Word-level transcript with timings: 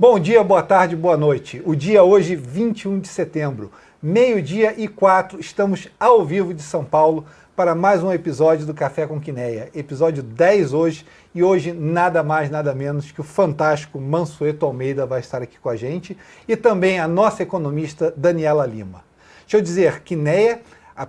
Bom 0.00 0.20
dia, 0.20 0.44
boa 0.44 0.62
tarde, 0.62 0.94
boa 0.94 1.16
noite. 1.16 1.60
O 1.66 1.74
dia 1.74 2.04
hoje, 2.04 2.36
21 2.36 3.00
de 3.00 3.08
setembro, 3.08 3.72
meio-dia 4.00 4.72
e 4.78 4.86
quatro, 4.86 5.40
estamos 5.40 5.88
ao 5.98 6.24
vivo 6.24 6.54
de 6.54 6.62
São 6.62 6.84
Paulo 6.84 7.26
para 7.56 7.74
mais 7.74 8.00
um 8.00 8.12
episódio 8.12 8.64
do 8.64 8.72
Café 8.72 9.08
com 9.08 9.20
Quineia. 9.20 9.70
Episódio 9.74 10.22
10 10.22 10.72
hoje, 10.72 11.04
e 11.34 11.42
hoje 11.42 11.72
nada 11.72 12.22
mais, 12.22 12.48
nada 12.48 12.72
menos 12.76 13.10
que 13.10 13.20
o 13.20 13.24
fantástico 13.24 14.00
Mansueto 14.00 14.64
Almeida 14.64 15.04
vai 15.04 15.18
estar 15.18 15.42
aqui 15.42 15.58
com 15.58 15.68
a 15.68 15.74
gente 15.74 16.16
e 16.46 16.54
também 16.54 17.00
a 17.00 17.08
nossa 17.08 17.42
economista 17.42 18.14
Daniela 18.16 18.64
Lima. 18.64 19.02
Deixa 19.40 19.56
eu 19.56 19.62
dizer, 19.62 20.02
Quineia 20.02 20.60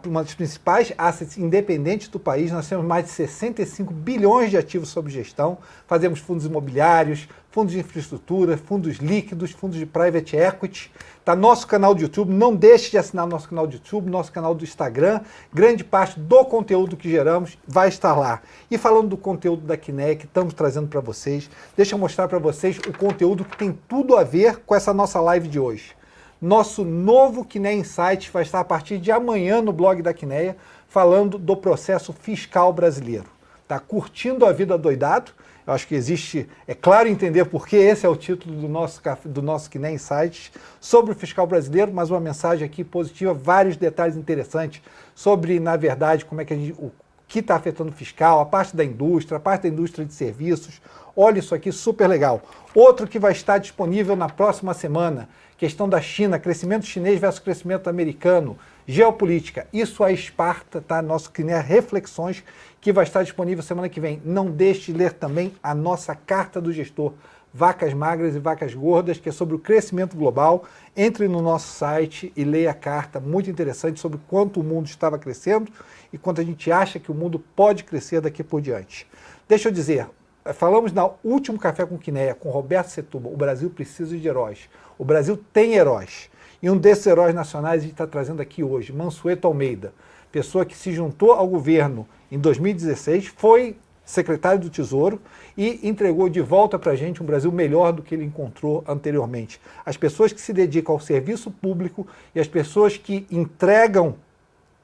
uma 0.05 0.23
das 0.23 0.33
principais 0.33 0.93
assets 0.97 1.37
independentes 1.37 2.07
do 2.07 2.19
país. 2.19 2.51
Nós 2.51 2.67
temos 2.67 2.85
mais 2.85 3.05
de 3.05 3.11
65 3.11 3.93
bilhões 3.93 4.49
de 4.49 4.57
ativos 4.57 4.89
sob 4.89 5.09
gestão. 5.09 5.57
Fazemos 5.87 6.19
fundos 6.19 6.45
imobiliários, 6.45 7.27
fundos 7.49 7.73
de 7.73 7.79
infraestrutura, 7.79 8.57
fundos 8.57 8.97
líquidos, 8.97 9.51
fundos 9.51 9.77
de 9.77 9.85
private 9.85 10.35
equity. 10.35 10.91
Está 11.19 11.35
nosso 11.35 11.67
canal 11.67 11.95
do 11.95 12.01
YouTube. 12.01 12.31
Não 12.31 12.55
deixe 12.55 12.91
de 12.91 12.97
assinar 12.97 13.27
nosso 13.27 13.49
canal 13.49 13.65
do 13.65 13.73
YouTube, 13.73 14.09
nosso 14.09 14.31
canal 14.31 14.53
do 14.53 14.63
Instagram. 14.63 15.21
Grande 15.53 15.83
parte 15.83 16.19
do 16.19 16.45
conteúdo 16.45 16.95
que 16.97 17.09
geramos 17.09 17.57
vai 17.67 17.89
estar 17.89 18.15
lá. 18.15 18.41
E 18.69 18.77
falando 18.77 19.09
do 19.09 19.17
conteúdo 19.17 19.65
da 19.65 19.77
Kinea 19.77 20.15
que 20.15 20.25
estamos 20.25 20.53
trazendo 20.53 20.87
para 20.87 21.01
vocês, 21.01 21.49
deixa 21.75 21.95
eu 21.95 21.99
mostrar 21.99 22.27
para 22.27 22.39
vocês 22.39 22.77
o 22.77 22.97
conteúdo 22.97 23.43
que 23.43 23.57
tem 23.57 23.77
tudo 23.87 24.15
a 24.15 24.23
ver 24.23 24.57
com 24.65 24.75
essa 24.75 24.93
nossa 24.93 25.19
live 25.19 25.47
de 25.47 25.59
hoje. 25.59 25.98
Nosso 26.41 26.85
novo 26.85 27.43
Quineia 27.43 27.75
Insight 27.75 28.31
vai 28.31 28.43
estar 28.43 28.61
a 28.61 28.63
partir 28.63 28.97
de 28.97 29.11
amanhã 29.11 29.61
no 29.61 29.73
blog 29.73 30.01
da 30.01 30.13
Quineia, 30.13 30.55
falando 30.87 31.37
do 31.37 31.57
processo 31.57 32.13
fiscal 32.13 32.71
brasileiro. 32.71 33.25
Tá 33.67 33.77
curtindo 33.77 34.45
a 34.45 34.53
vida 34.53 34.77
doidado? 34.77 35.33
Eu 35.67 35.73
acho 35.73 35.85
que 35.85 35.93
existe, 35.93 36.47
é 36.65 36.73
claro 36.73 37.09
entender 37.09 37.43
porque 37.43 37.75
esse 37.75 38.05
é 38.05 38.09
o 38.09 38.15
título 38.15 38.55
do 38.55 38.69
nosso, 38.69 39.01
do 39.25 39.41
nosso 39.41 39.69
Quineia 39.69 39.93
Insights 39.93 40.49
sobre 40.79 41.11
o 41.11 41.15
fiscal 41.15 41.45
brasileiro, 41.45 41.91
mas 41.93 42.09
uma 42.09 42.21
mensagem 42.21 42.65
aqui 42.65 42.85
positiva, 42.85 43.33
vários 43.33 43.75
detalhes 43.75 44.15
interessantes 44.15 44.81
sobre, 45.13 45.59
na 45.59 45.75
verdade, 45.75 46.23
como 46.23 46.39
é 46.39 46.45
que 46.45 46.53
a 46.53 46.57
gente, 46.57 46.71
o 46.79 46.89
que 47.27 47.39
está 47.39 47.57
afetando 47.57 47.91
o 47.91 47.93
fiscal, 47.93 48.39
a 48.39 48.45
parte 48.45 48.75
da 48.75 48.83
indústria, 48.83 49.37
a 49.37 49.41
parte 49.41 49.63
da 49.63 49.67
indústria 49.69 50.05
de 50.05 50.13
serviços. 50.13 50.81
Olha 51.15 51.39
isso 51.39 51.53
aqui, 51.53 51.71
super 51.71 52.07
legal. 52.07 52.41
Outro 52.73 53.05
que 53.05 53.19
vai 53.19 53.33
estar 53.33 53.57
disponível 53.57 54.15
na 54.15 54.29
próxima 54.29 54.73
semana 54.73 55.27
questão 55.59 55.89
da 55.89 55.99
China, 55.99 56.39
crescimento 56.39 56.85
chinês 56.85 57.19
versus 57.19 57.41
crescimento 57.41 57.89
americano, 57.89 58.57
geopolítica. 58.87 59.67
Isso 59.73 60.05
é 60.05 60.13
Esparta, 60.13 60.79
tá? 60.79 61.01
Nosso 61.01 61.29
Criné 61.31 61.59
Reflexões, 61.59 62.41
que 62.79 62.93
vai 62.93 63.03
estar 63.03 63.23
disponível 63.23 63.61
semana 63.61 63.89
que 63.89 63.99
vem. 63.99 64.21
Não 64.23 64.49
deixe 64.49 64.93
de 64.93 64.97
ler 64.97 65.11
também 65.11 65.53
a 65.61 65.75
nossa 65.75 66.15
carta 66.15 66.61
do 66.61 66.71
gestor, 66.71 67.11
Vacas 67.53 67.93
Magras 67.93 68.35
e 68.35 68.39
Vacas 68.39 68.73
Gordas, 68.73 69.17
que 69.17 69.27
é 69.27 69.33
sobre 69.33 69.53
o 69.53 69.59
crescimento 69.59 70.15
global. 70.15 70.63
Entre 70.95 71.27
no 71.27 71.41
nosso 71.41 71.67
site 71.73 72.31
e 72.37 72.45
leia 72.45 72.71
a 72.71 72.73
carta, 72.73 73.19
muito 73.19 73.49
interessante, 73.49 73.99
sobre 73.99 74.17
quanto 74.29 74.61
o 74.61 74.63
mundo 74.63 74.85
estava 74.85 75.19
crescendo 75.19 75.69
e 76.13 76.17
quanto 76.17 76.39
a 76.39 76.43
gente 76.43 76.71
acha 76.71 76.99
que 76.99 77.11
o 77.11 77.13
mundo 77.13 77.37
pode 77.53 77.83
crescer 77.83 78.21
daqui 78.21 78.45
por 78.45 78.61
diante. 78.61 79.05
Deixa 79.45 79.67
eu 79.67 79.73
dizer, 79.73 80.07
falamos 80.53 80.93
no 80.93 81.15
último 81.21 81.59
Café 81.59 81.85
com 81.85 81.97
Quinéia, 81.97 82.33
com 82.33 82.49
Roberto 82.49 82.87
Setúbal, 82.87 83.33
o 83.33 83.37
Brasil 83.37 83.69
precisa 83.69 84.17
de 84.17 84.25
heróis. 84.25 84.69
O 84.99 85.05
Brasil 85.05 85.39
tem 85.53 85.75
heróis. 85.75 86.29
E 86.61 86.69
um 86.69 86.77
desses 86.77 87.07
heróis 87.07 87.33
nacionais 87.33 87.79
a 87.79 87.83
gente 87.83 87.93
está 87.93 88.05
trazendo 88.05 88.41
aqui 88.41 88.61
hoje, 88.61 88.91
Mansueto 88.91 89.47
Almeida, 89.47 89.93
pessoa 90.29 90.65
que 90.65 90.75
se 90.75 90.91
juntou 90.91 91.31
ao 91.31 91.47
governo 91.47 92.05
em 92.29 92.37
2016, 92.37 93.27
foi 93.27 93.77
secretário 94.03 94.59
do 94.59 94.69
Tesouro 94.69 95.21
e 95.57 95.87
entregou 95.87 96.27
de 96.27 96.41
volta 96.41 96.77
para 96.77 96.91
a 96.91 96.95
gente 96.95 97.23
um 97.23 97.25
Brasil 97.25 97.49
melhor 97.49 97.93
do 97.93 98.01
que 98.01 98.13
ele 98.13 98.25
encontrou 98.25 98.83
anteriormente. 98.85 99.61
As 99.85 99.95
pessoas 99.95 100.33
que 100.33 100.41
se 100.41 100.51
dedicam 100.51 100.95
ao 100.95 100.99
serviço 100.99 101.49
público 101.49 102.05
e 102.35 102.39
as 102.39 102.47
pessoas 102.47 102.97
que 102.97 103.25
entregam 103.31 104.15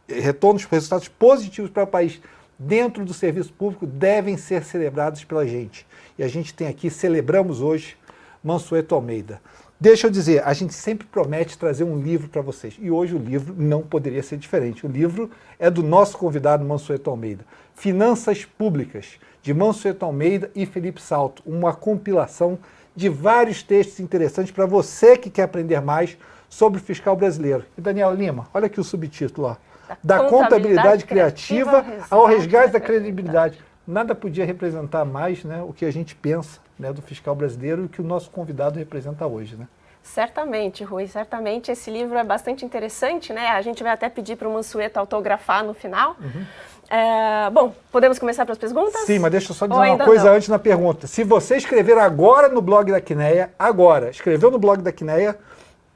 retornos, 0.08 0.64
resultados 0.64 1.10
positivos 1.10 1.70
para 1.70 1.84
o 1.84 1.88
país 1.88 2.22
dentro 2.58 3.04
do 3.04 3.14
serviço 3.14 3.52
público 3.52 3.86
devem 3.86 4.38
ser 4.38 4.64
celebrados 4.64 5.26
pela 5.26 5.46
gente. 5.46 5.86
E 6.18 6.24
a 6.24 6.28
gente 6.30 6.54
tem 6.54 6.68
aqui, 6.68 6.90
celebramos 6.90 7.62
hoje, 7.62 7.98
Mansueto 8.42 8.96
Almeida. 8.96 9.42
Deixa 9.80 10.08
eu 10.08 10.12
dizer, 10.12 10.42
a 10.46 10.54
gente 10.54 10.74
sempre 10.74 11.06
promete 11.06 11.58
trazer 11.58 11.84
um 11.84 12.00
livro 12.00 12.30
para 12.30 12.42
vocês. 12.42 12.78
E 12.80 12.90
hoje 12.90 13.14
o 13.14 13.20
livro 13.20 13.54
não 13.58 13.82
poderia 13.82 14.24
ser 14.24 14.38
diferente. 14.38 14.86
O 14.86 14.90
livro 14.90 15.30
é 15.60 15.70
do 15.70 15.84
nosso 15.84 16.18
convidado 16.18 16.64
Mansueto 16.64 17.10
Almeida. 17.10 17.46
Finanças 17.74 18.46
Públicas, 18.46 19.20
de 19.42 19.54
Mansueto 19.54 20.06
Almeida 20.06 20.50
e 20.56 20.66
Felipe 20.66 21.02
Salto. 21.02 21.44
Uma 21.46 21.74
compilação 21.74 22.58
de 22.96 23.10
vários 23.10 23.62
textos 23.62 24.00
interessantes 24.00 24.52
para 24.52 24.66
você 24.66 25.18
que 25.18 25.30
quer 25.30 25.44
aprender 25.44 25.82
mais 25.82 26.18
sobre 26.48 26.80
o 26.80 26.84
fiscal 26.84 27.16
brasileiro. 27.18 27.66
E 27.78 27.82
Daniela 27.82 28.14
Lima, 28.14 28.48
olha 28.54 28.68
aqui 28.68 28.80
o 28.80 28.84
subtítulo 28.84 29.48
lá. 29.48 29.58
Da, 30.02 30.18
da 30.18 30.30
contabilidade, 30.30 31.04
contabilidade, 31.04 31.06
criativa, 31.06 31.84
criativa 31.84 32.08
ao 32.10 32.26
resgate 32.26 32.72
da 32.72 32.80
credibilidade. 32.80 33.60
Nada 33.86 34.16
podia 34.16 34.46
representar 34.46 35.04
mais 35.04 35.44
né, 35.44 35.62
o 35.62 35.74
que 35.74 35.84
a 35.84 35.92
gente 35.92 36.16
pensa 36.16 36.65
né, 36.78 36.92
do 36.92 37.02
fiscal 37.02 37.36
brasileiro 37.36 37.84
e 37.84 37.86
o 37.86 37.90
que 37.90 38.02
o 38.02 38.04
nosso 38.04 38.30
convidado 38.30 38.78
representa 38.80 39.26
hoje, 39.26 39.56
né? 39.56 39.68
Certamente, 40.04 40.84
Rui, 40.84 41.08
certamente. 41.08 41.72
Esse 41.72 41.90
livro 41.90 42.16
é 42.16 42.24
bastante 42.24 42.64
interessante, 42.64 43.34
né? 43.34 43.48
A 43.50 43.62
gente 43.64 43.82
vai 43.82 43.92
até 43.92 44.08
pedir 44.08 44.36
para 44.36 44.48
o 44.48 44.54
Mansueto 44.54 45.00
autografar 45.00 45.64
no 45.64 45.74
final. 45.74 46.16
Uhum. 46.22 46.46
É, 46.88 47.50
bom, 47.50 47.74
podemos 47.92 48.20
começar 48.20 48.46
pelas 48.46 48.60
perguntas? 48.60 49.02
Sim, 49.02 49.18
mas 49.18 49.32
deixa 49.32 49.50
eu 49.50 49.56
só 49.56 49.66
dizer 49.66 49.80
uma 49.80 50.06
coisa 50.06 50.26
não? 50.26 50.34
antes 50.34 50.48
na 50.48 50.60
pergunta. 50.60 51.08
Se 51.08 51.24
você 51.24 51.58
escrever 51.58 51.98
agora 51.98 52.48
no 52.50 52.62
blog 52.62 52.92
da 52.92 53.02
Quineia, 53.02 53.52
agora, 53.58 54.12
escreveu 54.12 54.52
no 54.52 54.60
blog 54.60 54.84
da 54.84 54.92
Quineia, 54.92 55.40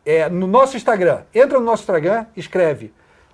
é, 0.03 0.27
no 0.27 0.47
nosso 0.47 0.75
Instagram, 0.75 1.21
entra 1.31 1.59
no 1.59 1.65
nosso 1.65 1.83
Instagram, 1.83 2.25
escreve 2.35 2.91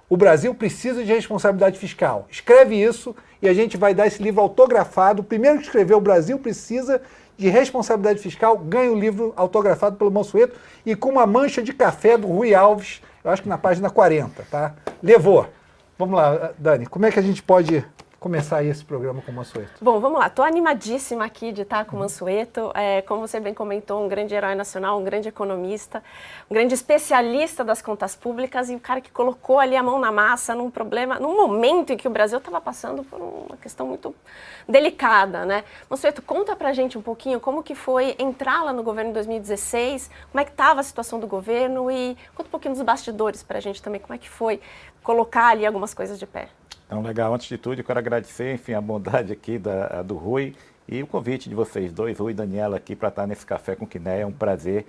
o 0.10 0.16
Brasil 0.16 0.54
precisa 0.54 1.04
de 1.04 1.14
responsabilidade 1.14 1.80
fiscal. 1.80 2.28
Escreve 2.30 2.76
isso 2.76 3.16
e 3.42 3.50
a 3.50 3.54
gente 3.54 3.76
vai 3.76 3.94
dar 3.94 4.08
esse 4.08 4.22
livro 4.22 4.42
autografado. 4.42 5.22
O 5.22 5.26
primeiro 5.26 5.58
que 5.58 5.66
escreveu 5.66 5.98
o 5.98 6.02
Brasil 6.02 6.38
precisa 6.38 7.02
de 7.38 7.50
responsabilidade 7.50 8.20
fiscal 8.20 8.58
ganha 8.58 8.92
o 8.92 9.00
livro 9.00 9.34
autografado 9.36 9.96
pelo 9.98 10.12
Mansueto 10.12 10.58
e 10.86 10.96
com 10.96 11.10
uma 11.10 11.26
mancha 11.26 11.62
de 11.62 11.74
café 11.74 12.18
do 12.18 12.28
Rui 12.28 12.54
Alves, 12.54 13.02
eu 13.24 13.32
acho 13.32 13.42
que 13.42 13.50
na 13.50 13.58
página 13.58 13.90
40, 13.90 14.44
tá? 14.50 14.74
Levou. 15.02 15.48
Vamos 15.98 16.16
lá, 16.16 16.52
Dani, 16.58 16.86
como 16.86 17.06
é 17.06 17.12
que 17.12 17.20
a 17.20 17.22
gente 17.22 17.42
pode 17.42 17.86
começar 18.26 18.64
esse 18.64 18.84
programa 18.84 19.22
com 19.22 19.32
o 19.32 19.36
Mansueto? 19.36 19.74
Bom, 19.80 20.00
vamos 20.00 20.18
lá. 20.18 20.26
Estou 20.26 20.44
animadíssima 20.44 21.24
aqui 21.24 21.52
de 21.52 21.62
estar 21.62 21.86
com 21.86 21.96
o 21.96 22.00
Mansueto. 22.00 22.72
É, 22.74 23.04
como 23.04 23.22
você 23.22 23.40
bem 23.40 23.54
comentou, 23.54 24.04
um 24.04 24.08
grande 24.08 24.34
herói 24.34 24.56
nacional, 24.56 25.00
um 25.00 25.04
grande 25.04 25.30
economista, 25.30 26.04
um 26.50 26.56
grande 26.56 26.74
especialista 26.74 27.64
das 27.64 27.84
contas 27.84 28.16
públicas 28.16 28.68
e 28.72 28.76
o 28.76 28.80
cara 28.80 29.00
que 29.00 29.12
colocou 29.12 29.60
ali 29.60 29.76
a 29.76 29.84
mão 29.84 30.00
na 30.00 30.12
massa 30.12 30.56
num 30.56 30.72
problema, 30.72 31.20
num 31.20 31.38
momento 31.38 31.94
em 31.94 31.98
que 31.98 32.08
o 32.08 32.10
Brasil 32.10 32.40
estava 32.40 32.60
passando 32.60 33.04
por 33.04 33.22
uma 33.22 33.58
questão 33.58 33.86
muito 33.86 34.16
delicada, 34.68 35.46
né? 35.46 35.64
Mansueto, 35.88 36.24
conta 36.24 36.56
pra 36.56 36.74
gente 36.74 36.98
um 36.98 37.04
pouquinho 37.04 37.40
como 37.40 37.62
que 37.62 37.76
foi 37.76 38.16
entrar 38.18 38.64
lá 38.64 38.74
no 38.74 38.82
governo 38.82 39.12
em 39.12 39.14
2016, 39.14 40.10
como 40.32 40.42
é 40.42 40.46
que 40.46 40.50
estava 40.50 40.80
a 40.80 40.84
situação 40.84 41.20
do 41.20 41.28
governo 41.28 41.92
e 41.92 42.18
conta 42.34 42.48
um 42.48 42.52
pouquinho 42.52 42.74
dos 42.74 42.82
bastidores 42.82 43.44
pra 43.44 43.60
gente 43.60 43.84
também, 43.84 44.02
como 44.02 44.16
é 44.16 44.18
que 44.18 44.28
foi 44.28 44.60
colocar 45.04 45.50
ali 45.50 45.64
algumas 45.64 45.94
coisas 45.94 46.18
de 46.18 46.26
pé. 46.26 46.50
Então, 46.86 47.02
legal. 47.02 47.34
Antes 47.34 47.48
de 47.48 47.58
tudo, 47.58 47.80
eu 47.80 47.84
quero 47.84 48.00
agradecer, 48.00 48.54
enfim, 48.54 48.74
a 48.74 48.82
bondade 48.82 49.34
aqui 49.34 49.58
da, 49.58 50.02
do 50.04 50.16
Rui 50.16 50.56
e 50.88 51.02
o 51.02 51.08
convite 51.08 51.50
de 51.50 51.56
vocês 51.56 51.92
dois, 51.92 52.20
Rui 52.20 52.32
e 52.32 52.36
Daniela, 52.36 52.78
aqui 52.78 52.96
para 52.96 53.10
estar 53.10 53.26
nesse 53.26 53.46
café 53.46 53.76
com 53.76 53.88
Quiné. 53.88 54.22
É 54.22 54.26
um 54.26 54.32
prazer 54.32 54.86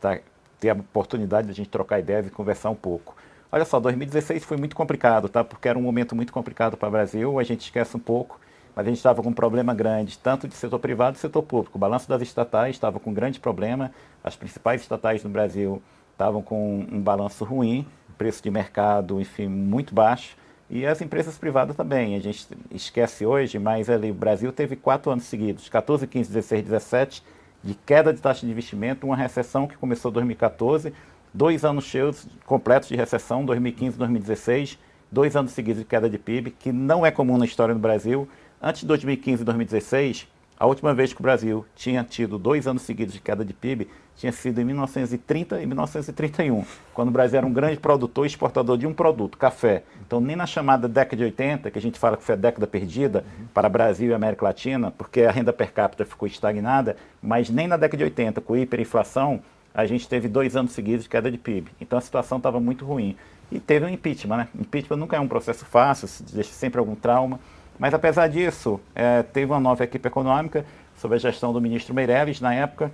tá, 0.00 0.18
ter 0.60 0.70
a 0.70 0.74
oportunidade 0.74 1.46
de 1.46 1.52
a 1.52 1.54
gente 1.54 1.70
trocar 1.70 1.98
ideias 1.98 2.26
e 2.26 2.30
conversar 2.30 2.70
um 2.70 2.74
pouco. 2.74 3.16
Olha 3.50 3.64
só, 3.64 3.80
2016 3.80 4.44
foi 4.44 4.58
muito 4.58 4.76
complicado, 4.76 5.28
tá? 5.28 5.42
Porque 5.42 5.68
era 5.68 5.78
um 5.78 5.82
momento 5.82 6.14
muito 6.14 6.32
complicado 6.32 6.76
para 6.76 6.88
o 6.88 6.92
Brasil, 6.92 7.38
a 7.38 7.42
gente 7.42 7.62
esquece 7.62 7.96
um 7.96 8.00
pouco, 8.00 8.38
mas 8.76 8.86
a 8.86 8.90
gente 8.90 8.98
estava 8.98 9.22
com 9.22 9.30
um 9.30 9.32
problema 9.32 9.72
grande, 9.72 10.18
tanto 10.18 10.46
de 10.46 10.54
setor 10.54 10.78
privado 10.78 11.16
e 11.16 11.18
setor 11.18 11.42
público. 11.42 11.78
O 11.78 11.80
balanço 11.80 12.06
das 12.06 12.20
estatais 12.20 12.76
estava 12.76 13.00
com 13.00 13.08
um 13.08 13.14
grande 13.14 13.40
problema, 13.40 13.90
as 14.22 14.36
principais 14.36 14.82
estatais 14.82 15.24
no 15.24 15.30
Brasil 15.30 15.82
estavam 16.12 16.42
com 16.42 16.86
um 16.92 17.00
balanço 17.00 17.42
ruim, 17.42 17.86
preço 18.18 18.42
de 18.42 18.50
mercado, 18.50 19.18
enfim, 19.18 19.48
muito 19.48 19.94
baixo. 19.94 20.36
E 20.70 20.86
as 20.86 21.00
empresas 21.00 21.38
privadas 21.38 21.74
também. 21.74 22.14
A 22.14 22.20
gente 22.20 22.46
esquece 22.70 23.24
hoje, 23.24 23.58
mas 23.58 23.88
ali, 23.88 24.10
o 24.10 24.14
Brasil 24.14 24.52
teve 24.52 24.76
quatro 24.76 25.10
anos 25.10 25.24
seguidos, 25.24 25.68
14, 25.68 26.06
15, 26.06 26.28
16, 26.28 26.62
17, 26.64 27.22
de 27.64 27.74
queda 27.74 28.12
de 28.12 28.20
taxa 28.20 28.44
de 28.44 28.52
investimento, 28.52 29.06
uma 29.06 29.16
recessão 29.16 29.66
que 29.66 29.76
começou 29.76 30.10
em 30.10 30.14
2014, 30.14 30.92
dois 31.32 31.64
anos 31.64 31.84
cheios 31.84 32.26
completos 32.44 32.88
de 32.88 32.96
recessão, 32.96 33.44
2015 33.44 33.96
e 33.96 33.98
2016, 33.98 34.78
dois 35.10 35.34
anos 35.36 35.52
seguidos 35.52 35.80
de 35.80 35.88
queda 35.88 36.08
de 36.08 36.18
PIB, 36.18 36.50
que 36.50 36.70
não 36.70 37.04
é 37.04 37.10
comum 37.10 37.38
na 37.38 37.46
história 37.46 37.74
do 37.74 37.80
Brasil. 37.80 38.28
Antes 38.60 38.82
de 38.82 38.86
2015 38.88 39.42
e 39.42 39.44
2016, 39.44 40.28
A 40.60 40.66
última 40.66 40.92
vez 40.92 41.12
que 41.12 41.20
o 41.20 41.22
Brasil 41.22 41.64
tinha 41.76 42.02
tido 42.02 42.36
dois 42.36 42.66
anos 42.66 42.82
seguidos 42.82 43.14
de 43.14 43.20
queda 43.20 43.44
de 43.44 43.54
PIB 43.54 43.88
tinha 44.16 44.32
sido 44.32 44.60
em 44.60 44.64
1930 44.64 45.62
e 45.62 45.66
1931, 45.66 46.64
quando 46.92 47.10
o 47.10 47.12
Brasil 47.12 47.38
era 47.38 47.46
um 47.46 47.52
grande 47.52 47.78
produtor 47.78 48.24
e 48.24 48.26
exportador 48.26 48.76
de 48.76 48.84
um 48.84 48.92
produto, 48.92 49.38
café. 49.38 49.84
Então, 50.04 50.20
nem 50.20 50.34
na 50.34 50.46
chamada 50.46 50.88
década 50.88 51.16
de 51.16 51.22
80, 51.22 51.70
que 51.70 51.78
a 51.78 51.80
gente 51.80 51.96
fala 51.96 52.16
que 52.16 52.24
foi 52.24 52.34
a 52.34 52.38
década 52.38 52.66
perdida 52.66 53.24
para 53.54 53.68
Brasil 53.68 54.10
e 54.10 54.14
América 54.14 54.46
Latina, 54.46 54.90
porque 54.90 55.22
a 55.22 55.30
renda 55.30 55.52
per 55.52 55.72
capita 55.72 56.04
ficou 56.04 56.26
estagnada, 56.26 56.96
mas 57.22 57.48
nem 57.48 57.68
na 57.68 57.76
década 57.76 57.98
de 57.98 58.04
80, 58.04 58.40
com 58.40 58.56
hiperinflação, 58.56 59.40
a 59.72 59.86
gente 59.86 60.08
teve 60.08 60.26
dois 60.26 60.56
anos 60.56 60.72
seguidos 60.72 61.04
de 61.04 61.08
queda 61.08 61.30
de 61.30 61.38
PIB. 61.38 61.70
Então, 61.80 61.96
a 61.96 62.02
situação 62.02 62.38
estava 62.38 62.58
muito 62.58 62.84
ruim. 62.84 63.16
E 63.52 63.60
teve 63.60 63.86
um 63.86 63.88
impeachment, 63.88 64.36
né? 64.36 64.48
Impeachment 64.58 64.96
nunca 64.96 65.16
é 65.16 65.20
um 65.20 65.28
processo 65.28 65.64
fácil, 65.64 66.08
deixa 66.32 66.50
sempre 66.50 66.80
algum 66.80 66.96
trauma. 66.96 67.38
Mas, 67.78 67.94
apesar 67.94 68.28
disso, 68.28 68.80
é, 68.94 69.22
teve 69.22 69.52
uma 69.52 69.60
nova 69.60 69.84
equipe 69.84 70.06
econômica, 70.06 70.64
sob 70.96 71.14
a 71.14 71.18
gestão 71.18 71.52
do 71.52 71.60
ministro 71.60 71.94
Meirelles, 71.94 72.40
na 72.40 72.52
época, 72.52 72.90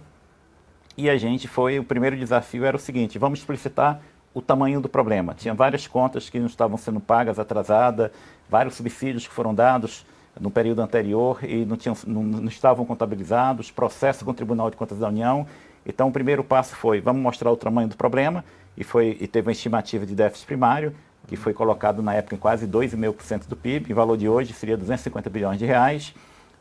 e 0.97 1.09
a 1.09 1.17
gente 1.17 1.49
foi, 1.49 1.79
o 1.79 1.85
primeiro 1.85 2.17
desafio 2.17 2.65
era 2.65 2.77
o 2.77 2.81
seguinte, 2.81 3.19
vamos 3.19 3.41
explicitar 3.41 4.01
o 4.33 4.43
tamanho 4.43 4.81
do 4.81 4.89
problema. 4.89 5.35
Tinha 5.35 5.55
várias 5.55 5.87
contas 5.87 6.29
que 6.29 6.39
não 6.39 6.47
estavam 6.47 6.77
sendo 6.77 7.01
pagas, 7.01 7.39
atrasadas, 7.39 8.11
vários 8.49 8.75
subsídios 8.75 9.27
que 9.27 9.33
foram 9.33 9.55
dados 9.55 10.05
no 10.39 10.51
período 10.51 10.83
anterior 10.83 11.39
e 11.43 11.65
não, 11.65 11.77
tinham, 11.77 11.97
não, 12.07 12.23
não 12.23 12.49
estavam 12.49 12.85
contabilizados, 12.85 13.71
processo 13.71 14.25
com 14.25 14.33
o 14.33 14.35
Tribunal 14.35 14.71
de 14.71 14.77
Contas 14.77 14.99
da 14.99 15.09
União. 15.09 15.47
Então, 15.87 16.09
o 16.09 16.13
primeiro 16.13 16.43
passo 16.43 16.75
foi, 16.77 17.01
vamos 17.01 17.23
mostrar 17.23 17.51
o 17.51 17.57
tamanho 17.57 17.89
do 17.89 17.97
problema, 17.97 18.45
e, 18.77 18.83
foi, 18.83 19.17
e 19.21 19.29
teve 19.29 19.49
uma 19.49 19.53
estimativa 19.53 20.05
de 20.05 20.15
déficit 20.15 20.47
primário, 20.47 20.95
que 21.27 21.37
foi 21.37 21.53
colocado 21.53 22.03
na 22.03 22.15
época 22.15 22.35
em 22.35 22.39
quase 22.39 22.67
2,5% 22.67 23.47
do 23.47 23.57
PIB, 23.57 23.91
em 23.91 23.95
valor 23.95 24.17
de 24.17 24.29
hoje 24.29 24.53
seria 24.53 24.77
250 24.77 25.31
bilhões 25.31 25.59
de 25.59 25.65
reais. 25.65 26.15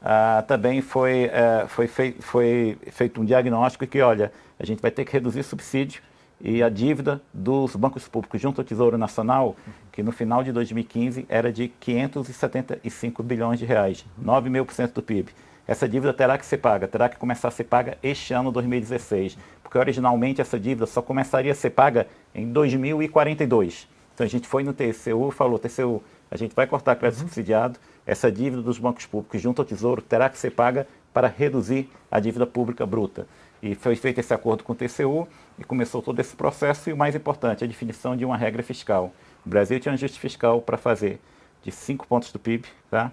Ah, 0.06 0.44
também 0.46 0.82
foi, 0.82 1.28
uh, 1.28 1.68
foi, 1.70 1.88
fei 1.88 2.18
foi 2.20 2.78
feito 2.92 3.22
um 3.22 3.26
diagnóstico 3.26 3.88
que, 3.88 4.02
olha, 4.02 4.34
a 4.60 4.66
gente 4.66 4.82
vai 4.82 4.92
ter 4.92 5.06
que 5.06 5.14
reduzir 5.14 5.44
subsídio 5.44 6.02
e 6.42 6.62
a 6.62 6.68
dívida 6.68 7.22
dos 7.34 7.74
bancos 7.74 8.06
públicos 8.06 8.42
junto 8.42 8.60
ao 8.60 8.66
Tesouro 8.66 8.98
Nacional, 8.98 9.56
que 9.94 10.04
no 10.04 10.12
final 10.12 10.44
de 10.44 10.52
2015 10.52 11.26
era 11.30 11.54
de 11.54 11.70
575 11.70 13.24
bilhões 13.24 13.60
de 13.60 13.66
reais, 13.66 14.06
9 14.18 14.50
mil 14.50 14.66
por 14.66 14.74
cento 14.74 14.96
do 14.96 15.02
PIB. 15.02 15.32
Essa 15.66 15.88
dívida 15.88 16.14
terá 16.14 16.38
que 16.38 16.46
ser 16.46 16.58
paga, 16.58 16.86
terá 16.86 17.08
que 17.08 17.16
começar 17.16 17.48
a 17.48 17.52
ser 17.52 17.64
paga 17.64 17.98
este 18.04 18.34
ano 18.34 18.52
2016, 18.52 19.38
porque 19.64 19.78
originalmente 19.78 20.42
essa 20.42 20.60
dívida 20.60 20.86
só 20.86 21.02
começaria 21.02 21.54
a 21.54 21.56
ser 21.56 21.70
paga 21.70 22.08
em 22.36 22.52
2042. 22.52 23.88
Então 24.14 24.26
a 24.26 24.30
gente 24.30 24.48
foi 24.48 24.64
no 24.64 24.74
TCU 24.74 25.30
e 25.30 25.32
falou, 25.32 25.58
TCU, 25.58 26.02
a 26.30 26.38
gente 26.38 26.56
vai 26.56 26.68
cortar 26.68 26.96
crédito 26.96 27.20
uhum. 27.20 27.28
subsidiado, 27.28 27.80
essa 28.06 28.32
dívida 28.32 28.62
dos 28.62 28.78
bancos 28.78 29.06
públicos 29.06 29.42
junto 29.42 29.62
ao 29.62 29.66
Tesouro 29.66 30.02
terá 30.02 30.30
que 30.30 30.38
ser 30.38 30.52
paga 30.52 30.88
para 31.14 31.28
reduzir 31.28 31.90
a 32.10 32.20
dívida 32.20 32.46
pública 32.46 32.86
bruta. 32.86 33.28
E 33.62 33.76
foi 33.76 33.96
feito 33.96 34.20
esse 34.20 34.34
acordo 34.34 34.64
com 34.64 34.74
o 34.74 34.76
TCU 34.76 35.28
e 35.58 35.64
começou 35.64 36.02
todo 36.02 36.20
esse 36.20 36.36
processo. 36.36 36.90
E 36.90 36.94
o 36.94 36.98
mais 36.98 37.16
importante, 37.16 37.64
a 37.64 37.68
definição 37.68 38.18
de 38.18 38.26
uma 38.26 38.36
regra 38.36 38.62
fiscal. 38.62 39.14
O 39.46 39.50
Brasil 39.50 39.80
tinha 39.80 39.92
um 39.92 39.96
ajuste 39.96 40.20
fiscal 40.20 40.62
para 40.62 40.78
fazer 40.78 41.20
de 41.62 41.72
5 41.72 42.06
pontos 42.06 42.32
do 42.32 42.40
PIB, 42.40 42.68
tá? 42.92 43.12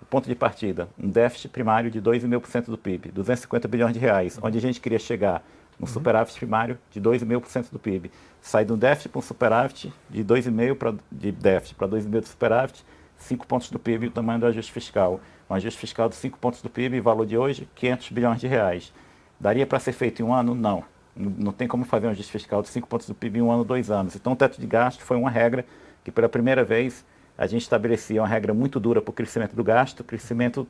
O 0.00 0.06
ponto 0.06 0.28
de 0.28 0.34
partida, 0.36 0.88
um 0.96 1.08
déficit 1.08 1.48
primário 1.48 1.90
de 1.90 2.00
2,5% 2.00 2.66
do 2.66 2.78
PIB, 2.78 3.10
250 3.10 3.66
bilhões 3.66 3.92
de 3.92 3.98
reais, 3.98 4.38
onde 4.40 4.58
a 4.58 4.60
gente 4.60 4.80
queria 4.80 4.98
chegar 4.98 5.42
no 5.82 5.88
uhum. 5.88 5.92
superávit 5.92 6.36
primário 6.36 6.78
de 6.92 7.00
2,5% 7.00 7.72
do 7.72 7.78
PIB. 7.78 8.10
Sai 8.40 8.64
de 8.64 8.72
um 8.72 8.78
déficit 8.78 9.08
para 9.08 9.18
um 9.18 9.22
superávit 9.22 9.92
de 10.08 10.24
2,5% 10.24 10.98
de 11.10 11.32
déficit 11.32 11.74
para 11.74 11.88
2,5% 11.88 12.20
de 12.20 12.28
superávit, 12.28 12.86
5 13.16 13.46
pontos 13.46 13.68
do 13.68 13.80
PIB 13.80 14.06
e 14.06 14.08
o 14.08 14.10
tamanho 14.12 14.38
do 14.38 14.46
ajuste 14.46 14.72
fiscal. 14.72 15.20
Um 15.50 15.54
ajuste 15.54 15.80
fiscal 15.80 16.08
de 16.08 16.14
5 16.14 16.38
pontos 16.38 16.62
do 16.62 16.70
PIB, 16.70 17.00
valor 17.00 17.26
de 17.26 17.36
hoje, 17.36 17.68
500 17.74 18.10
bilhões 18.10 18.40
de 18.40 18.46
reais. 18.46 18.92
Daria 19.40 19.66
para 19.66 19.80
ser 19.80 19.92
feito 19.92 20.22
em 20.22 20.24
um 20.24 20.32
ano? 20.32 20.54
Não. 20.54 20.84
Não 21.16 21.52
tem 21.52 21.66
como 21.66 21.84
fazer 21.84 22.06
um 22.06 22.10
ajuste 22.10 22.30
fiscal 22.30 22.62
de 22.62 22.68
5 22.68 22.86
pontos 22.86 23.08
do 23.08 23.14
PIB 23.14 23.40
em 23.40 23.42
um 23.42 23.50
ano, 23.50 23.64
dois 23.64 23.90
anos. 23.90 24.14
Então, 24.14 24.34
o 24.34 24.36
teto 24.36 24.60
de 24.60 24.66
gasto 24.66 25.02
foi 25.02 25.16
uma 25.16 25.30
regra 25.30 25.66
que, 26.04 26.12
pela 26.12 26.28
primeira 26.28 26.62
vez, 26.62 27.04
a 27.36 27.46
gente 27.46 27.62
estabelecia 27.62 28.22
uma 28.22 28.28
regra 28.28 28.54
muito 28.54 28.78
dura 28.78 29.02
para 29.02 29.10
o 29.10 29.12
crescimento 29.12 29.56
do 29.56 29.64
gasto, 29.64 30.04
crescimento 30.04 30.66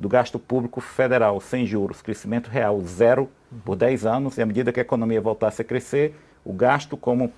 do 0.00 0.08
gasto 0.08 0.38
público 0.38 0.80
federal, 0.80 1.38
sem 1.42 1.66
juros, 1.66 2.00
crescimento 2.00 2.48
real 2.48 2.80
zero 2.80 3.28
por 3.66 3.76
10 3.76 4.06
anos, 4.06 4.38
e 4.38 4.42
à 4.42 4.46
medida 4.46 4.72
que 4.72 4.80
a 4.80 4.82
economia 4.82 5.20
voltasse 5.20 5.60
a 5.60 5.64
crescer, 5.64 6.18
o 6.42 6.54
gasto 6.54 6.96
como 6.96 7.30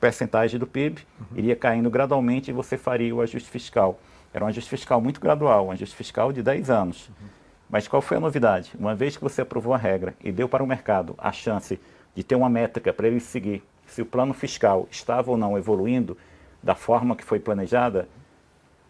percentagem 0.00 0.60
do 0.60 0.66
PIB, 0.66 1.02
iria 1.34 1.56
caindo 1.56 1.90
gradualmente 1.90 2.50
e 2.50 2.54
você 2.54 2.78
faria 2.78 3.12
o 3.12 3.20
ajuste 3.20 3.50
fiscal. 3.50 3.98
Era 4.32 4.44
um 4.44 4.48
ajuste 4.48 4.70
fiscal 4.70 5.00
muito 5.00 5.20
gradual, 5.20 5.66
um 5.66 5.70
ajuste 5.72 5.96
fiscal 5.96 6.32
de 6.32 6.40
10 6.40 6.70
anos. 6.70 7.10
Mas 7.68 7.88
qual 7.88 8.00
foi 8.00 8.18
a 8.18 8.20
novidade? 8.20 8.72
Uma 8.78 8.94
vez 8.94 9.16
que 9.16 9.22
você 9.22 9.42
aprovou 9.42 9.74
a 9.74 9.78
regra 9.78 10.14
e 10.22 10.30
deu 10.30 10.48
para 10.48 10.62
o 10.62 10.66
mercado 10.66 11.16
a 11.18 11.32
chance 11.32 11.80
de 12.14 12.22
ter 12.22 12.36
uma 12.36 12.48
métrica 12.48 12.92
para 12.92 13.08
ele 13.08 13.18
seguir 13.18 13.60
se 13.86 14.02
o 14.02 14.06
plano 14.06 14.32
fiscal 14.32 14.86
estava 14.88 15.32
ou 15.32 15.36
não 15.36 15.58
evoluindo 15.58 16.16
da 16.62 16.76
forma 16.76 17.16
que 17.16 17.24
foi 17.24 17.40
planejada, 17.40 18.08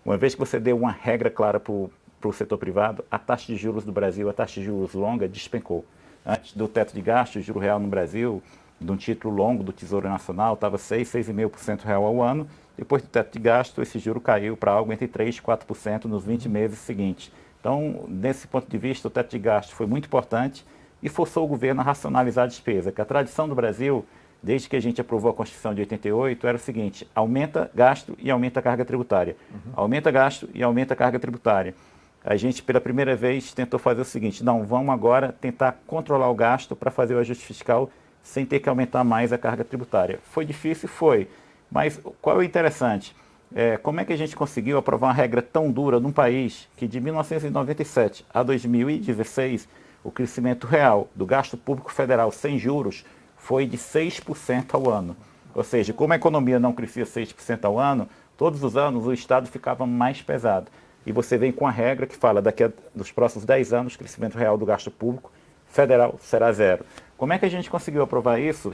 uma 0.04 0.18
vez 0.18 0.34
que 0.34 0.40
você 0.40 0.60
deu 0.60 0.76
uma 0.76 0.92
regra 0.92 1.30
clara 1.30 1.58
para 1.58 1.72
o 1.72 1.90
setor 2.32 2.58
privado, 2.58 3.04
a 3.10 3.18
taxa 3.18 3.46
de 3.46 3.56
juros 3.56 3.84
do 3.84 3.92
Brasil, 3.92 4.28
a 4.28 4.32
taxa 4.32 4.60
de 4.60 4.66
juros 4.66 4.94
longa, 4.94 5.28
despencou. 5.28 5.84
Antes 6.24 6.54
do 6.54 6.66
teto 6.66 6.94
de 6.94 7.02
gastos, 7.02 7.42
o 7.42 7.44
juro 7.44 7.58
real 7.58 7.78
no 7.78 7.88
Brasil 7.88 8.42
de 8.80 8.90
um 8.90 8.96
título 8.96 9.34
longo 9.34 9.62
do 9.62 9.72
Tesouro 9.72 10.08
Nacional 10.08 10.54
estava 10.54 10.78
6, 10.78 11.08
6,5% 11.08 11.82
real 11.82 12.04
ao 12.04 12.22
ano. 12.22 12.46
Depois 12.76 13.02
do 13.02 13.08
teto 13.08 13.32
de 13.32 13.38
gasto, 13.38 13.80
esse 13.80 13.98
juro 13.98 14.20
caiu 14.20 14.56
para 14.56 14.72
algo 14.72 14.92
entre 14.92 15.06
3 15.06 15.36
e 15.36 15.40
4% 15.40 16.04
nos 16.06 16.24
20 16.24 16.48
meses 16.48 16.78
seguintes. 16.78 17.30
Então, 17.60 18.04
nesse 18.08 18.46
ponto 18.46 18.68
de 18.68 18.76
vista, 18.76 19.08
o 19.08 19.10
teto 19.10 19.30
de 19.30 19.38
gasto 19.38 19.74
foi 19.74 19.86
muito 19.86 20.06
importante 20.06 20.66
e 21.02 21.08
forçou 21.08 21.44
o 21.44 21.48
governo 21.48 21.80
a 21.80 21.84
racionalizar 21.84 22.44
a 22.44 22.48
despesa, 22.48 22.90
que 22.90 23.00
a 23.00 23.04
tradição 23.04 23.48
do 23.48 23.54
Brasil, 23.54 24.04
desde 24.42 24.68
que 24.68 24.76
a 24.76 24.80
gente 24.80 25.00
aprovou 25.00 25.30
a 25.30 25.34
Constituição 25.34 25.74
de 25.74 25.80
88, 25.80 26.46
era 26.46 26.56
o 26.56 26.60
seguinte, 26.60 27.08
aumenta 27.14 27.70
gasto 27.74 28.16
e 28.18 28.30
aumenta 28.30 28.60
a 28.60 28.62
carga 28.62 28.84
tributária. 28.84 29.36
Uhum. 29.50 29.72
Aumenta 29.76 30.10
gasto 30.10 30.48
e 30.52 30.62
aumenta 30.62 30.94
a 30.94 30.96
carga 30.96 31.18
tributária. 31.18 31.74
A 32.24 32.36
gente, 32.36 32.62
pela 32.62 32.80
primeira 32.80 33.14
vez, 33.14 33.52
tentou 33.52 33.78
fazer 33.78 34.00
o 34.00 34.04
seguinte, 34.04 34.42
não, 34.42 34.64
vamos 34.64 34.94
agora 34.94 35.34
tentar 35.38 35.76
controlar 35.86 36.30
o 36.30 36.34
gasto 36.34 36.74
para 36.74 36.90
fazer 36.90 37.14
o 37.14 37.18
ajuste 37.18 37.44
fiscal 37.44 37.90
sem 38.22 38.46
ter 38.46 38.60
que 38.60 38.68
aumentar 38.68 39.04
mais 39.04 39.30
a 39.30 39.36
carga 39.36 39.62
tributária. 39.62 40.18
Foi 40.30 40.46
difícil? 40.46 40.88
Foi. 40.88 41.28
Mas 41.70 42.00
qual 42.22 42.36
é 42.36 42.38
o 42.38 42.42
interessante? 42.42 43.14
É, 43.54 43.76
como 43.76 44.00
é 44.00 44.04
que 44.04 44.12
a 44.12 44.16
gente 44.16 44.34
conseguiu 44.34 44.78
aprovar 44.78 45.08
uma 45.08 45.12
regra 45.12 45.42
tão 45.42 45.70
dura 45.70 46.00
num 46.00 46.10
país 46.10 46.66
que 46.76 46.88
de 46.88 46.98
1997 46.98 48.24
a 48.32 48.42
2016 48.42 49.68
o 50.02 50.10
crescimento 50.10 50.66
real 50.66 51.08
do 51.14 51.26
gasto 51.26 51.56
público 51.56 51.92
federal 51.92 52.32
sem 52.32 52.58
juros 52.58 53.04
foi 53.36 53.66
de 53.66 53.76
6% 53.76 54.72
ao 54.72 54.90
ano? 54.90 55.14
Ou 55.54 55.62
seja, 55.62 55.92
como 55.92 56.14
a 56.14 56.16
economia 56.16 56.58
não 56.58 56.72
crescia 56.72 57.04
6% 57.04 57.64
ao 57.64 57.78
ano, 57.78 58.08
todos 58.36 58.64
os 58.64 58.76
anos 58.76 59.06
o 59.06 59.12
Estado 59.12 59.46
ficava 59.46 59.86
mais 59.86 60.22
pesado. 60.22 60.70
E 61.06 61.12
você 61.12 61.36
vem 61.36 61.52
com 61.52 61.66
a 61.66 61.70
regra 61.70 62.06
que 62.06 62.16
fala 62.16 62.40
daqui 62.40 62.64
a, 62.64 62.72
dos 62.94 63.12
próximos 63.12 63.44
10 63.44 63.72
anos 63.72 63.94
o 63.94 63.98
crescimento 63.98 64.36
real 64.36 64.56
do 64.56 64.64
gasto 64.64 64.90
público 64.90 65.30
federal 65.66 66.16
será 66.20 66.52
zero. 66.52 66.84
Como 67.16 67.32
é 67.32 67.38
que 67.38 67.44
a 67.44 67.48
gente 67.48 67.68
conseguiu 67.68 68.02
aprovar 68.02 68.40
isso? 68.40 68.72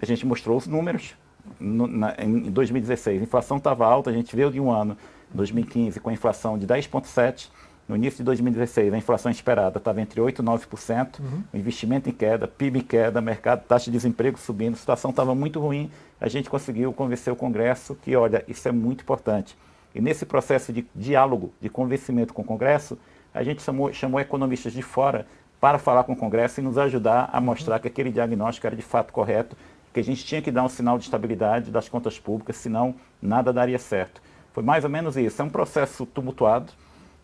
A 0.00 0.04
gente 0.04 0.26
mostrou 0.26 0.56
os 0.56 0.66
números. 0.66 1.14
No, 1.60 1.86
na, 1.86 2.14
em 2.18 2.50
2016, 2.50 3.20
a 3.20 3.24
inflação 3.24 3.58
estava 3.58 3.86
alta, 3.86 4.10
a 4.10 4.12
gente 4.12 4.34
veio 4.34 4.50
de 4.50 4.60
um 4.60 4.70
ano, 4.70 4.96
2015, 5.32 6.00
com 6.00 6.10
a 6.10 6.12
inflação 6.12 6.58
de 6.58 6.66
10,7%. 6.66 7.48
No 7.86 7.96
início 7.96 8.18
de 8.18 8.24
2016, 8.24 8.94
a 8.94 8.96
inflação 8.96 9.30
esperada 9.30 9.76
estava 9.76 10.00
entre 10.00 10.18
8% 10.18 10.38
e 10.38 10.42
9%, 10.42 11.20
uhum. 11.20 11.42
o 11.52 11.56
investimento 11.56 12.08
em 12.08 12.12
queda, 12.12 12.48
PIB 12.48 12.78
em 12.78 12.82
queda, 12.82 13.20
mercado, 13.20 13.62
taxa 13.66 13.86
de 13.86 13.90
desemprego 13.90 14.38
subindo, 14.38 14.72
a 14.72 14.78
situação 14.78 15.10
estava 15.10 15.34
muito 15.34 15.60
ruim. 15.60 15.90
A 16.18 16.26
gente 16.26 16.48
conseguiu 16.48 16.94
convencer 16.94 17.30
o 17.30 17.36
Congresso 17.36 17.94
que, 17.96 18.16
olha, 18.16 18.42
isso 18.48 18.66
é 18.66 18.72
muito 18.72 19.02
importante. 19.02 19.54
E 19.94 20.00
nesse 20.00 20.26
processo 20.26 20.72
de 20.72 20.86
diálogo, 20.94 21.52
de 21.60 21.68
convencimento 21.68 22.34
com 22.34 22.42
o 22.42 22.44
Congresso, 22.44 22.98
a 23.32 23.42
gente 23.42 23.62
chamou, 23.62 23.92
chamou 23.92 24.20
economistas 24.20 24.72
de 24.72 24.82
fora 24.82 25.26
para 25.60 25.78
falar 25.78 26.04
com 26.04 26.12
o 26.12 26.16
Congresso 26.16 26.60
e 26.60 26.62
nos 26.62 26.76
ajudar 26.76 27.30
a 27.32 27.40
mostrar 27.40 27.78
que 27.78 27.88
aquele 27.88 28.10
diagnóstico 28.10 28.66
era 28.66 28.76
de 28.76 28.82
fato 28.82 29.12
correto, 29.12 29.56
que 29.92 30.00
a 30.00 30.04
gente 30.04 30.24
tinha 30.24 30.42
que 30.42 30.50
dar 30.50 30.64
um 30.64 30.68
sinal 30.68 30.98
de 30.98 31.04
estabilidade 31.04 31.70
das 31.70 31.88
contas 31.88 32.18
públicas, 32.18 32.56
senão 32.56 32.96
nada 33.22 33.52
daria 33.52 33.78
certo. 33.78 34.20
Foi 34.52 34.62
mais 34.62 34.84
ou 34.84 34.90
menos 34.90 35.16
isso. 35.16 35.40
É 35.40 35.44
um 35.44 35.48
processo 35.48 36.04
tumultuado, 36.04 36.72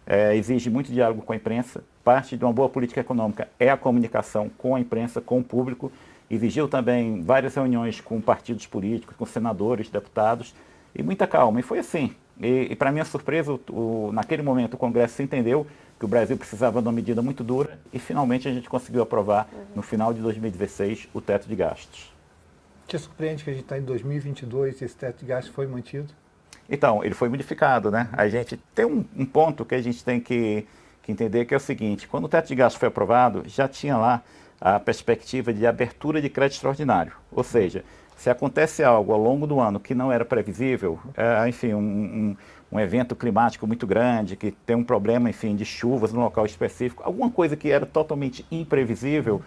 é, 0.06 0.34
exige 0.36 0.70
muito 0.70 0.92
diálogo 0.92 1.22
com 1.22 1.32
a 1.32 1.36
imprensa. 1.36 1.84
Parte 2.02 2.36
de 2.36 2.44
uma 2.44 2.52
boa 2.52 2.68
política 2.68 3.00
econômica 3.00 3.48
é 3.58 3.70
a 3.70 3.76
comunicação 3.76 4.50
com 4.56 4.74
a 4.74 4.80
imprensa, 4.80 5.20
com 5.20 5.38
o 5.38 5.44
público. 5.44 5.92
Exigiu 6.30 6.68
também 6.68 7.22
várias 7.22 7.54
reuniões 7.54 8.00
com 8.00 8.20
partidos 8.20 8.66
políticos, 8.66 9.16
com 9.16 9.26
senadores, 9.26 9.90
deputados, 9.90 10.54
e 10.94 11.02
muita 11.02 11.26
calma. 11.26 11.60
E 11.60 11.62
foi 11.62 11.80
assim. 11.80 12.14
E, 12.40 12.68
e 12.70 12.76
para 12.76 12.90
minha 12.90 13.04
surpresa, 13.04 13.52
o, 13.52 13.60
o, 13.70 14.12
naquele 14.12 14.42
momento 14.42 14.74
o 14.74 14.76
Congresso 14.76 15.22
entendeu 15.22 15.66
que 15.98 16.04
o 16.04 16.08
Brasil 16.08 16.36
precisava 16.36 16.80
de 16.80 16.88
uma 16.88 16.92
medida 16.92 17.20
muito 17.20 17.44
dura 17.44 17.78
e 17.92 17.98
finalmente 17.98 18.48
a 18.48 18.52
gente 18.52 18.68
conseguiu 18.68 19.02
aprovar 19.02 19.48
uhum. 19.52 19.60
no 19.76 19.82
final 19.82 20.14
de 20.14 20.20
2016 20.20 21.08
o 21.12 21.20
teto 21.20 21.46
de 21.46 21.54
gastos. 21.54 22.10
Te 22.86 22.98
surpreende 22.98 23.44
que 23.44 23.50
a 23.50 23.52
gente 23.52 23.62
está 23.62 23.78
em 23.78 23.82
2022 23.82 24.80
e 24.80 24.84
esse 24.84 24.96
teto 24.96 25.20
de 25.20 25.26
gastos 25.26 25.54
foi 25.54 25.66
mantido? 25.66 26.12
Então, 26.68 27.04
ele 27.04 27.14
foi 27.14 27.28
modificado, 27.28 27.90
né? 27.90 28.08
A 28.12 28.28
gente 28.28 28.56
tem 28.74 28.86
um, 28.86 29.04
um 29.16 29.26
ponto 29.26 29.64
que 29.64 29.74
a 29.74 29.82
gente 29.82 30.02
tem 30.02 30.20
que, 30.20 30.66
que 31.02 31.12
entender 31.12 31.44
que 31.44 31.52
é 31.52 31.56
o 31.56 31.60
seguinte: 31.60 32.08
quando 32.08 32.24
o 32.24 32.28
teto 32.28 32.48
de 32.48 32.54
gasto 32.54 32.78
foi 32.78 32.88
aprovado, 32.88 33.42
já 33.46 33.68
tinha 33.68 33.96
lá 33.96 34.22
a 34.60 34.78
perspectiva 34.78 35.52
de 35.52 35.66
abertura 35.66 36.22
de 36.22 36.28
crédito 36.28 36.56
extraordinário. 36.56 37.12
Ou 37.32 37.42
seja, 37.42 37.84
se 38.20 38.28
acontece 38.28 38.84
algo 38.84 39.14
ao 39.14 39.18
longo 39.18 39.46
do 39.46 39.58
ano 39.60 39.80
que 39.80 39.94
não 39.94 40.12
era 40.12 40.26
previsível, 40.26 41.00
é, 41.16 41.48
enfim, 41.48 41.72
um, 41.72 41.78
um, 41.78 42.36
um, 42.70 42.78
evento 42.78 43.16
climático 43.16 43.66
muito 43.66 43.86
grande, 43.86 44.36
que 44.36 44.50
tem 44.50 44.76
um 44.76 44.84
problema, 44.84 45.30
enfim, 45.30 45.56
de 45.56 45.64
chuvas 45.64 46.12
no 46.12 46.20
local 46.20 46.44
específico, 46.44 47.02
alguma 47.02 47.30
coisa 47.30 47.56
que 47.56 47.70
era 47.70 47.86
totalmente 47.86 48.44
imprevisível, 48.50 49.40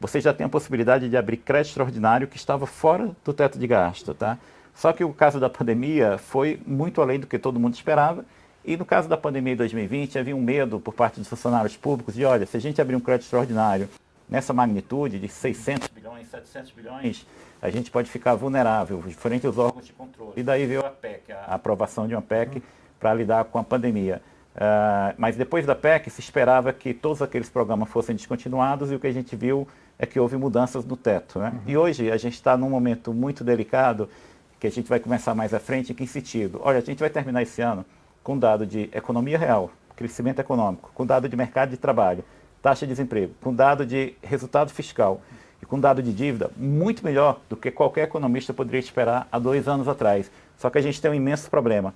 você 0.00 0.20
já 0.20 0.34
tem 0.34 0.44
a 0.44 0.48
possibilidade 0.48 1.08
de 1.08 1.16
abrir 1.16 1.36
crédito 1.36 1.68
extraordinário 1.68 2.26
que 2.26 2.36
estava 2.36 2.66
fora 2.66 3.12
do 3.24 3.32
teto 3.32 3.60
de 3.60 3.66
gasto, 3.68 4.12
tá? 4.12 4.36
Só 4.74 4.92
que 4.92 5.04
o 5.04 5.12
caso 5.12 5.38
da 5.38 5.48
pandemia 5.48 6.18
foi 6.18 6.60
muito 6.66 7.00
além 7.00 7.20
do 7.20 7.28
que 7.28 7.38
todo 7.38 7.60
mundo 7.60 7.74
esperava. 7.74 8.24
E 8.64 8.76
no 8.76 8.84
caso 8.84 9.08
da 9.08 9.16
pandemia 9.16 9.54
de 9.54 9.58
2020, 9.58 10.18
havia 10.18 10.34
um 10.34 10.42
medo 10.42 10.80
por 10.80 10.92
parte 10.92 11.20
dos 11.20 11.28
funcionários 11.28 11.76
públicos 11.76 12.12
de, 12.12 12.24
olha, 12.24 12.44
se 12.44 12.56
a 12.56 12.60
gente 12.60 12.80
abrir 12.80 12.96
um 12.96 13.00
crédito 13.00 13.26
extraordinário 13.26 13.88
nessa 14.28 14.52
magnitude 14.52 15.20
de 15.20 15.28
600 15.28 15.88
bilhões, 15.88 16.28
700 16.28 16.72
bilhões, 16.72 17.24
a 17.60 17.70
gente 17.70 17.90
pode 17.90 18.10
ficar 18.10 18.34
vulnerável 18.34 19.02
frente 19.12 19.46
aos 19.46 19.58
órgãos 19.58 19.86
de 19.86 19.92
controle. 19.92 20.32
E 20.36 20.42
daí 20.42 20.66
veio 20.66 20.84
a 20.84 20.90
PEC, 20.90 21.32
a 21.32 21.54
aprovação 21.54 22.06
de 22.06 22.14
uma 22.14 22.22
PEC 22.22 22.62
para 22.98 23.14
lidar 23.14 23.44
com 23.44 23.58
a 23.58 23.64
pandemia. 23.64 24.22
Uh, 24.54 25.12
mas 25.18 25.36
depois 25.36 25.66
da 25.66 25.74
PEC 25.74 26.08
se 26.08 26.20
esperava 26.20 26.72
que 26.72 26.94
todos 26.94 27.20
aqueles 27.20 27.48
programas 27.48 27.90
fossem 27.90 28.16
descontinuados 28.16 28.90
e 28.90 28.94
o 28.94 29.00
que 29.00 29.06
a 29.06 29.12
gente 29.12 29.36
viu 29.36 29.68
é 29.98 30.06
que 30.06 30.18
houve 30.18 30.36
mudanças 30.36 30.84
no 30.84 30.96
teto. 30.96 31.38
Né? 31.38 31.50
Uhum. 31.50 31.60
E 31.66 31.76
hoje 31.76 32.10
a 32.10 32.16
gente 32.16 32.34
está 32.34 32.56
num 32.56 32.70
momento 32.70 33.12
muito 33.12 33.44
delicado 33.44 34.08
que 34.58 34.66
a 34.66 34.70
gente 34.70 34.88
vai 34.88 34.98
começar 34.98 35.34
mais 35.34 35.52
à 35.52 35.60
frente. 35.60 35.92
Em 35.92 35.94
que 35.94 36.06
sentido? 36.06 36.60
Olha, 36.62 36.78
a 36.78 36.82
gente 36.82 36.98
vai 36.98 37.10
terminar 37.10 37.42
esse 37.42 37.60
ano 37.60 37.84
com 38.22 38.38
dado 38.38 38.66
de 38.66 38.88
economia 38.92 39.38
real, 39.38 39.70
crescimento 39.94 40.40
econômico, 40.40 40.90
com 40.94 41.06
dado 41.06 41.28
de 41.28 41.36
mercado 41.36 41.70
de 41.70 41.76
trabalho, 41.76 42.24
taxa 42.62 42.86
de 42.86 42.92
desemprego, 42.92 43.34
com 43.40 43.54
dado 43.54 43.86
de 43.86 44.14
resultado 44.22 44.70
fiscal 44.70 45.20
e 45.62 45.66
com 45.66 45.78
dado 45.78 46.02
de 46.02 46.12
dívida 46.12 46.50
muito 46.56 47.04
melhor 47.04 47.40
do 47.48 47.56
que 47.56 47.70
qualquer 47.70 48.04
economista 48.04 48.52
poderia 48.52 48.80
esperar 48.80 49.26
há 49.30 49.38
dois 49.38 49.68
anos 49.68 49.88
atrás. 49.88 50.30
Só 50.56 50.70
que 50.70 50.78
a 50.78 50.82
gente 50.82 51.00
tem 51.00 51.10
um 51.10 51.14
imenso 51.14 51.50
problema. 51.50 51.94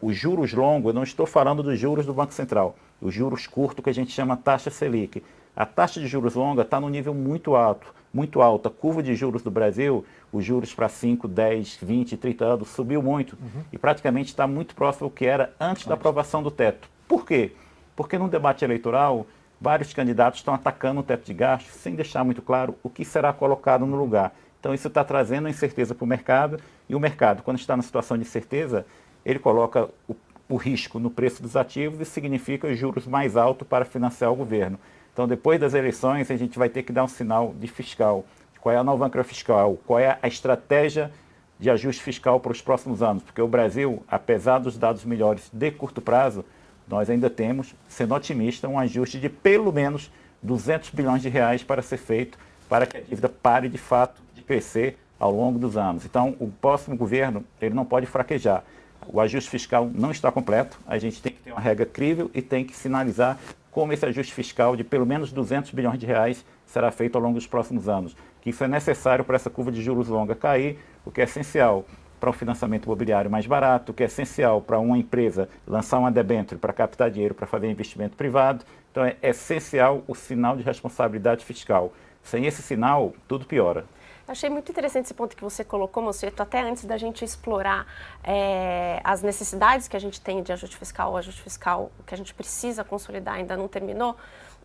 Os 0.00 0.16
juros 0.16 0.52
longos, 0.52 0.88
eu 0.88 0.94
não 0.94 1.02
estou 1.02 1.26
falando 1.26 1.62
dos 1.62 1.78
juros 1.78 2.06
do 2.06 2.14
Banco 2.14 2.32
Central, 2.32 2.76
os 3.00 3.12
juros 3.12 3.46
curtos 3.46 3.84
que 3.84 3.90
a 3.90 3.94
gente 3.94 4.10
chama 4.10 4.36
taxa 4.36 4.70
Selic. 4.70 5.22
A 5.54 5.64
taxa 5.66 6.00
de 6.00 6.06
juros 6.06 6.34
longa 6.34 6.62
está 6.62 6.80
no 6.80 6.88
nível 6.88 7.14
muito 7.14 7.54
alto, 7.54 7.94
muito 8.12 8.40
alta. 8.42 8.68
A 8.68 8.72
curva 8.72 9.02
de 9.02 9.14
juros 9.14 9.42
do 9.42 9.50
Brasil, 9.50 10.04
os 10.32 10.44
juros 10.44 10.74
para 10.74 10.88
5, 10.88 11.28
10, 11.28 11.78
20, 11.80 12.16
30 12.16 12.44
anos, 12.44 12.68
subiu 12.68 13.02
muito 13.02 13.38
uhum. 13.40 13.62
e 13.72 13.78
praticamente 13.78 14.30
está 14.30 14.46
muito 14.46 14.74
próximo 14.74 15.06
ao 15.06 15.10
que 15.10 15.26
era 15.26 15.54
antes 15.60 15.86
da 15.86 15.94
aprovação 15.94 16.42
do 16.42 16.50
teto. 16.50 16.88
Por 17.08 17.24
quê? 17.24 17.52
Porque 17.94 18.18
no 18.18 18.28
debate 18.28 18.64
eleitoral 18.64 19.26
vários 19.60 19.92
candidatos 19.92 20.40
estão 20.40 20.54
atacando 20.54 21.00
o 21.00 21.02
teto 21.02 21.24
de 21.24 21.34
gastos 21.34 21.74
sem 21.74 21.94
deixar 21.94 22.24
muito 22.24 22.42
claro 22.42 22.74
o 22.82 22.90
que 22.90 23.04
será 23.04 23.32
colocado 23.32 23.86
no 23.86 23.96
lugar. 23.96 24.34
Então, 24.60 24.74
isso 24.74 24.88
está 24.88 25.04
trazendo 25.04 25.48
incerteza 25.48 25.94
para 25.94 26.04
o 26.04 26.08
mercado, 26.08 26.58
e 26.88 26.94
o 26.94 27.00
mercado, 27.00 27.42
quando 27.42 27.58
está 27.58 27.76
na 27.76 27.82
situação 27.82 28.16
de 28.16 28.22
incerteza, 28.22 28.84
ele 29.24 29.38
coloca 29.38 29.88
o, 30.08 30.16
o 30.48 30.56
risco 30.56 30.98
no 30.98 31.10
preço 31.10 31.42
dos 31.42 31.56
ativos 31.56 32.00
e 32.00 32.04
significa 32.04 32.74
juros 32.74 33.06
mais 33.06 33.36
altos 33.36 33.66
para 33.66 33.84
financiar 33.84 34.32
o 34.32 34.36
governo. 34.36 34.78
Então, 35.12 35.26
depois 35.26 35.58
das 35.60 35.72
eleições, 35.72 36.30
a 36.30 36.36
gente 36.36 36.58
vai 36.58 36.68
ter 36.68 36.82
que 36.82 36.92
dar 36.92 37.04
um 37.04 37.08
sinal 37.08 37.54
de 37.58 37.66
fiscal. 37.66 38.24
Qual 38.60 38.74
é 38.74 38.76
a 38.76 38.80
âncora 38.80 39.24
fiscal? 39.24 39.78
Qual 39.86 39.98
é 39.98 40.18
a 40.20 40.28
estratégia 40.28 41.10
de 41.58 41.70
ajuste 41.70 42.02
fiscal 42.02 42.40
para 42.40 42.52
os 42.52 42.60
próximos 42.60 43.02
anos? 43.02 43.22
Porque 43.22 43.40
o 43.40 43.48
Brasil, 43.48 44.02
apesar 44.08 44.58
dos 44.58 44.76
dados 44.76 45.04
melhores 45.04 45.48
de 45.52 45.70
curto 45.70 46.02
prazo, 46.02 46.44
nós 46.88 47.10
ainda 47.10 47.28
temos, 47.28 47.74
sendo 47.88 48.14
otimista, 48.14 48.68
um 48.68 48.78
ajuste 48.78 49.18
de 49.18 49.28
pelo 49.28 49.72
menos 49.72 50.10
200 50.42 50.90
bilhões 50.90 51.22
de 51.22 51.28
reais 51.28 51.62
para 51.62 51.82
ser 51.82 51.96
feito 51.96 52.38
para 52.68 52.86
que 52.86 52.96
a 52.96 53.00
dívida 53.00 53.28
pare 53.28 53.68
de 53.68 53.78
fato 53.78 54.20
de 54.34 54.42
crescer 54.42 54.98
ao 55.18 55.32
longo 55.32 55.58
dos 55.58 55.76
anos. 55.76 56.04
Então, 56.04 56.36
o 56.38 56.48
próximo 56.48 56.96
governo 56.96 57.44
ele 57.60 57.74
não 57.74 57.84
pode 57.84 58.06
fraquejar. 58.06 58.64
O 59.06 59.20
ajuste 59.20 59.50
fiscal 59.50 59.88
não 59.92 60.10
está 60.10 60.32
completo, 60.32 60.78
a 60.86 60.98
gente 60.98 61.22
tem 61.22 61.32
que 61.32 61.40
ter 61.40 61.52
uma 61.52 61.60
regra 61.60 61.86
crível 61.86 62.30
e 62.34 62.42
tem 62.42 62.64
que 62.64 62.74
sinalizar 62.74 63.38
como 63.70 63.92
esse 63.92 64.04
ajuste 64.06 64.32
fiscal 64.32 64.74
de 64.74 64.82
pelo 64.82 65.06
menos 65.06 65.30
200 65.32 65.70
bilhões 65.72 65.98
de 65.98 66.06
reais 66.06 66.44
será 66.64 66.90
feito 66.90 67.14
ao 67.16 67.22
longo 67.22 67.34
dos 67.34 67.46
próximos 67.46 67.88
anos. 67.88 68.16
Que 68.40 68.50
isso 68.50 68.64
é 68.64 68.68
necessário 68.68 69.24
para 69.24 69.36
essa 69.36 69.50
curva 69.50 69.70
de 69.70 69.82
juros 69.82 70.08
longa 70.08 70.34
cair, 70.34 70.78
o 71.04 71.10
que 71.10 71.20
é 71.20 71.24
essencial 71.24 71.84
para 72.18 72.30
um 72.30 72.32
financiamento 72.32 72.84
imobiliário 72.84 73.30
mais 73.30 73.46
barato, 73.46 73.92
que 73.92 74.02
é 74.02 74.06
essencial 74.06 74.60
para 74.60 74.78
uma 74.78 74.98
empresa 74.98 75.48
lançar 75.66 75.98
uma 75.98 76.10
debênture 76.10 76.58
para 76.58 76.72
captar 76.72 77.10
dinheiro 77.10 77.34
para 77.34 77.46
fazer 77.46 77.70
investimento 77.70 78.16
privado. 78.16 78.64
Então 78.90 79.04
é 79.04 79.16
essencial 79.22 80.02
o 80.06 80.14
sinal 80.14 80.56
de 80.56 80.62
responsabilidade 80.62 81.44
fiscal. 81.44 81.92
Sem 82.22 82.46
esse 82.46 82.62
sinal, 82.62 83.12
tudo 83.28 83.44
piora. 83.44 83.84
Achei 84.28 84.50
muito 84.50 84.72
interessante 84.72 85.04
esse 85.04 85.14
ponto 85.14 85.36
que 85.36 85.42
você 85.42 85.62
colocou, 85.62 86.02
Moceto, 86.02 86.42
até 86.42 86.60
antes 86.60 86.84
da 86.84 86.96
gente 86.96 87.24
explorar 87.24 87.86
é, 88.24 89.00
as 89.04 89.22
necessidades 89.22 89.86
que 89.86 89.96
a 89.96 90.00
gente 90.00 90.20
tem 90.20 90.42
de 90.42 90.52
ajuste 90.52 90.76
fiscal, 90.76 91.12
o 91.12 91.16
ajuste 91.16 91.40
fiscal 91.40 91.92
que 92.04 92.12
a 92.12 92.16
gente 92.16 92.34
precisa 92.34 92.82
consolidar 92.82 93.34
ainda 93.36 93.56
não 93.56 93.68
terminou, 93.68 94.16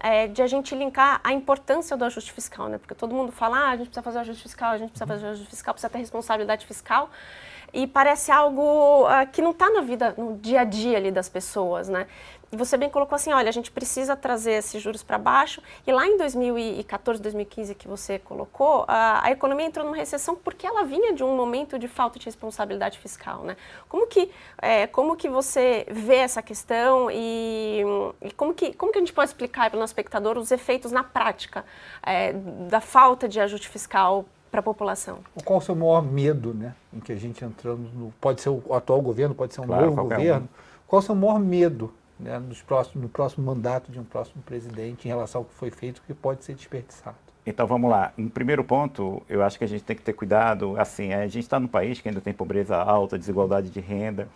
é, 0.03 0.27
de 0.27 0.41
a 0.41 0.47
gente 0.47 0.73
linkar 0.75 1.21
a 1.23 1.31
importância 1.31 1.95
do 1.95 2.03
ajuste 2.03 2.31
fiscal, 2.31 2.67
né? 2.67 2.77
Porque 2.77 2.95
todo 2.95 3.13
mundo 3.13 3.31
fala, 3.31 3.57
ah, 3.57 3.69
a 3.69 3.77
gente 3.77 3.87
precisa 3.87 4.01
fazer 4.01 4.17
o 4.17 4.21
ajuste 4.21 4.41
fiscal, 4.43 4.71
a 4.71 4.77
gente 4.77 4.89
precisa 4.89 5.07
fazer 5.07 5.25
o 5.25 5.29
ajuste 5.29 5.49
fiscal, 5.49 5.73
precisa 5.73 5.89
ter 5.89 5.99
responsabilidade 5.99 6.65
fiscal 6.65 7.09
e 7.73 7.87
parece 7.87 8.31
algo 8.31 9.05
uh, 9.05 9.27
que 9.31 9.41
não 9.41 9.51
está 9.51 9.69
na 9.69 9.81
vida, 9.81 10.13
no 10.17 10.37
dia 10.37 10.61
a 10.61 10.63
dia 10.63 10.97
ali 10.97 11.11
das 11.11 11.29
pessoas, 11.29 11.87
né? 11.87 12.07
E 12.51 12.57
você 12.57 12.75
bem 12.75 12.89
colocou 12.89 13.15
assim, 13.15 13.31
olha, 13.31 13.47
a 13.47 13.51
gente 13.51 13.71
precisa 13.71 14.13
trazer 14.15 14.51
esses 14.53 14.81
juros 14.81 15.01
para 15.01 15.17
baixo. 15.17 15.61
E 15.87 15.91
lá 15.91 16.05
em 16.05 16.17
2014, 16.17 17.21
2015 17.21 17.75
que 17.75 17.87
você 17.87 18.19
colocou, 18.19 18.83
a, 18.89 19.25
a, 19.25 19.31
economia 19.31 19.65
entrou 19.65 19.85
numa 19.85 19.95
recessão 19.95 20.35
porque 20.35 20.67
ela 20.67 20.83
vinha 20.83 21.13
de 21.13 21.23
um 21.23 21.33
momento 21.33 21.79
de 21.79 21.87
falta 21.87 22.19
de 22.19 22.25
responsabilidade 22.25 22.99
fiscal, 22.99 23.43
né? 23.43 23.55
Como 23.87 24.05
que, 24.05 24.29
é, 24.61 24.85
como 24.85 25.15
que 25.15 25.29
você 25.29 25.85
vê 25.89 26.17
essa 26.17 26.41
questão 26.41 27.09
e, 27.09 27.83
e, 28.21 28.31
como, 28.31 28.53
que, 28.53 28.73
como 28.73 28.91
que 28.91 28.97
a 28.97 29.01
gente 29.01 29.13
pode 29.13 29.29
explicar 29.29 29.69
para 29.69 29.77
o 29.77 29.79
nosso 29.79 29.91
espectador 29.91 30.37
os 30.37 30.51
efeitos 30.51 30.91
na 30.91 31.05
prática 31.05 31.63
é, 32.03 32.33
da 32.33 32.81
falta 32.81 33.29
de 33.29 33.39
ajuste 33.39 33.69
fiscal 33.69 34.25
para 34.51 34.59
a 34.59 34.63
população. 34.63 35.19
Qual 35.45 35.59
o 35.59 35.61
seu 35.61 35.73
maior 35.73 36.03
medo, 36.03 36.53
né, 36.53 36.75
em 36.93 36.99
que 36.99 37.13
a 37.13 37.15
gente 37.15 37.45
entrando 37.45 37.89
no, 37.93 38.13
pode 38.19 38.41
ser 38.41 38.49
o 38.49 38.61
atual 38.73 39.01
governo, 39.01 39.33
pode 39.33 39.53
ser 39.53 39.61
um 39.61 39.67
claro, 39.67 39.85
novo 39.85 40.03
governo. 40.03 40.49
Um. 40.51 40.71
Qual 40.85 40.99
o 40.99 41.01
seu 41.01 41.15
maior 41.15 41.39
medo 41.39 41.93
né, 42.21 42.39
nos 42.39 42.61
próximos, 42.61 43.03
no 43.03 43.09
próximo 43.09 43.45
mandato 43.45 43.91
de 43.91 43.99
um 43.99 44.03
próximo 44.03 44.41
presidente 44.43 45.05
em 45.05 45.07
relação 45.09 45.41
ao 45.41 45.45
que 45.45 45.53
foi 45.53 45.71
feito 45.71 46.01
que 46.03 46.13
pode 46.13 46.43
ser 46.43 46.53
desperdiçado? 46.55 47.17
Então 47.45 47.65
vamos 47.65 47.89
lá. 47.89 48.13
Um 48.17 48.29
primeiro 48.29 48.63
ponto, 48.63 49.23
eu 49.27 49.43
acho 49.43 49.57
que 49.57 49.63
a 49.63 49.67
gente 49.67 49.83
tem 49.83 49.95
que 49.95 50.03
ter 50.03 50.13
cuidado. 50.13 50.79
Assim, 50.79 51.11
a 51.11 51.25
gente 51.27 51.43
está 51.43 51.59
num 51.59 51.67
país 51.67 51.99
que 51.99 52.07
ainda 52.07 52.21
tem 52.21 52.33
pobreza 52.33 52.77
alta, 52.77 53.17
desigualdade 53.17 53.69
de 53.71 53.79
renda, 53.79 54.27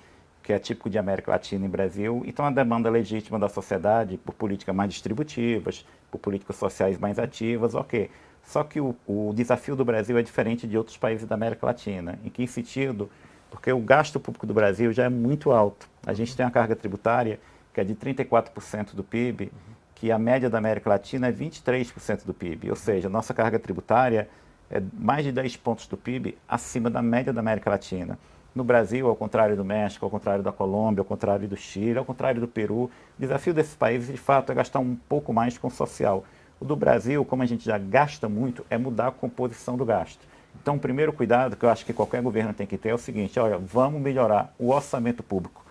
que 0.41 0.51
é 0.51 0.57
típico 0.57 0.89
de 0.89 0.97
América 0.97 1.31
Latina 1.31 1.65
e 1.65 1.69
Brasil. 1.69 2.23
Então 2.25 2.45
a 2.45 2.49
demanda 2.49 2.89
legítima 2.89 3.37
da 3.37 3.47
sociedade 3.47 4.17
por 4.17 4.33
políticas 4.33 4.75
mais 4.75 4.91
distributivas, 4.91 5.85
por 6.09 6.17
políticas 6.17 6.55
sociais 6.55 6.97
mais 6.97 7.19
ativas, 7.19 7.75
ok. 7.75 8.09
Só 8.43 8.63
que 8.63 8.79
o, 8.79 8.95
o, 9.07 9.33
desafio 9.35 9.75
do 9.75 9.83
Brasil 9.83 10.17
é 10.17 10.21
diferente 10.21 10.67
de 10.67 10.77
outros 10.77 10.97
países 10.97 11.27
da 11.27 11.35
América 11.35 11.65
Latina. 11.65 12.19
Em 12.23 12.29
que 12.29 12.45
sentido? 12.47 13.09
Porque 13.49 13.71
o 13.71 13.79
gasto 13.79 14.19
público 14.19 14.45
do 14.45 14.53
Brasil 14.53 14.91
já 14.91 15.05
é 15.05 15.09
muito 15.09 15.51
alto. 15.51 15.87
A 16.05 16.13
gente 16.13 16.35
tem 16.35 16.45
uma 16.45 16.51
carga 16.51 16.75
tributária 16.75 17.39
que 17.75 17.81
é 17.81 17.83
de 17.83 17.93
34% 17.93 18.95
do 18.95 19.03
PIB, 19.03 19.51
que 19.93 20.09
a 20.09 20.17
média 20.17 20.49
da 20.49 20.57
América 20.57 20.89
Latina 20.89 21.27
é 21.27 21.31
23% 21.31 22.25
do 22.25 22.33
PIB. 22.33 22.69
Ou 22.69 22.75
seja, 22.75 23.09
nossa 23.09 23.33
carga 23.33 23.59
tributária 23.59 24.29
é 24.71 24.81
mais 24.97 25.25
de 25.25 25.31
10 25.33 25.57
pontos 25.57 25.85
do 25.85 25.97
PIB 25.97 26.37
acima 26.47 26.89
da 26.89 27.01
média 27.01 27.33
da 27.33 27.41
América 27.41 27.69
Latina. 27.69 28.17
No 28.55 28.63
Brasil, 28.63 29.09
ao 29.09 29.15
contrário 29.15 29.57
do 29.57 29.65
México, 29.65 30.05
ao 30.05 30.09
contrário 30.09 30.41
da 30.41 30.53
Colômbia, 30.53 31.01
ao 31.01 31.05
contrário 31.05 31.45
do 31.49 31.57
Chile, 31.57 31.97
ao 31.97 32.05
contrário 32.05 32.39
do 32.39 32.47
Peru, 32.47 32.83
o 32.83 32.91
desafio 33.19 33.53
desses 33.53 33.75
países, 33.75 34.07
de 34.07 34.17
fato, 34.17 34.53
é 34.53 34.55
gastar 34.55 34.79
um 34.79 34.95
pouco 34.95 35.33
mais 35.33 35.57
com 35.57 35.67
o 35.67 35.71
social. 35.71 36.23
O 36.61 36.63
do 36.63 36.77
Brasil, 36.77 37.25
como 37.25 37.43
a 37.43 37.45
gente 37.45 37.65
já 37.65 37.77
gasta 37.77 38.29
muito, 38.29 38.65
é 38.69 38.77
mudar 38.77 39.07
a 39.07 39.11
composição 39.11 39.75
do 39.75 39.83
gasto. 39.83 40.25
Então, 40.61 40.77
o 40.77 40.79
primeiro 40.79 41.11
cuidado 41.11 41.57
que 41.57 41.65
eu 41.65 41.69
acho 41.69 41.85
que 41.85 41.91
qualquer 41.91 42.21
governo 42.21 42.53
tem 42.53 42.65
que 42.65 42.77
ter 42.77 42.89
é 42.89 42.93
o 42.93 42.97
seguinte: 42.97 43.37
olha, 43.37 43.57
vamos 43.57 44.01
melhorar 44.01 44.53
o 44.57 44.69
orçamento 44.69 45.21
público, 45.21 45.64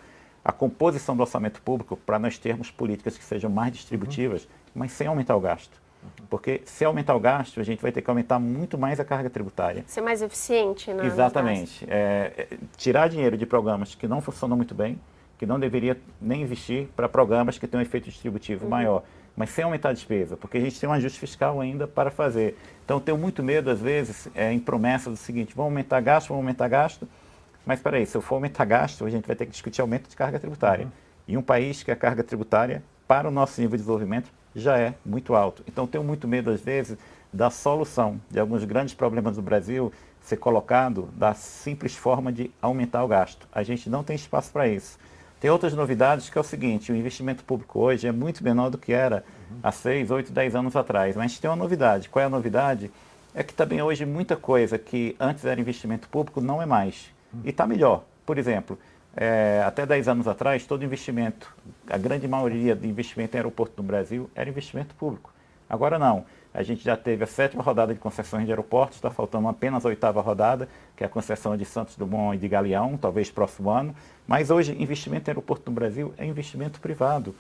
a 0.44 0.52
composição 0.52 1.16
do 1.16 1.22
orçamento 1.22 1.62
público, 1.62 1.96
para 1.96 2.18
nós 2.18 2.36
termos 2.38 2.70
políticas 2.70 3.16
que 3.16 3.24
sejam 3.24 3.50
mais 3.50 3.72
distributivas, 3.72 4.44
uhum. 4.44 4.48
mas 4.74 4.92
sem 4.92 5.06
aumentar 5.06 5.34
o 5.36 5.40
gasto. 5.40 5.82
Porque 6.28 6.60
se 6.66 6.84
aumentar 6.84 7.14
o 7.14 7.20
gasto, 7.20 7.58
a 7.60 7.62
gente 7.62 7.80
vai 7.80 7.90
ter 7.90 8.02
que 8.02 8.10
aumentar 8.10 8.38
muito 8.38 8.76
mais 8.76 9.00
a 9.00 9.04
carga 9.04 9.30
tributária. 9.30 9.84
Ser 9.86 10.02
mais 10.02 10.20
eficiente, 10.20 10.92
né? 10.92 11.06
Exatamente. 11.06 11.86
É, 11.88 12.32
é, 12.36 12.58
tirar 12.76 13.08
dinheiro 13.08 13.38
de 13.38 13.46
programas 13.46 13.94
que 13.94 14.06
não 14.06 14.20
funcionam 14.20 14.54
muito 14.54 14.74
bem, 14.74 15.00
que 15.38 15.46
não 15.46 15.58
deveria 15.58 15.98
nem 16.20 16.42
investir 16.42 16.88
para 16.94 17.08
programas 17.08 17.56
que 17.56 17.66
têm 17.66 17.80
um 17.80 17.82
efeito 17.82 18.04
distributivo 18.04 18.64
uhum. 18.64 18.70
maior 18.70 19.02
mas 19.36 19.50
sem 19.50 19.64
aumentar 19.64 19.90
a 19.90 19.92
despesa, 19.92 20.36
porque 20.36 20.58
a 20.58 20.60
gente 20.60 20.78
tem 20.78 20.88
um 20.88 20.92
ajuste 20.92 21.18
fiscal 21.18 21.60
ainda 21.60 21.86
para 21.86 22.10
fazer. 22.10 22.56
Então, 22.84 23.00
tenho 23.00 23.18
muito 23.18 23.42
medo, 23.42 23.70
às 23.70 23.80
vezes, 23.80 24.28
é, 24.34 24.52
em 24.52 24.58
promessas 24.58 25.12
do 25.12 25.16
seguinte: 25.16 25.54
vamos 25.54 25.72
aumentar 25.72 26.00
gasto, 26.00 26.28
vamos 26.28 26.42
aumentar 26.42 26.68
gasto, 26.68 27.08
mas 27.66 27.78
espera 27.78 27.97
aí, 27.97 28.06
se 28.06 28.16
eu 28.16 28.21
for 28.21 28.37
aumentar 28.37 28.64
gasto, 28.64 29.04
a 29.04 29.11
gente 29.11 29.26
vai 29.26 29.37
ter 29.37 29.47
que 29.47 29.52
discutir 29.52 29.80
aumento 29.80 30.09
de 30.09 30.16
carga 30.16 30.38
tributária. 30.38 30.85
Uhum. 30.87 30.92
E 31.26 31.37
um 31.37 31.42
país 31.42 31.83
que 31.83 31.90
a 31.90 31.97
carga 31.97 32.23
tributária 32.23 32.83
para 33.06 33.28
o 33.28 33.30
nosso 33.30 33.61
nível 33.61 33.76
de 33.76 33.83
desenvolvimento, 33.83 34.30
já 34.54 34.78
é 34.78 34.94
muito 35.04 35.35
alto. 35.35 35.62
Então, 35.66 35.87
tenho 35.87 36.04
muito 36.04 36.28
medo, 36.28 36.50
às 36.50 36.61
vezes, 36.61 36.97
da 37.33 37.50
solução 37.50 38.21
de 38.30 38.38
alguns 38.38 38.64
grandes 38.64 38.94
problemas 38.94 39.37
do 39.37 39.42
Brasil 39.42 39.92
ser 40.21 40.37
colocado 40.37 41.09
da 41.14 41.35
simples 41.35 41.94
forma 41.94 42.33
de 42.33 42.50
aumentar 42.62 43.04
o 43.04 43.09
gasto. 43.09 43.47
A 43.52 43.62
gente 43.62 43.90
não 43.90 44.02
tem 44.02 44.16
espaço 44.16 44.50
para 44.52 44.66
isso. 44.68 44.99
Tem 45.38 45.50
outras 45.50 45.75
novidades 45.75 46.30
que 46.30 46.38
é 46.38 46.40
o 46.40 46.44
seguinte, 46.44 46.90
o 46.90 46.97
investimento 46.97 47.44
público 47.44 47.78
hoje 47.78 48.06
é 48.06 48.12
muito 48.12 48.42
menor 48.42 48.71
do 48.71 48.78
que 48.78 48.92
era 48.92 49.23
uhum. 49.50 49.59
há 49.62 49.71
6, 49.71 50.11
8, 50.11 50.33
10 50.33 50.54
anos 50.54 50.76
atrás. 50.76 51.16
Mas 51.16 51.38
tem 51.38 51.50
uma 51.50 51.56
novidade. 51.56 52.09
Qual 52.09 52.23
é 52.23 52.26
a 52.26 52.30
novidade? 52.30 52.90
É 53.35 53.42
que 53.42 53.52
também 53.52 53.83
hoje 53.83 54.06
muita 54.06 54.37
coisa 54.37 54.78
que 54.78 55.14
antes 55.21 55.44
era 55.44 55.61
investimento 55.61 56.09
público 56.09 56.40
não 56.40 56.62
é 56.62 56.66
mais. 56.66 57.12
E 57.42 57.50
está 57.50 57.66
melhor. 57.66 58.04
Por 58.24 58.38
exemplo, 58.38 58.78
é, 59.16 59.62
até 59.66 59.86
10 59.86 60.08
anos 60.08 60.28
atrás, 60.28 60.66
todo 60.66 60.84
investimento, 60.84 61.54
a 61.88 61.96
grande 61.96 62.26
maioria 62.26 62.74
de 62.74 62.86
investimento 62.88 63.36
em 63.36 63.38
aeroporto 63.38 63.74
no 63.80 63.86
Brasil 63.86 64.30
era 64.34 64.48
investimento 64.48 64.94
público. 64.94 65.32
Agora 65.68 65.98
não. 65.98 66.24
A 66.52 66.62
gente 66.62 66.84
já 66.84 66.96
teve 66.96 67.24
a 67.24 67.26
sétima 67.26 67.62
rodada 67.62 67.92
de 67.92 67.98
concessões 67.98 68.44
de 68.44 68.52
aeroportos, 68.52 68.96
está 68.96 69.10
faltando 69.10 69.48
apenas 69.48 69.84
a 69.84 69.88
oitava 69.88 70.20
rodada, 70.20 70.68
que 70.96 71.02
é 71.02 71.06
a 71.06 71.10
concessão 71.10 71.56
de 71.56 71.64
Santos 71.64 71.96
Dumont 71.96 72.36
e 72.36 72.38
de 72.38 72.46
Galeão, 72.46 72.96
talvez 72.96 73.28
próximo 73.28 73.70
ano. 73.70 73.94
Mas 74.26 74.50
hoje, 74.50 74.76
investimento 74.80 75.28
em 75.28 75.32
aeroporto 75.32 75.68
no 75.68 75.74
Brasil 75.74 76.14
é 76.16 76.24
investimento 76.24 76.80
privado. 76.80 77.34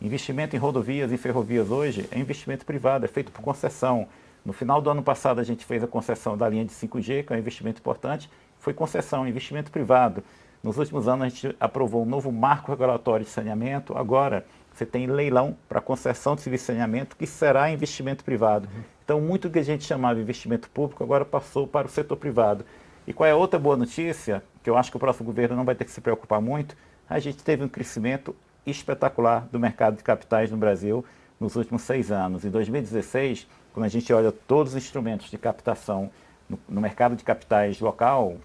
Investimento 0.00 0.54
em 0.54 0.58
rodovias 0.58 1.10
e 1.10 1.16
ferrovias 1.16 1.68
hoje 1.68 2.08
é 2.12 2.18
investimento 2.18 2.64
privado, 2.64 3.04
é 3.04 3.08
feito 3.08 3.32
por 3.32 3.42
concessão. 3.42 4.06
No 4.44 4.52
final 4.52 4.80
do 4.80 4.88
ano 4.88 5.02
passado, 5.02 5.40
a 5.40 5.44
gente 5.44 5.64
fez 5.64 5.82
a 5.82 5.86
concessão 5.86 6.36
da 6.36 6.48
linha 6.48 6.64
de 6.64 6.72
5G, 6.72 7.24
que 7.26 7.32
é 7.32 7.36
um 7.36 7.38
investimento 7.38 7.80
importante, 7.80 8.30
foi 8.60 8.72
concessão, 8.72 9.26
investimento 9.26 9.70
privado. 9.70 10.22
Nos 10.62 10.76
últimos 10.76 11.08
anos, 11.08 11.24
a 11.24 11.28
gente 11.28 11.56
aprovou 11.58 12.02
um 12.02 12.06
novo 12.06 12.30
marco 12.30 12.70
regulatório 12.70 13.24
de 13.24 13.32
saneamento. 13.32 13.96
Agora, 13.96 14.44
você 14.72 14.84
tem 14.84 15.06
leilão 15.06 15.56
para 15.68 15.80
concessão 15.80 16.34
de 16.34 16.42
serviço 16.42 16.64
de 16.64 16.66
saneamento, 16.66 17.16
que 17.16 17.26
será 17.26 17.70
investimento 17.70 18.22
privado. 18.22 18.68
Uhum. 18.68 18.82
Então, 19.02 19.20
muito 19.20 19.50
que 19.50 19.58
a 19.58 19.62
gente 19.62 19.84
chamava 19.84 20.16
de 20.16 20.20
investimento 20.20 20.68
público 20.70 21.02
agora 21.02 21.24
passou 21.24 21.66
para 21.66 21.86
o 21.86 21.90
setor 21.90 22.16
privado. 22.16 22.64
E 23.06 23.12
qual 23.12 23.26
é 23.26 23.32
a 23.32 23.36
outra 23.36 23.58
boa 23.58 23.76
notícia, 23.76 24.42
que 24.62 24.68
eu 24.68 24.76
acho 24.76 24.90
que 24.90 24.96
o 24.96 25.00
próximo 25.00 25.26
governo 25.26 25.56
não 25.56 25.64
vai 25.64 25.74
ter 25.74 25.84
que 25.84 25.90
se 25.90 26.00
preocupar 26.00 26.40
muito? 26.40 26.76
A 27.08 27.18
gente 27.18 27.42
teve 27.42 27.64
um 27.64 27.68
crescimento 27.68 28.36
espetacular 28.66 29.48
do 29.50 29.58
mercado 29.58 29.96
de 29.96 30.02
capitais 30.02 30.50
no 30.50 30.56
Brasil 30.56 31.04
nos 31.40 31.56
últimos 31.56 31.82
seis 31.82 32.12
anos. 32.12 32.44
Em 32.44 32.50
2016, 32.50 33.48
quando 33.72 33.86
a 33.86 33.88
gente 33.88 34.12
olha 34.12 34.30
todos 34.30 34.74
os 34.74 34.84
instrumentos 34.84 35.30
de 35.30 35.38
captação 35.38 36.10
no, 36.48 36.58
no 36.68 36.80
mercado 36.80 37.16
de 37.16 37.24
capitais 37.24 37.80
local, 37.80 38.36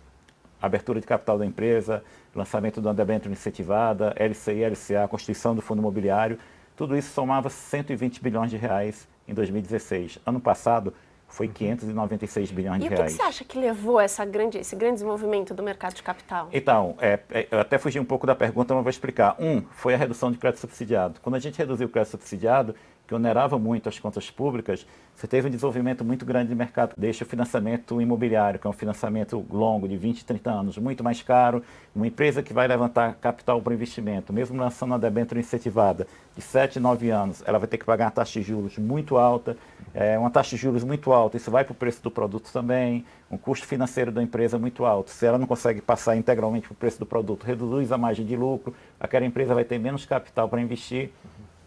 abertura 0.65 0.99
de 0.99 1.07
capital 1.07 1.37
da 1.37 1.45
empresa, 1.45 2.03
lançamento 2.33 2.81
do 2.81 2.93
debênture 2.93 3.31
incentivada, 3.31 4.13
LCI, 4.17 4.65
LCA, 4.65 5.07
constituição 5.07 5.55
do 5.55 5.61
fundo 5.61 5.79
imobiliário, 5.79 6.37
tudo 6.75 6.97
isso 6.97 7.13
somava 7.13 7.49
120 7.49 8.21
bilhões 8.21 8.51
de 8.51 8.57
reais 8.57 9.07
em 9.27 9.33
2016. 9.33 10.19
Ano 10.25 10.39
passado 10.39 10.93
foi 11.27 11.47
596 11.47 12.49
uhum. 12.49 12.55
bilhões 12.55 12.81
de 12.81 12.87
reais. 12.87 12.99
E 12.99 13.03
o 13.03 13.17
que, 13.17 13.23
você 13.23 13.27
acha 13.27 13.43
que 13.43 13.57
levou 13.57 13.99
essa 13.99 14.23
grande, 14.25 14.57
esse 14.57 14.75
grande 14.75 14.95
desenvolvimento 14.95 15.53
do 15.53 15.63
mercado 15.63 15.95
de 15.95 16.03
capital? 16.03 16.49
Então, 16.51 16.95
é, 16.99 17.19
é, 17.31 17.47
eu 17.49 17.59
até 17.59 17.77
fugi 17.77 17.99
um 17.99 18.05
pouco 18.05 18.27
da 18.27 18.35
pergunta, 18.35 18.73
mas 18.73 18.83
vou 18.83 18.89
explicar. 18.89 19.35
Um, 19.39 19.61
foi 19.71 19.93
a 19.93 19.97
redução 19.97 20.31
de 20.31 20.37
crédito 20.37 20.59
subsidiado. 20.59 21.19
Quando 21.21 21.35
a 21.35 21.39
gente 21.39 21.57
reduziu 21.57 21.87
o 21.87 21.89
crédito 21.89 22.11
subsidiado, 22.11 22.75
que 23.07 23.13
onerava 23.13 23.59
muito 23.59 23.87
as 23.87 23.99
contas 23.99 24.31
públicas, 24.31 24.85
você 25.15 25.27
teve 25.27 25.47
um 25.47 25.49
desenvolvimento 25.49 26.03
muito 26.03 26.25
grande 26.25 26.49
de 26.49 26.55
mercado. 26.55 26.93
Deixa 26.97 27.23
o 27.23 27.27
financiamento 27.27 28.01
imobiliário, 28.01 28.59
que 28.59 28.67
é 28.67 28.69
um 28.69 28.73
financiamento 28.73 29.45
longo, 29.49 29.87
de 29.87 29.95
20, 29.95 30.25
30 30.25 30.51
anos, 30.51 30.77
muito 30.77 31.03
mais 31.03 31.21
caro. 31.21 31.63
Uma 31.95 32.05
empresa 32.05 32.43
que 32.43 32.51
vai 32.51 32.67
levantar 32.67 33.15
capital 33.15 33.61
para 33.61 33.73
investimento, 33.73 34.33
mesmo 34.33 34.59
lançando 34.59 34.91
uma 34.91 34.99
debênture 34.99 35.39
incentivada 35.39 36.05
de 36.35 36.41
7, 36.41 36.81
9 36.81 37.09
anos, 37.11 37.41
ela 37.45 37.57
vai 37.57 37.67
ter 37.67 37.77
que 37.77 37.85
pagar 37.85 38.05
uma 38.05 38.11
taxa 38.11 38.41
de 38.41 38.45
juros 38.45 38.77
muito 38.77 39.15
alta. 39.15 39.55
É, 39.93 40.19
uma 40.19 40.29
taxa 40.29 40.49
de 40.49 40.61
juros 40.61 40.83
muito 40.83 41.13
alta, 41.13 41.37
isso 41.37 41.49
vai 41.49 41.63
para 41.63 41.71
o 41.71 41.75
preço 41.75 42.03
do 42.03 42.11
produto 42.11 42.51
também. 42.51 43.05
Um 43.31 43.37
custo 43.37 43.65
financeiro 43.65 44.11
da 44.11 44.21
empresa 44.21 44.59
muito 44.59 44.83
alto. 44.83 45.11
Se 45.11 45.25
ela 45.25 45.37
não 45.37 45.47
consegue 45.47 45.81
passar 45.81 46.17
integralmente 46.17 46.67
para 46.67 46.73
o 46.73 46.75
preço 46.75 46.99
do 46.99 47.05
produto, 47.05 47.45
reduz 47.45 47.91
a 47.91 47.97
margem 47.97 48.25
de 48.25 48.35
lucro, 48.35 48.75
aquela 48.99 49.25
empresa 49.25 49.53
vai 49.53 49.63
ter 49.63 49.79
menos 49.79 50.05
capital 50.05 50.49
para 50.49 50.61
investir 50.61 51.11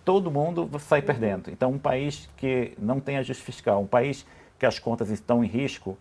todo 0.08 0.30
mundo 0.30 0.70
sai 0.78 1.02
perdendo. 1.02 1.50
Então, 1.50 1.70
um 1.70 1.78
país 1.78 2.30
que 2.38 2.72
não 2.78 2.98
tem 2.98 3.18
ajuste 3.18 3.42
fiscal, 3.42 3.82
um 3.82 3.86
país 3.86 4.24
que 4.58 4.64
as 4.64 4.78
contas 4.78 5.10
estão 5.10 5.44
em 5.44 5.46
risco, 5.46 5.98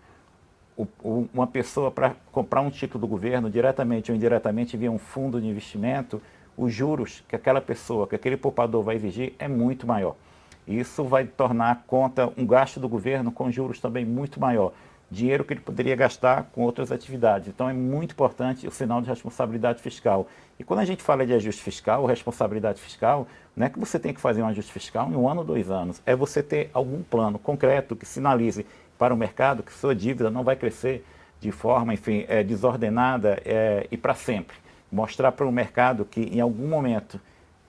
uma 1.34 1.46
pessoa 1.46 1.92
para 1.92 2.16
comprar 2.32 2.62
um 2.62 2.70
título 2.70 3.02
do 3.02 3.08
governo, 3.08 3.50
diretamente 3.50 4.10
ou 4.10 4.15
indiretamente, 4.15 4.78
via 4.78 4.89
um 4.89 4.98
fundo 4.98 5.41
de 5.41 5.48
investimento, 5.50 6.22
os 6.56 6.74
juros 6.74 7.22
que 7.28 7.36
aquela 7.36 7.60
pessoa, 7.60 8.08
que 8.08 8.15
aquele 8.15 8.38
poupador 8.38 8.82
vai 8.82 8.96
exigir 8.96 9.34
é 9.38 9.46
muito 9.50 9.86
maior. 9.86 10.15
Isso 10.65 11.04
vai 11.04 11.26
tornar 11.26 11.72
a 11.72 11.76
conta, 11.76 12.32
um 12.38 12.48
gasto 12.48 12.80
do 12.80 12.88
governo 12.88 13.30
com 13.30 13.52
juros 13.52 13.82
também 13.82 14.06
muito 14.06 14.39
maior 14.39 14.72
dinheiro 15.10 15.46
que 15.46 15.54
ele 15.54 15.62
poderia 15.62 15.96
gastar 15.96 16.50
com 16.54 16.62
outras 16.62 16.91
atividades. 16.91 17.48
Então 17.48 17.70
é 17.70 17.74
muito 17.74 18.12
importante 18.12 18.67
o 18.67 18.72
sinal 18.72 19.02
de 19.02 19.08
responsabilidade 19.08 19.82
fiscal. 19.82 20.28
E 20.60 20.63
quando 20.63 20.82
a 20.82 20.86
gente 20.86 21.02
fala 21.02 21.26
de 21.26 21.34
ajuste 21.34 21.62
fiscal, 21.62 22.06
responsabilidade 22.06 22.82
fiscal, 22.82 23.28
não 23.56 23.65
é 23.65 23.70
que 23.70 23.80
você 23.80 23.98
tem 23.98 24.13
que 24.13 24.20
fazer 24.20 24.41
um 24.41 24.48
ajuste 24.48 24.72
fiscal 24.72 25.10
em 25.10 25.15
um 25.15 25.30
ano 25.30 25.41
ou 25.41 25.46
dois 25.46 25.70
anos, 25.72 26.02
é 26.06 26.15
você 26.15 26.43
ter 26.43 26.70
algum 26.74 27.02
plano 27.02 27.39
concreto 27.39 27.96
que 27.96 28.06
sinalize 28.06 28.65
para 28.98 29.13
o 29.13 29.17
mercado 29.17 29.63
que 29.63 29.72
sua 29.72 29.96
dívida 29.96 30.30
não 30.30 30.43
vai 30.43 30.56
crescer 30.56 31.06
de 31.39 31.52
forma, 31.52 31.93
enfim, 31.93 32.26
é, 32.28 32.43
desordenada 32.43 33.41
é, 33.46 33.88
e 33.91 33.98
para 33.98 34.13
sempre. 34.13 34.58
Mostrar 34.91 35.32
para 35.32 35.46
o 35.46 35.52
mercado 35.52 36.04
que 36.04 36.22
em 36.22 36.39
algum 36.39 36.67
momento, 36.67 37.20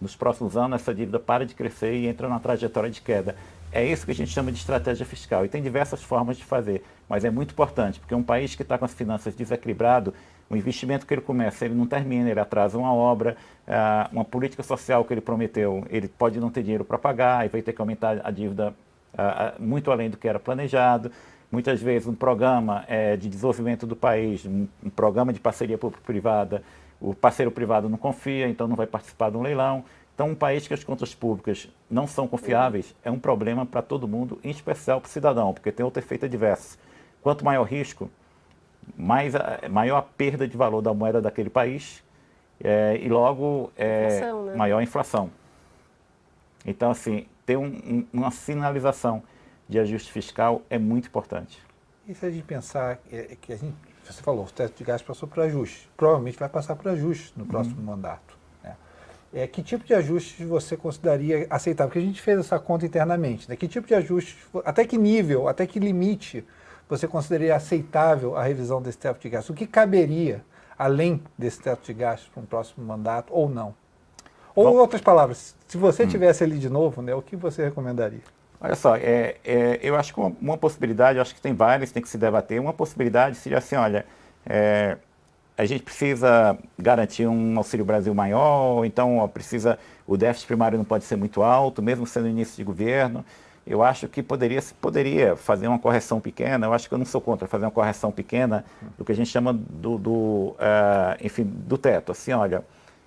nos 0.01 0.17
próximos 0.17 0.57
anos, 0.57 0.81
essa 0.81 0.95
dívida 0.95 1.19
para 1.19 1.45
de 1.45 1.55
crescer 1.55 1.95
e 1.95 2.07
entra 2.07 2.29
na 2.29 2.39
trajetória 2.39 2.91
de 2.91 3.01
queda. 3.01 3.37
É 3.71 3.85
isso 3.85 4.07
que 4.07 4.13
a 4.13 4.15
gente 4.15 4.31
chama 4.31 4.51
de 4.51 4.59
estratégia 4.59 5.05
fiscal. 5.05 5.45
E 5.45 5.49
tem 5.49 5.63
diversas 5.63 6.03
formas 6.03 6.37
de 6.37 6.45
fazer, 6.45 6.83
mas 7.09 7.25
é 7.25 7.31
muito 7.31 7.53
importante, 7.53 8.01
porque 8.01 8.15
um 8.15 8.23
país 8.23 8.55
que 8.55 8.63
está 8.63 8.79
com 8.79 8.85
as 8.85 8.95
finanças 8.95 9.35
desequilibrado, 9.35 10.15
o 10.49 10.57
investimento 10.57 11.07
que 11.07 11.13
ele 11.13 11.21
começa, 11.21 11.67
ele 11.67 11.75
não 11.75 11.87
termina, 11.87 12.31
ele 12.31 12.41
atrasa 12.41 12.79
uma 12.79 12.93
obra, 12.93 13.37
uh, 13.67 14.09
uma 14.13 14.25
política 14.25 14.63
social 14.63 15.05
que 15.05 15.13
ele 15.13 15.21
prometeu, 15.21 15.85
ele 15.91 16.09
pode 16.09 16.41
não 16.41 16.51
ter 16.51 16.63
dinheiro 16.63 16.85
para 16.85 16.97
pagar 16.97 17.45
e 17.45 17.49
vai 17.49 17.61
ter 17.61 17.75
que 17.75 17.81
aumentar 17.81 18.21
a 18.25 18.31
dívida 18.31 18.75
uh, 19.13 19.63
muito 19.63 19.91
além 19.91 20.09
do 20.09 20.17
que 20.17 20.27
era 20.27 20.39
planejado. 20.39 21.13
Muitas 21.53 21.81
vezes 21.81 22.09
um 22.09 22.15
programa 22.15 22.85
uh, 22.85 23.17
de 23.19 23.29
desenvolvimento 23.29 23.87
do 23.87 23.95
país, 23.95 24.47
um 24.47 24.67
programa 24.97 25.33
de 25.33 25.41
parceria 25.41 25.77
público-privada, 25.77 26.63
o 27.01 27.15
parceiro 27.15 27.51
privado 27.51 27.89
não 27.89 27.99
confia, 27.99 28.49
então 28.49 28.67
não 28.67 28.75
vai 28.75 28.87
participar 28.87 29.31
de 29.31 29.37
um 29.37 29.43
leilão. 29.43 29.85
Então, 30.19 30.31
um 30.31 30.35
país 30.35 30.67
que 30.67 30.75
as 30.75 30.83
contas 30.83 31.15
públicas 31.15 31.69
não 31.89 32.05
são 32.05 32.27
confiáveis 32.27 32.93
é 33.05 33.11
um 33.11 33.21
problema 33.21 33.65
para 33.65 33.81
todo 33.81 34.09
mundo, 34.09 34.41
em 34.43 34.51
especial 34.51 35.01
para 35.01 35.07
o 35.07 35.11
cidadão, 35.11 35.55
porque 35.55 35.71
tem 35.71 35.85
outro 35.85 36.03
efeito 36.03 36.25
adverso. 36.25 36.77
Quanto 37.23 37.45
maior 37.45 37.61
o 37.61 37.65
risco, 37.65 38.11
mais 38.97 39.37
a, 39.37 39.61
maior 39.71 39.97
a 39.97 40.03
perda 40.03 40.49
de 40.49 40.57
valor 40.57 40.83
da 40.83 40.93
moeda 40.93 41.23
daquele 41.23 41.49
país 41.49 42.03
é, 42.61 42.99
e 43.01 43.09
logo 43.09 43.71
é, 43.77 44.07
inflação, 44.07 44.45
né? 44.47 44.55
maior 44.57 44.79
a 44.79 44.83
inflação. 44.83 45.31
Então, 46.67 46.91
assim, 46.91 47.29
ter 47.47 47.57
um, 47.57 47.67
um, 47.67 48.07
uma 48.13 48.33
sinalização 48.33 49.23
de 49.69 49.79
ajuste 49.79 50.11
fiscal 50.11 50.63
é 50.69 50.81
muito 50.81 51.07
importante. 51.07 51.63
E 52.09 52.13
se 52.13 52.27
a 52.27 52.31
gente 52.33 52.43
pensar 52.43 52.99
é, 53.13 53.37
que 53.41 53.53
a 53.53 53.57
gente, 53.57 53.77
você 54.03 54.21
falou, 54.21 54.47
o 54.47 54.51
teto 54.51 54.79
de 54.79 54.83
gás 54.83 55.01
passou 55.01 55.29
para 55.29 55.45
ajuste, 55.45 55.89
provavelmente 55.97 56.37
vai 56.37 56.49
passar 56.49 56.75
para 56.75 56.91
ajuste 56.91 57.35
no 57.37 57.47
próximo 57.47 57.79
uhum. 57.79 57.87
mandato. 57.87 58.38
É, 59.33 59.47
que 59.47 59.63
tipo 59.63 59.85
de 59.85 59.93
ajustes 59.93 60.47
você 60.47 60.77
consideraria 60.77 61.47
aceitável? 61.51 61.91
Porque 61.91 61.99
a 61.99 62.09
gente 62.09 62.21
fez 62.21 62.39
essa 62.39 62.59
conta 62.59 62.87
internamente. 62.87 63.49
Né? 63.49 63.57
Que 63.57 63.69
tipo 63.69 63.87
de 63.87 63.95
ajustes, 63.95 64.37
até 64.65 64.87
que 64.87 64.97
nível, 64.97 65.49
até 65.49 65.67
que 65.67 65.79
limite 65.79 66.45
você 66.89 67.07
consideraria 67.07 67.55
aceitável 67.55 68.37
a 68.37 68.43
revisão 68.43 68.81
desse 68.81 68.99
teto 68.99 69.21
de 69.21 69.29
gastos? 69.29 69.51
O 69.51 69.55
que 69.55 69.67
caberia 69.67 70.43
além 70.79 71.23
desse 71.37 71.61
teto 71.61 71.85
de 71.85 71.93
gastos 71.93 72.29
para 72.29 72.43
um 72.43 72.47
próximo 72.47 72.87
mandato 72.87 73.33
ou 73.33 73.49
não? 73.49 73.75
Ou, 74.55 74.71
em 74.71 74.77
outras 74.79 75.03
palavras, 75.03 75.55
se 75.69 75.77
você 75.77 76.05
hum. 76.05 76.09
tivesse 76.09 76.43
ali 76.43 76.59
de 76.59 76.69
novo, 76.69 77.03
né, 77.03 77.15
o 77.15 77.23
que 77.23 77.37
você 77.37 77.65
recomendaria? 77.65 78.23
Olha 78.61 78.75
só, 78.75 78.97
é, 78.97 79.37
é, 79.45 79.79
eu 79.83 79.95
acho 79.95 80.13
que 80.13 80.19
uma, 80.19 80.35
uma 80.41 80.59
possibilidade, 80.59 81.21
acho 81.21 81.35
que 81.35 81.41
tem 81.41 81.55
várias, 81.55 81.93
tem 81.93 82.03
que 82.03 82.09
se 82.09 82.19
debater. 82.19 82.61
Uma 82.61 82.73
possibilidade 82.73 83.37
seria 83.37 83.59
assim, 83.59 83.77
olha, 83.77 84.05
é, 84.45 84.97
a 85.59 85.65
gente 85.65 85.83
precisa 85.83 86.57
garantir 86.79 87.27
um 87.27 87.59
Auxílio 87.59 87.85
Brasil 87.85 88.15
maior, 88.15 88.85
então 88.85 89.19
ó, 89.19 89.27
precisa 89.27 89.77
o 90.07 90.17
déficit 90.17 90.47
primário 90.47 90.79
não 90.79 90.85
pode 90.85 91.05
ser 91.05 91.17
muito 91.17 91.43
alto, 91.43 91.83
mesmo 91.83 92.07
sendo 92.07 92.29
início 92.29 92.57
de 92.57 92.63
governo. 92.63 93.25
Eu 93.67 93.83
acho 93.83 94.09
que 94.09 94.23
poderia, 94.23 94.63
poderia 94.81 95.37
fazer 95.37 95.67
uma 95.67 95.79
correção 95.79 96.21
pequena, 96.21 96.67
eu 96.67 96.73
acho 96.73 96.89
que 96.89 96.95
eu 96.95 96.99
não 96.99 97.05
sou 97.05 97.21
contra 97.21 97.49
fazer 97.49 97.65
uma 97.67 97.73
correção 97.73 98.13
pequena 98.13 98.65
do 98.97 99.05
que 99.05 99.11
a 99.11 99.15
gente 99.15 99.29
chama 99.29 99.53
do, 99.53 99.99
do 99.99 100.13
uh, 100.13 101.19
enfim, 101.21 101.45
do 101.45 101.77
teto. 101.77 102.13
Assim, 102.13 102.33
olha, 102.33 102.65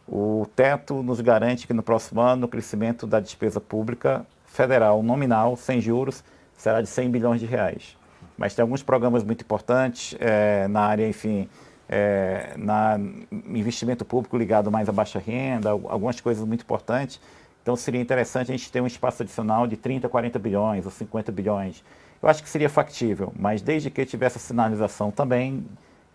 o 0.07 0.45
teto 0.53 1.01
nos 1.01 1.21
garante 1.21 1.65
que 1.65 1.73
no 1.73 1.81
próximo 1.81 2.19
ano 2.19 2.45
o 2.45 2.49
crescimento 2.49 3.07
da 3.07 3.19
despesa 3.21 3.61
pública 3.61 4.25
federal 4.45 5.01
nominal, 5.01 5.55
sem 5.55 5.79
juros, 5.79 6.21
será 6.55 6.81
de 6.81 6.87
100 6.87 7.09
bilhões 7.09 7.39
de 7.39 7.47
reais. 7.47 7.97
Mas 8.37 8.53
tem 8.53 8.61
alguns 8.61 8.83
programas 8.83 9.23
muito 9.23 9.41
importantes 9.41 10.15
é, 10.19 10.67
na 10.67 10.81
área, 10.81 11.07
enfim, 11.07 11.49
é, 11.91 12.53
na 12.55 12.97
investimento 13.49 14.05
público 14.05 14.37
ligado 14.37 14.71
mais 14.71 14.87
à 14.87 14.93
baixa 14.93 15.19
renda, 15.19 15.71
algumas 15.71 16.21
coisas 16.21 16.47
muito 16.47 16.61
importantes 16.61 17.19
Então 17.61 17.75
seria 17.75 17.99
interessante 17.99 18.49
a 18.49 18.55
gente 18.55 18.71
ter 18.71 18.79
um 18.81 18.87
espaço 18.87 19.21
adicional 19.21 19.67
de 19.67 19.75
30, 19.75 20.07
40 20.07 20.39
bilhões 20.39 20.85
ou 20.85 20.91
50 20.91 21.31
bilhões. 21.33 21.83
Eu 22.23 22.29
acho 22.29 22.41
que 22.41 22.49
seria 22.49 22.69
factível, 22.69 23.33
mas 23.37 23.61
desde 23.61 23.89
que 23.89 24.05
tivesse 24.05 24.37
a 24.37 24.39
sinalização 24.39 25.11
também 25.11 25.65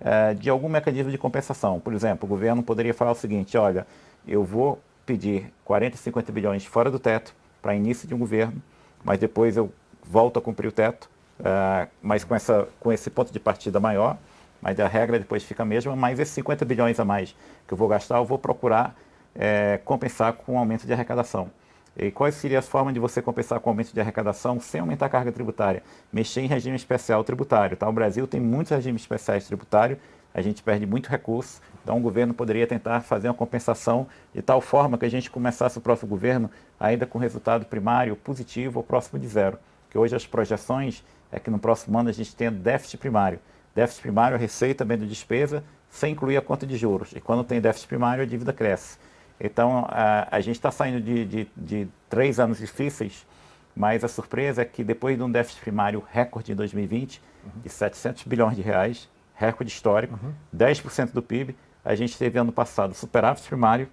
é, 0.01 0.33
de 0.33 0.49
algum 0.49 0.69
mecanismo 0.69 1.11
de 1.11 1.19
compensação. 1.19 1.79
Por 1.79 1.93
exemplo, 1.93 2.27
o 2.27 2.29
governo 2.29 2.63
poderia 2.63 2.95
falar 2.95 3.13
o 3.13 3.15
seguinte: 3.15 3.59
olha, 3.59 3.87
eu 4.27 4.43
vou 4.43 4.81
pedir 5.05 5.53
40, 5.65 5.97
50 5.99 6.33
bilhões 6.33 6.65
fora 6.65 6.91
do 6.91 6.99
teto 6.99 7.35
para 7.61 7.75
início 7.75 8.09
de 8.09 8.15
um 8.15 8.19
governo, 8.19 8.63
mas 9.05 9.19
depois 9.19 9.57
eu 9.57 9.71
volto 10.03 10.39
a 10.39 10.43
cumprir 10.43 10.69
o 10.69 10.73
teto, 10.73 11.11
é, 11.45 11.89
mas 12.03 12.25
com, 12.25 12.35
essa, 12.35 12.67
com 12.81 12.91
esse 12.93 13.11
ponto 13.11 13.33
de 13.33 13.39
partida 13.39 13.79
maior, 13.79 14.17
mas 14.67 14.81
a 14.81 14.89
regra 14.89 15.17
depois 15.17 15.45
fica 15.45 15.63
a 15.63 15.67
mesma, 15.67 15.95
mas 15.95 16.19
esses 16.19 16.35
50 16.35 16.65
bilhões 16.65 16.99
a 16.99 17.05
mais 17.05 17.37
que 17.69 17.73
eu 17.73 17.79
vou 17.79 17.87
gastar, 17.87 18.17
eu 18.17 18.25
vou 18.25 18.37
procurar 18.37 18.97
é, 19.33 19.79
compensar 19.85 20.33
com 20.33 20.55
um 20.55 20.59
aumento 20.59 20.85
de 20.85 20.93
arrecadação. 20.93 21.49
E 21.97 22.11
quais 22.11 22.35
seriam 22.35 22.59
as 22.59 22.67
formas 22.67 22.93
de 22.93 22.99
você 22.99 23.23
compensar 23.23 23.61
com 23.61 23.71
aumento 23.71 23.93
de 23.95 24.01
arrecadação 24.01 24.59
sem 24.59 24.81
aumentar 24.81 25.07
a 25.07 25.09
carga 25.09 25.31
tributária? 25.31 25.85
Mexer 26.13 26.41
em 26.41 26.49
regime 26.49 26.75
especial 26.75 27.23
tributário. 27.23 27.77
Tá? 27.77 27.89
O 27.89 27.93
Brasil 27.93 28.27
tem 28.27 28.41
muitos 28.41 28.73
regimes 28.73 29.03
especiais 29.03 29.47
tributários, 29.47 30.01
a 30.35 30.43
gente 30.43 30.65
perde 30.65 30.85
muito 30.85 31.09
recurso, 31.11 31.63
então 31.85 31.99
o 31.99 32.01
governo 32.01 32.35
poderia 32.35 32.67
tentar 32.67 33.03
fazer 33.03 33.29
uma 33.29 33.35
compensação 33.35 34.09
de 34.35 34.43
tal 34.43 34.61
forma 34.61 34.99
que 34.99 35.05
a 35.05 35.09
gente 35.09 35.31
começasse 35.31 35.79
o 35.79 35.81
próximo 35.81 36.09
governo 36.09 36.51
ainda 36.81 37.07
com 37.07 37.21
resultado 37.21 37.67
primário 37.67 38.17
positivo 38.17 38.81
ou 38.81 38.83
próximo 38.83 39.17
de 39.17 39.29
zero. 39.29 39.61
Que 39.89 39.97
hoje 39.97 40.17
as 40.17 40.27
projeções 40.27 41.05
é 41.31 41.39
que 41.39 41.51
no 41.51 41.59
próximo 41.61 41.97
ano 41.97 42.09
a 42.09 42.13
gente 42.13 42.35
tenha 42.35 42.51
déficit 42.51 42.99
primário. 42.99 43.39
Déficit 43.77 44.01
primário 44.01 44.37
é 44.37 44.39
receita 44.39 44.87
menos 44.87 45.07
despesa, 45.07 45.63
sem 45.91 46.15
incluir 46.15 46.39
a 46.39 46.41
conta 46.41 46.67
de 46.67 46.79
juros. 46.79 47.13
E 47.13 47.21
quando 47.21 47.45
tem 47.45 47.61
déficit 47.61 47.87
primário, 47.87 48.25
a 48.25 48.27
dívida 48.27 48.51
cresce. 48.51 48.97
Então, 49.39 49.87
a, 49.91 50.27
a 50.35 50.41
gente 50.41 50.57
está 50.57 50.71
saindo 50.71 50.99
de, 50.99 51.27
de, 51.27 51.49
de, 51.55 51.89
três 52.09 52.41
anos 52.41 52.57
difíceis, 52.57 53.27
mas 53.77 54.03
a 54.03 54.09
surpresa 54.09 54.63
é 54.63 54.65
que 54.65 54.83
depois 54.83 55.19
de 55.19 55.23
um 55.23 55.31
déficit 55.31 55.61
primário 55.61 56.03
recorde 56.11 56.53
em 56.53 56.55
2020, 56.55 57.21
uhum. 57.45 57.51
de 57.63 57.69
700 57.69 58.25
bilhões 58.25 58.57
de 58.57 58.63
reais, 58.63 59.11
recorde 59.35 59.71
histórico, 59.71 60.19
uhum. 60.23 60.33
10% 60.57 61.13
do 61.13 61.23
PIB, 61.23 61.55
a 61.85 61.95
gente 61.95 62.17
teve 62.17 62.39
ano 62.39 62.53
passado 62.53 62.95
superávit 62.95 63.47
primário 63.47 63.91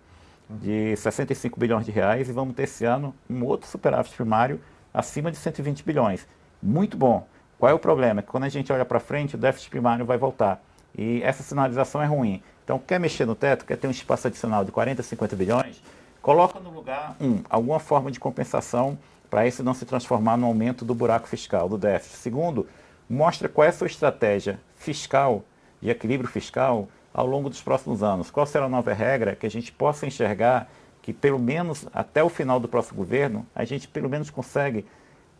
uhum. 0.49 0.59
de 0.59 0.95
65 0.95 1.59
bilhões 1.59 1.85
de 1.85 1.91
reais 1.91 2.29
e 2.29 2.31
vamos 2.31 2.55
ter 2.55 2.63
esse 2.63 2.85
ano 2.85 3.13
um 3.29 3.43
outro 3.43 3.69
superávit 3.69 4.15
primário 4.15 4.61
acima 4.93 5.29
de 5.29 5.35
120 5.35 5.83
bilhões. 5.83 6.25
Muito 6.61 6.95
bom. 6.95 7.27
Qual 7.57 7.69
é 7.69 7.73
o 7.73 7.79
problema? 7.79 8.19
É 8.19 8.23
que 8.23 8.29
quando 8.29 8.43
a 8.43 8.49
gente 8.49 8.71
olha 8.71 8.85
para 8.85 8.99
frente, 8.99 9.35
o 9.35 9.37
déficit 9.37 9.69
primário 9.69 10.05
vai 10.05 10.17
voltar. 10.17 10.61
E 10.97 11.21
essa 11.23 11.43
sinalização 11.43 12.01
é 12.01 12.05
ruim. 12.05 12.41
Então, 12.63 12.79
quer 12.79 12.99
mexer 12.99 13.25
no 13.25 13.35
teto, 13.35 13.65
quer 13.65 13.77
ter 13.77 13.87
um 13.87 13.91
espaço 13.91 14.27
adicional 14.27 14.63
de 14.63 14.71
40, 14.71 15.01
50 15.03 15.35
bilhões, 15.35 15.81
coloca 16.21 16.59
no 16.59 16.69
lugar, 16.69 17.15
um, 17.19 17.41
alguma 17.49 17.79
forma 17.79 18.09
de 18.09 18.19
compensação 18.19 18.97
para 19.29 19.47
isso 19.47 19.63
não 19.63 19.73
se 19.73 19.83
transformar 19.83 20.37
no 20.37 20.45
aumento 20.45 20.85
do 20.85 20.93
buraco 20.93 21.27
fiscal, 21.27 21.67
do 21.67 21.75
déficit. 21.75 22.17
Segundo, 22.17 22.67
mostra 23.09 23.49
qual 23.49 23.65
é 23.65 23.69
a 23.69 23.73
sua 23.73 23.87
estratégia 23.87 24.59
fiscal 24.75 25.43
e 25.81 25.89
equilíbrio 25.89 26.29
fiscal 26.29 26.87
ao 27.11 27.25
longo 27.25 27.49
dos 27.49 27.59
próximos 27.59 28.03
anos. 28.03 28.29
Qual 28.29 28.45
será 28.45 28.65
a 28.65 28.69
nova 28.69 28.93
regra 28.93 29.35
que 29.35 29.47
a 29.47 29.49
gente 29.49 29.71
possa 29.71 30.05
enxergar 30.05 30.69
que, 31.01 31.11
pelo 31.11 31.39
menos 31.39 31.87
até 31.91 32.23
o 32.23 32.29
final 32.29 32.59
do 32.59 32.67
próximo 32.67 32.97
governo, 32.97 33.43
a 33.55 33.65
gente 33.65 33.87
pelo 33.87 34.07
menos 34.07 34.29
consegue, 34.29 34.85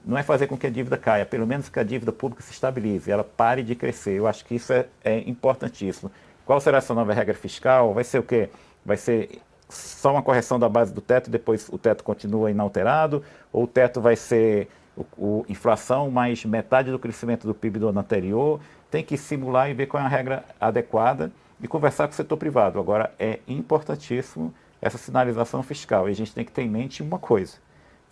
não 0.06 0.18
é 0.18 0.24
fazer 0.24 0.48
com 0.48 0.58
que 0.58 0.68
a 0.68 0.70
dívida 0.70 0.98
caia, 0.98 1.26
pelo 1.26 1.48
menos 1.48 1.70
que 1.70 1.80
a 1.80 1.84
dívida 1.84 2.12
pública 2.12 2.44
se 2.44 2.52
estabilize, 2.52 3.10
ela 3.10 3.24
pare 3.24 3.63
de 3.63 3.76
crescer. 3.76 4.13
Eu 4.18 4.28
acho 4.28 4.44
que 4.46 4.56
isso 4.56 4.74
é, 4.74 4.88
é 5.04 5.20
importantíssimo. 5.20 6.12
Qual 6.46 6.60
será 6.60 6.80
essa 6.80 6.94
nova 6.94 7.13
regra 7.13 7.34
fiscal? 7.34 7.94
Vai 7.94 8.04
ser 8.04 8.20
o 8.20 8.24
quê? 8.24 8.50
Vai 8.86 8.98
ser 8.98 9.42
só 9.70 10.12
uma 10.12 10.22
correção 10.22 10.60
da 10.60 10.68
base 10.68 10.94
do 10.94 11.02
teto 11.02 11.28
e 11.28 11.32
depois 11.32 11.70
o 11.70 11.78
teto 11.78 12.04
continua 12.04 12.52
inalterado? 12.52 13.24
Ou 13.52 13.63
o 13.63 13.68
teto 13.68 14.02
vai 14.02 14.16
ser 14.16 14.68
o, 14.96 15.06
o, 15.18 15.46
inflação 15.48 16.12
mais 16.12 16.44
metade 16.44 16.92
do 16.92 17.00
crescimento 17.00 17.48
do 17.48 17.54
PIB 17.54 17.80
do 17.80 17.88
ano 17.88 18.00
anterior? 18.00 18.60
Tem 18.92 19.04
que 19.04 19.18
simular 19.18 19.70
e 19.70 19.74
ver 19.74 19.88
qual 19.88 20.04
é 20.04 20.06
a 20.06 20.10
regra 20.10 20.44
adequada 20.60 21.32
e 21.62 21.68
conversar 21.68 22.08
com 22.08 22.13
o 22.13 22.16
setor 22.16 22.36
privado. 22.36 22.78
Agora, 22.78 23.13
é 23.18 23.39
importantíssimo 23.48 24.54
essa 24.82 24.98
sinalização 24.98 25.63
fiscal 25.63 26.10
e 26.10 26.12
a 26.12 26.16
gente 26.16 26.34
tem 26.34 26.44
que 26.44 26.52
ter 26.52 26.63
em 26.63 26.70
mente 26.70 27.02
uma 27.02 27.18
coisa. 27.18 27.58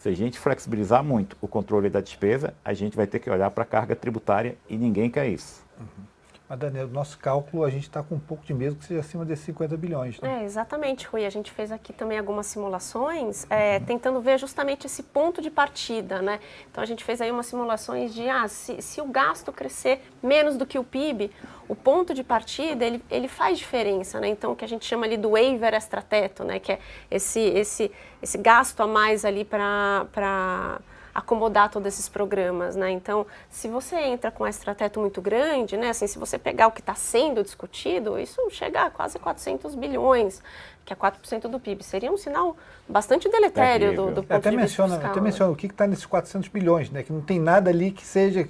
Se 0.02 0.10
a 0.10 0.16
gente 0.16 0.40
flexibilizar 0.40 1.04
muito 1.04 1.38
o 1.40 1.48
controle 1.48 1.88
da 1.88 2.02
despesa, 2.02 2.56
a 2.66 2.74
gente 2.74 2.98
vai 2.98 3.06
ter 3.06 3.20
que 3.20 3.30
olhar 3.30 3.52
para 3.52 3.62
a 3.62 3.68
carga 3.68 3.96
tributária 3.96 4.58
e 4.68 4.76
ninguém 4.76 5.12
quer 5.12 5.28
isso. 5.28 5.64
Uhum. 5.80 6.11
Mas, 6.52 6.60
Daniel, 6.60 6.90
nosso 6.90 7.18
cálculo, 7.18 7.64
a 7.64 7.70
gente 7.70 7.84
está 7.84 8.04
com 8.04 8.16
um 8.16 8.20
pouco 8.20 8.44
de 8.44 8.54
medo 8.54 8.76
que 8.76 8.84
seja 8.84 9.00
acima 9.00 9.24
desses 9.24 9.46
50 9.46 9.78
bilhões. 9.78 10.20
Né? 10.20 10.42
É, 10.42 10.44
exatamente, 10.44 11.08
Rui. 11.08 11.26
A 11.26 11.30
gente 11.30 11.50
fez 11.50 11.72
aqui 11.72 11.94
também 11.94 12.20
algumas 12.20 12.46
simulações, 12.46 13.48
é, 13.50 13.78
uhum. 13.78 13.86
tentando 13.86 14.20
ver 14.20 14.38
justamente 14.38 14.86
esse 14.86 15.02
ponto 15.02 15.42
de 15.42 15.50
partida, 15.50 16.22
né? 16.22 16.42
Então, 16.70 16.84
a 16.84 16.86
gente 16.86 17.06
fez 17.06 17.22
aí 17.22 17.32
umas 17.32 17.46
simulações 17.46 18.14
de, 18.14 18.28
ah, 18.28 18.50
se, 18.50 18.82
se 18.82 19.00
o 19.00 19.06
gasto 19.06 19.54
crescer 19.54 20.02
menos 20.22 20.58
do 20.58 20.66
que 20.66 20.78
o 20.78 20.84
PIB, 20.84 21.32
o 21.70 21.76
ponto 21.76 22.14
de 22.14 22.22
partida, 22.22 22.84
ele, 22.84 23.02
ele 23.10 23.30
faz 23.30 23.58
diferença, 23.58 24.20
né? 24.20 24.28
Então, 24.28 24.52
o 24.52 24.56
que 24.56 24.66
a 24.66 24.68
gente 24.68 24.84
chama 24.84 25.06
ali 25.06 25.16
do 25.16 25.30
waiver 25.30 25.74
extrateto, 25.74 26.44
né? 26.44 26.60
Que 26.60 26.74
é 26.74 26.80
esse, 27.10 27.40
esse, 27.40 27.90
esse 28.22 28.38
gasto 28.38 28.82
a 28.82 28.88
mais 28.88 29.24
ali 29.24 29.46
para 29.46 30.82
acomodar 31.14 31.70
todos 31.70 31.88
esses 31.88 32.08
programas, 32.08 32.76
né? 32.76 32.92
Então, 32.92 33.26
se 33.50 33.68
você 33.68 33.96
entra 33.98 34.32
com 34.32 34.44
um 34.44 34.48
extrateto 34.48 35.00
muito 35.00 35.22
grande, 35.22 35.78
né? 35.78 35.90
Assim, 35.90 36.08
se 36.08 36.18
você 36.18 36.38
pegar 36.38 36.68
o 36.68 36.72
que 36.72 36.82
está 36.82 36.96
sendo 36.96 37.44
discutido, 37.44 38.20
isso 38.20 38.42
chega 38.50 38.84
a 38.84 38.90
quase 38.90 39.20
400 39.20 39.76
bilhões, 39.76 40.42
que 40.86 40.94
é 40.94 40.96
4% 40.96 41.42
do 41.48 41.60
PIB. 41.60 41.84
Seria 41.84 42.12
um 42.12 42.18
sinal 42.18 42.56
bastante 42.88 43.30
deletério 43.30 43.96
do, 43.96 44.06
do 44.08 44.24
ponto 44.24 44.34
até 44.34 44.50
de 44.50 44.58
menciona, 44.58 44.90
vista 44.90 45.00
fiscal, 45.00 45.12
Até 45.12 45.20
né? 45.20 45.26
menciona 45.26 45.52
o 45.52 45.56
que 45.56 45.68
está 45.68 45.88
nesses 45.88 46.06
400 46.06 46.50
bilhões, 46.50 46.90
né? 46.90 47.04
Que 47.04 47.14
não 47.14 47.22
tem 47.22 47.40
nada 47.40 47.70
ali 47.70 47.92
que 47.92 48.06
seja 48.06 48.44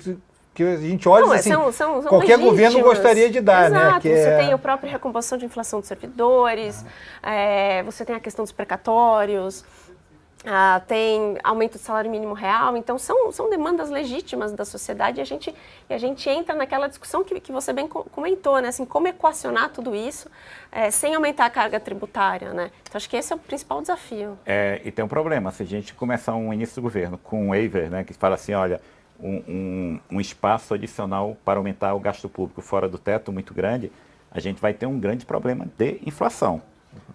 que 0.54 0.64
a 0.64 0.78
gente 0.78 1.08
olha 1.08 1.26
não, 1.26 1.32
assim, 1.32 1.50
são, 1.50 1.72
são, 1.72 2.02
são 2.02 2.10
qualquer 2.10 2.38
legítimas. 2.38 2.50
governo 2.50 2.82
gostaria 2.82 3.30
de 3.30 3.40
dar, 3.40 3.68
Exato, 3.68 3.94
né? 3.94 4.00
Que 4.02 4.10
você 4.10 4.30
é... 4.30 4.38
tem 4.38 4.54
a 4.54 4.58
própria 4.58 4.92
recomposição 4.92 5.38
de 5.38 5.46
inflação 5.46 5.80
dos 5.80 5.88
servidores, 5.88 6.86
ah. 7.24 7.34
é, 7.34 7.84
você 7.84 8.04
tem 8.04 8.16
a 8.16 8.20
questão 8.20 8.44
dos 8.44 8.52
precatórios, 8.52 9.64
ah, 10.46 10.82
tem 10.88 11.38
aumento 11.44 11.74
do 11.74 11.80
salário 11.80 12.10
mínimo 12.10 12.34
real, 12.34 12.76
então 12.76 12.98
são, 12.98 13.32
são 13.32 13.50
demandas 13.50 13.92
legítimas 13.92 14.52
da 14.54 14.66
sociedade 14.66 15.20
e 15.20 15.22
a 15.22 15.26
gente, 15.26 15.54
e 15.88 15.94
a 15.94 15.98
gente 16.00 16.28
entra 16.30 16.56
naquela 16.56 16.88
discussão 16.88 17.24
que, 17.24 17.40
que 17.40 17.52
você 17.52 17.72
bem 17.72 17.88
comentou, 17.88 18.60
né? 18.60 18.70
Assim, 18.70 18.84
como 18.84 19.08
equacionar 19.08 19.70
tudo 19.70 19.96
isso 19.96 20.30
é, 20.72 20.90
sem 20.90 21.14
aumentar 21.14 21.46
a 21.46 21.50
carga 21.50 21.80
tributária, 21.80 22.54
né? 22.54 22.72
Então 22.82 22.98
acho 22.98 23.08
que 23.08 23.16
esse 23.16 23.32
é 23.32 23.36
o 23.36 23.40
principal 23.40 23.82
desafio. 23.82 24.38
É, 24.46 24.82
e 24.84 24.92
tem 24.92 25.06
um 25.06 25.08
problema, 25.08 25.52
se 25.52 25.62
a 25.62 25.66
gente 25.66 25.94
começar 25.94 26.34
um 26.34 26.52
início 26.52 26.76
do 26.76 26.82
governo 26.82 27.20
com 27.20 27.46
um 27.46 27.50
waiver, 27.50 27.90
né, 27.92 28.04
que 28.04 28.14
fala 28.14 28.34
assim, 28.34 28.54
olha, 28.54 28.82
um, 29.20 29.44
um, 29.48 30.00
um 30.14 30.22
espaço 30.22 30.74
adicional 30.74 31.38
para 31.46 31.60
aumentar 31.60 31.94
o 31.94 32.00
gasto 32.00 32.28
público 32.28 32.62
fora 32.62 32.90
do 32.90 32.98
teto 32.98 33.32
muito 33.32 33.54
grande, 33.54 33.92
a 34.32 34.40
gente 34.40 34.60
vai 34.60 34.74
ter 34.74 34.88
um 34.88 35.00
grande 35.00 35.24
problema 35.24 35.68
de 35.78 36.00
inflação. 36.04 36.64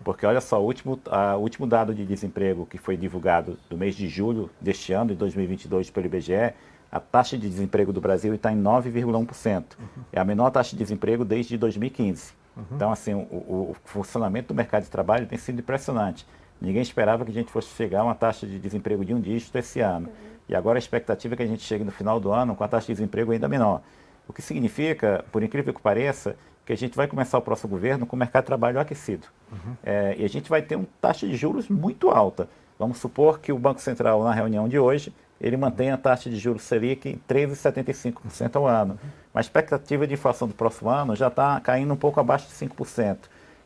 Porque 0.07 0.25
olha 0.25 0.41
só, 0.41 0.63
o 0.63 0.65
último, 0.65 1.01
a, 1.11 1.35
o 1.35 1.41
último 1.41 1.67
dado 1.67 1.93
de 1.93 2.07
desemprego 2.07 2.65
que 2.65 2.79
foi 2.79 2.97
divulgado 2.97 3.59
do 3.69 3.77
mês 3.77 3.97
de 3.97 4.07
julho 4.09 4.49
deste 4.61 4.93
ano, 4.93 5.09
de 5.09 5.17
2022, 5.17 5.91
pelo 5.91 6.07
IBGE, 6.07 6.55
a 6.93 7.01
taxa 7.01 7.37
de 7.37 7.51
desemprego 7.51 7.93
do 7.93 8.01
Brasil 8.01 8.33
está 8.33 8.53
em 8.53 8.63
9,1%. 8.63 9.65
Uhum. 9.77 9.87
É 10.13 10.21
a 10.21 10.25
menor 10.25 10.51
taxa 10.51 10.71
de 10.71 10.77
desemprego 10.77 11.25
desde 11.25 11.59
2015. 11.59 12.35
Uhum. 12.57 12.65
Então, 12.71 12.93
assim, 12.93 13.15
o, 13.15 13.73
o, 13.73 13.77
funcionamento 13.85 14.47
do 14.47 14.55
mercado 14.55 14.85
de 14.85 14.91
trabalho 14.91 15.27
tem 15.27 15.37
sido 15.37 15.59
impressionante. 15.59 16.25
Ninguém 16.61 16.83
esperava 16.83 17.25
que 17.25 17.33
a 17.33 17.35
gente 17.35 17.51
fosse 17.51 17.75
chegar 17.75 18.03
a 18.03 18.05
uma 18.05 18.15
taxa 18.15 18.47
de 18.47 18.61
desemprego 18.61 19.05
de 19.05 19.13
um 19.13 19.21
dígito 19.21 19.59
esse 19.59 19.81
ano. 19.81 20.07
Uhum. 20.07 20.15
E 20.51 20.55
agora 20.55 20.79
a 20.79 20.81
expectativa 20.81 21.35
é 21.35 21.37
que 21.37 21.43
a 21.43 21.49
gente 21.49 21.65
chegue 21.65 21.83
no 21.83 21.91
final 21.91 22.21
do 22.21 22.31
ano 22.31 22.55
com 22.55 22.63
a 22.63 22.69
taxa 22.69 22.87
de 22.87 22.93
desemprego 22.93 23.33
ainda 23.33 23.49
menor. 23.49 23.83
O 24.29 24.33
que 24.33 24.41
significa, 24.41 25.25
por 25.33 25.43
incrível 25.43 25.75
que 25.75 25.83
pareça, 25.83 26.37
que 26.67 26.73
a 26.73 26.77
gente 26.77 26.97
vai 26.97 27.07
começar 27.07 27.39
o 27.39 27.41
próximo 27.41 27.71
governo 27.71 28.05
com 28.05 28.17
o 28.17 28.19
mercado 28.19 28.43
de 28.43 28.47
trabalho 28.49 28.81
aquecido. 28.81 29.29
Uhum. 29.53 29.77
É, 29.85 30.17
e 30.19 30.25
a 30.25 30.29
gente 30.29 30.51
vai 30.51 30.61
ter 30.61 30.75
uma 30.75 30.89
taxa 31.01 31.27
de 31.27 31.37
juros 31.37 31.69
muito 31.69 32.11
alta. 32.11 32.49
Vamos 32.77 32.99
supor 32.99 33.39
que 33.39 33.53
o 33.53 33.59
Banco 33.59 33.81
Central, 33.81 34.23
na 34.25 34.35
reunião 34.35 34.69
de 34.69 34.77
hoje, 34.77 35.15
ele 35.41 35.57
mantém 35.57 35.93
a 35.93 35.97
taxa 35.97 36.29
de 36.29 36.37
juros 36.37 36.63
Selic 36.63 37.09
em 37.09 37.21
13,75% 37.29 38.57
ao 38.57 38.67
ano. 38.67 38.95
Uhum. 38.95 39.11
Mas 39.33 39.47
a 39.47 39.49
expectativa 39.49 40.07
de 40.09 40.15
inflação 40.15 40.49
do 40.49 40.55
próximo 40.55 40.91
ano 40.91 41.15
já 41.15 41.29
está 41.29 41.61
caindo 41.61 41.95
um 41.95 41.97
pouco 41.97 42.19
abaixo 42.19 42.49
de 42.49 42.55
5%. 42.55 43.17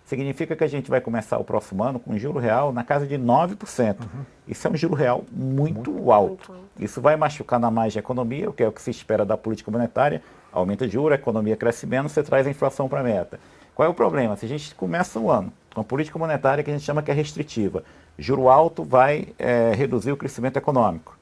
Significa 0.04 0.54
que 0.54 0.64
a 0.64 0.68
gente 0.68 0.90
vai 0.90 1.00
começar 1.00 1.38
o 1.38 1.44
próximo 1.44 1.82
ano 1.82 1.98
com 1.98 2.12
um 2.12 2.18
juro 2.18 2.38
real 2.38 2.70
na 2.70 2.84
casa 2.84 3.06
de 3.06 3.16
9%. 3.16 4.00
Uhum. 4.00 4.06
Isso 4.46 4.66
é 4.66 4.70
um 4.70 4.76
juro 4.76 4.94
real 4.94 5.24
muito, 5.32 5.90
muito 5.90 6.12
alto. 6.12 6.52
alto. 6.52 6.64
Isso 6.78 7.00
vai 7.00 7.16
machucar 7.16 7.58
na 7.58 7.70
margem 7.70 7.94
da 7.94 8.04
economia, 8.04 8.50
o 8.50 8.52
que 8.52 8.62
é 8.62 8.68
o 8.68 8.72
que 8.72 8.82
se 8.82 8.90
espera 8.90 9.24
da 9.24 9.38
política 9.38 9.70
monetária, 9.70 10.20
aumenta 10.52 10.86
de 10.86 10.92
juros, 10.92 11.12
a 11.12 11.14
economia 11.14 11.56
cresce 11.56 11.86
menos, 11.86 12.12
você 12.12 12.22
traz 12.22 12.46
a 12.46 12.50
inflação 12.50 12.88
para 12.88 13.00
a 13.00 13.02
meta. 13.02 13.38
Qual 13.74 13.86
é 13.86 13.88
o 13.88 13.94
problema? 13.94 14.36
Se 14.36 14.44
a 14.44 14.48
gente 14.48 14.74
começa 14.74 15.18
o 15.18 15.30
ano 15.30 15.52
com 15.72 15.80
uma 15.80 15.84
política 15.84 16.18
monetária 16.18 16.62
que 16.62 16.70
a 16.70 16.72
gente 16.72 16.84
chama 16.84 17.02
que 17.02 17.10
é 17.10 17.14
restritiva, 17.14 17.84
juro 18.18 18.48
alto 18.48 18.84
vai 18.84 19.28
é, 19.38 19.72
reduzir 19.74 20.12
o 20.12 20.16
crescimento 20.16 20.56
econômico. 20.56 21.16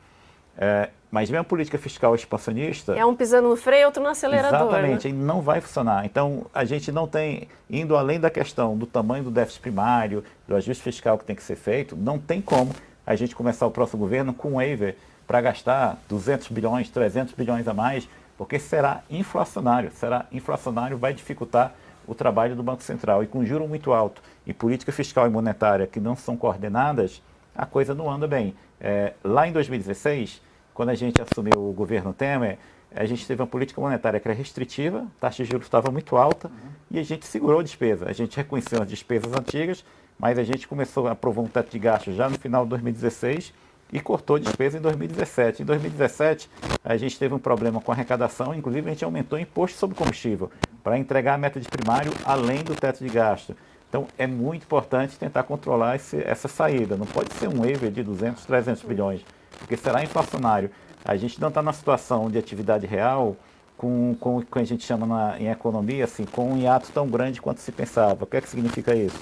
É, 0.56 0.88
mas 1.10 1.30
mesmo 1.30 1.42
a 1.42 1.44
política 1.44 1.78
fiscal 1.78 2.14
expansionista... 2.14 2.94
É 2.94 3.04
um 3.04 3.14
pisando 3.14 3.48
no 3.48 3.56
freio, 3.56 3.86
outro 3.86 4.02
no 4.02 4.08
acelerador. 4.08 4.68
Exatamente, 4.68 5.10
né? 5.10 5.24
não 5.24 5.40
vai 5.40 5.60
funcionar. 5.60 6.04
Então, 6.04 6.46
a 6.52 6.64
gente 6.64 6.90
não 6.92 7.06
tem, 7.06 7.48
indo 7.70 7.96
além 7.96 8.20
da 8.20 8.28
questão 8.28 8.76
do 8.76 8.86
tamanho 8.86 9.24
do 9.24 9.30
déficit 9.30 9.60
primário, 9.60 10.24
do 10.46 10.54
ajuste 10.54 10.82
fiscal 10.82 11.16
que 11.16 11.24
tem 11.24 11.36
que 11.36 11.42
ser 11.42 11.56
feito, 11.56 11.96
não 11.96 12.18
tem 12.18 12.42
como 12.42 12.72
a 13.06 13.14
gente 13.14 13.34
começar 13.34 13.66
o 13.66 13.70
próximo 13.70 14.00
governo 14.00 14.34
com 14.34 14.50
um 14.50 14.54
waiver 14.56 14.96
para 15.26 15.40
gastar 15.40 15.98
200 16.08 16.48
bilhões, 16.48 16.90
300 16.90 17.34
bilhões 17.34 17.66
a 17.68 17.72
mais, 17.72 18.08
porque 18.38 18.59
será 18.61 19.03
inflacionário. 19.11 19.90
Será 19.90 20.27
inflacionário, 20.31 20.96
vai 20.96 21.12
dificultar 21.12 21.74
o 22.07 22.14
trabalho 22.14 22.55
do 22.55 22.62
Banco 22.62 22.83
Central. 22.83 23.22
E 23.24 23.27
com 23.27 23.44
juro 23.44 23.66
muito 23.66 23.92
alto 23.92 24.22
e 24.46 24.55
política 24.55 24.92
fiscal 24.92 25.27
e 25.27 25.31
monetária 25.31 25.87
que 25.87 25.98
não 25.98 26.14
são 26.14 26.37
coordenadas, 26.37 27.20
a 27.55 27.66
coisa 27.66 27.94
não 27.94 28.09
anda 28.09 28.29
bem. 28.29 28.55
É, 28.81 29.12
lá 29.24 29.48
em 29.48 29.53
2016, 29.53 30.40
quando 30.72 30.90
a 30.90 30.94
gente 30.94 31.20
assumiu 31.20 31.68
o 31.68 31.72
governo 31.72 32.14
Temer, 32.14 32.59
a 32.94 33.05
gente 33.05 33.27
teve 33.27 33.42
uma 33.42 33.48
política 33.48 33.81
monetária 33.81 34.18
que 34.18 34.27
era 34.27 34.37
restritiva, 34.37 35.01
a 35.01 35.20
taxa 35.20 35.42
de 35.42 35.51
juros 35.51 35.66
estava 35.66 35.90
muito 35.90 36.16
alta 36.16 36.48
uhum. 36.48 36.70
e 36.92 36.98
a 36.98 37.03
gente 37.03 37.27
segurou 37.27 37.61
a 37.61 37.62
despesa. 37.62 38.09
A 38.09 38.12
gente 38.12 38.37
reconheceu 38.37 38.81
as 38.81 38.88
despesas 38.88 39.33
antigas, 39.35 39.85
mas 40.18 40.38
a 40.38 40.44
gente 40.44 40.66
começou 40.66 41.09
a 41.09 41.11
aprovar 41.11 41.42
um 41.42 41.48
teto 41.48 41.70
de 41.70 41.79
gastos 41.79 42.14
já 42.14 42.31
no 42.31 42.38
final 42.38 42.62
de 42.62 42.70
2016 42.70 43.53
e 43.92 44.01
cortou 44.01 44.38
despesa 44.38 44.79
em 44.79 44.81
2017. 44.81 45.62
Em 45.62 45.64
2017, 45.64 46.51
a 46.85 46.96
gente 46.96 47.18
teve 47.18 47.35
um 47.35 47.38
problema 47.38 47.81
com 47.81 47.90
a 47.90 47.94
arrecadação, 47.94 48.55
inclusive 48.55 48.88
a 48.88 48.92
gente 48.92 49.05
aumentou 49.05 49.38
o 49.38 49.42
imposto 49.42 49.79
sobre 49.79 49.96
combustível 49.96 50.51
para 50.83 50.98
entregar 50.98 51.35
a 51.35 51.38
meta 51.38 51.59
de 51.59 51.68
primário 51.68 52.12
além 52.24 52.62
do 52.62 52.74
teto 52.74 53.03
de 53.03 53.09
gasto. 53.09 53.57
Então, 53.88 54.07
é 54.18 54.27
muito 54.27 54.64
importante 54.64 55.18
tentar 55.18 55.44
controlar 55.44 55.96
esse, 55.96 56.22
essa 56.22 56.46
saída. 56.46 56.96
Não 56.96 57.07
pode 57.07 57.33
ser 57.35 57.48
um 57.48 57.62
waiver 57.62 57.90
de 57.90 58.03
200, 58.03 58.44
300 58.44 58.83
bilhões 58.83 59.24
porque 59.59 59.77
será 59.77 60.03
inflacionário. 60.03 60.70
A 61.05 61.16
gente 61.16 61.40
não 61.40 61.48
está 61.48 61.62
na 61.62 61.72
situação 61.72 62.31
de 62.31 62.38
atividade 62.38 62.87
real 62.87 63.37
com, 63.77 64.16
com 64.18 64.38
o 64.38 64.44
que 64.44 64.59
a 64.59 64.64
gente 64.64 64.85
chama 64.85 65.07
na, 65.07 65.40
em 65.40 65.48
economia, 65.48 66.05
assim, 66.05 66.24
com 66.24 66.53
um 66.53 66.59
hiato 66.59 66.90
tão 66.92 67.07
grande 67.07 67.40
quanto 67.40 67.61
se 67.61 67.72
pensava. 67.72 68.24
O 68.24 68.27
que 68.27 68.37
é 68.37 68.40
que 68.40 68.48
significa 68.48 68.94
isso? 68.94 69.18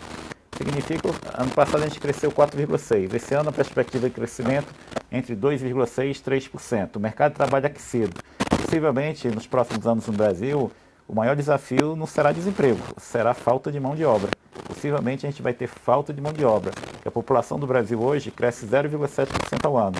Significa, 0.56 1.08
ano 1.36 1.50
passado 1.50 1.82
a 1.82 1.86
gente 1.86 2.00
cresceu 2.00 2.30
4,6%. 2.30 3.14
Esse 3.14 3.34
ano 3.34 3.50
a 3.50 3.52
perspectiva 3.52 4.08
de 4.08 4.14
crescimento 4.14 4.66
entre 5.10 5.36
2,6% 5.36 6.10
e 6.10 6.48
3%. 6.48 6.96
O 6.96 7.00
mercado 7.00 7.32
de 7.32 7.36
trabalho 7.36 7.66
aquecido. 7.66 8.12
Possivelmente, 8.48 9.28
nos 9.28 9.46
próximos 9.46 9.86
anos 9.86 10.06
no 10.06 10.12
Brasil, 10.12 10.70
o 11.06 11.14
maior 11.14 11.36
desafio 11.36 11.94
não 11.94 12.06
será 12.06 12.32
desemprego, 12.32 12.80
será 12.96 13.34
falta 13.34 13.70
de 13.70 13.78
mão 13.78 13.94
de 13.94 14.04
obra. 14.04 14.30
Possivelmente 14.66 15.26
a 15.26 15.30
gente 15.30 15.42
vai 15.42 15.52
ter 15.52 15.66
falta 15.66 16.12
de 16.12 16.20
mão 16.20 16.32
de 16.32 16.44
obra. 16.44 16.72
A 17.04 17.10
população 17.10 17.58
do 17.58 17.66
Brasil 17.66 18.00
hoje 18.00 18.30
cresce 18.30 18.66
0,7% 18.66 19.64
ao 19.64 19.76
ano 19.76 19.96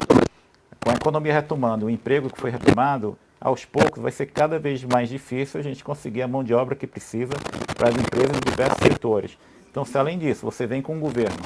com 0.87 0.93
a 0.93 0.95
economia 0.95 1.33
retomando, 1.33 1.87
o 1.87 1.91
emprego 1.91 2.31
que 2.31 2.41
foi 2.41 2.49
retomado, 2.49 3.19
aos 3.41 3.65
poucos 3.65 4.01
vai 4.01 4.13
ser 4.13 4.27
cada 4.27 4.57
vez 4.57 4.85
mais 4.85 5.09
difícil 5.09 5.59
a 5.59 5.63
gente 5.63 5.83
conseguir 5.83 6.23
a 6.23 6.29
mão 6.29 6.45
de 6.45 6.55
obra 6.55 6.77
que 6.77 6.87
precisa 6.87 7.33
para 7.77 7.89
as 7.89 7.97
empresas 7.97 8.37
em 8.37 8.51
diversos 8.51 8.79
setores. 8.79 9.37
Então, 9.77 9.85
se 9.85 9.99
além 9.99 10.19
disso 10.19 10.41
você 10.43 10.67
vem 10.67 10.81
com 10.81 10.97
um 10.97 10.99
governo 10.99 11.37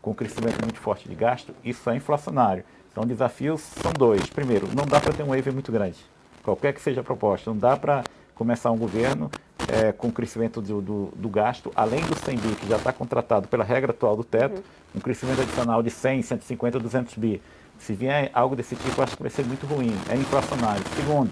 com 0.00 0.12
um 0.12 0.14
crescimento 0.14 0.58
muito 0.62 0.80
forte 0.80 1.06
de 1.06 1.14
gasto, 1.14 1.54
isso 1.62 1.90
é 1.90 1.96
inflacionário. 1.96 2.64
Então, 2.90 3.04
desafios 3.04 3.60
são 3.60 3.92
dois. 3.92 4.24
Primeiro, 4.30 4.66
não 4.74 4.86
dá 4.86 4.98
para 4.98 5.12
ter 5.12 5.22
um 5.22 5.26
wave 5.26 5.50
muito 5.50 5.70
grande, 5.70 5.98
qualquer 6.42 6.72
que 6.72 6.80
seja 6.80 7.02
a 7.02 7.04
proposta. 7.04 7.50
Não 7.50 7.58
dá 7.58 7.76
para 7.76 8.04
começar 8.34 8.70
um 8.70 8.78
governo 8.78 9.30
é, 9.70 9.92
com 9.92 10.10
crescimento 10.10 10.62
do, 10.62 10.80
do, 10.80 11.12
do, 11.14 11.28
gasto, 11.28 11.70
além 11.76 12.00
do 12.06 12.18
100 12.18 12.36
bi, 12.38 12.54
que 12.54 12.66
já 12.66 12.76
está 12.76 12.90
contratado 12.90 13.48
pela 13.48 13.64
regra 13.64 13.90
atual 13.90 14.16
do 14.16 14.24
teto, 14.24 14.54
uhum. 14.54 14.62
um 14.96 15.00
crescimento 15.00 15.42
adicional 15.42 15.82
de 15.82 15.90
100, 15.90 16.22
150, 16.22 16.78
200 16.78 17.14
bi 17.16 17.42
se 17.78 17.92
vier 17.92 18.30
algo 18.32 18.56
desse 18.56 18.76
tipo, 18.76 19.02
acho 19.02 19.14
que 19.14 19.22
vai 19.22 19.30
ser 19.30 19.44
muito 19.44 19.66
ruim. 19.66 19.94
É 20.08 20.16
inflacionário. 20.16 20.82
Segundo, 20.96 21.30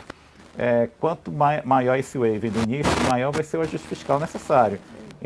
é, 0.59 0.90
quanto 1.01 1.33
mai, 1.33 1.62
maior 1.64 1.99
esse 1.99 2.18
wave 2.18 2.51
do 2.51 2.62
início, 2.62 2.92
maior 3.09 3.33
vai 3.33 3.42
ser 3.42 3.57
o 3.57 3.62
ajuste 3.62 3.88
fiscal 3.88 4.20
necessário. 4.20 4.79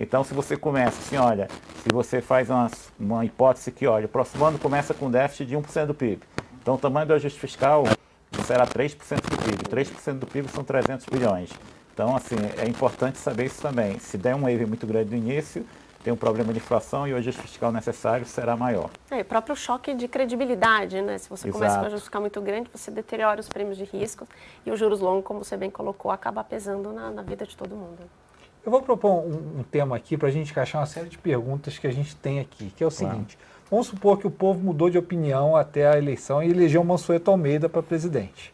Então, 0.02 0.24
se 0.24 0.32
você 0.32 0.56
começa 0.56 0.98
assim, 0.98 1.18
olha, 1.18 1.46
se 1.82 1.90
você 1.92 2.22
faz 2.22 2.48
uma, 2.48 2.70
uma 2.98 3.22
hipótese 3.22 3.70
que, 3.70 3.86
olha, 3.86 4.06
o 4.06 4.08
próximo 4.08 4.46
ano 4.46 4.58
começa 4.58 4.94
com 4.94 5.10
déficit 5.10 5.44
de 5.44 5.54
1% 5.54 5.84
do 5.84 5.94
PIB. 5.94 6.22
Então, 6.62 6.76
o 6.76 6.78
tamanho 6.78 7.06
do 7.06 7.12
ajuste 7.12 7.38
fiscal 7.38 7.84
será 8.46 8.66
3% 8.66 8.96
do 9.20 9.36
PIB. 9.36 9.64
3% 9.64 10.14
do 10.14 10.26
PIB 10.26 10.48
são 10.48 10.64
300 10.64 11.04
bilhões. 11.04 11.50
Então, 11.92 12.16
assim, 12.16 12.36
é 12.56 12.66
importante 12.66 13.18
saber 13.18 13.44
isso 13.44 13.60
também. 13.60 13.98
Se 13.98 14.16
der 14.16 14.34
um 14.34 14.40
wave 14.40 14.64
muito 14.64 14.86
grande 14.86 15.10
no 15.10 15.18
início, 15.18 15.66
tem 16.02 16.10
um 16.10 16.16
problema 16.16 16.50
de 16.50 16.60
inflação 16.60 17.06
e 17.06 17.12
o 17.12 17.16
ajuste 17.18 17.42
fiscal 17.42 17.70
necessário 17.70 18.24
será 18.24 18.56
maior. 18.56 18.88
É, 19.10 19.20
o 19.20 19.24
próprio 19.26 19.54
choque 19.54 19.92
de 19.92 20.08
credibilidade, 20.08 21.02
né? 21.02 21.18
Se 21.18 21.28
você 21.28 21.48
Exato. 21.48 21.58
começa 21.58 21.76
com 21.76 21.82
um 21.82 21.86
ajuste 21.88 22.04
fiscal 22.04 22.22
muito 22.22 22.40
grande, 22.40 22.70
você 22.72 22.90
deteriora 22.90 23.38
os 23.38 23.50
prêmios 23.50 23.76
de 23.76 23.84
risco 23.84 24.26
e 24.64 24.70
os 24.70 24.78
juros 24.78 25.00
longos, 25.00 25.26
como 25.26 25.44
você 25.44 25.58
bem 25.58 25.68
colocou, 25.68 26.10
acaba 26.10 26.42
pesando 26.42 26.90
na, 26.90 27.10
na 27.10 27.20
vida 27.20 27.44
de 27.44 27.54
todo 27.54 27.76
mundo. 27.76 27.98
Eu 28.64 28.70
vou 28.70 28.82
propor 28.82 29.24
um, 29.24 29.60
um 29.60 29.62
tema 29.62 29.96
aqui 29.96 30.16
para 30.16 30.28
a 30.28 30.30
gente 30.30 30.50
encaixar 30.50 30.80
uma 30.80 30.86
série 30.86 31.08
de 31.08 31.16
perguntas 31.16 31.78
que 31.78 31.86
a 31.86 31.92
gente 31.92 32.14
tem 32.16 32.40
aqui, 32.40 32.70
que 32.76 32.84
é 32.84 32.86
o 32.86 32.90
seguinte. 32.90 33.36
Claro. 33.36 33.50
Vamos 33.70 33.86
supor 33.86 34.18
que 34.18 34.26
o 34.26 34.30
povo 34.30 34.60
mudou 34.60 34.90
de 34.90 34.98
opinião 34.98 35.56
até 35.56 35.88
a 35.88 35.96
eleição 35.96 36.42
e 36.42 36.50
elegeu 36.50 36.82
Mansueto 36.84 37.30
Almeida 37.30 37.68
para 37.68 37.82
presidente. 37.82 38.52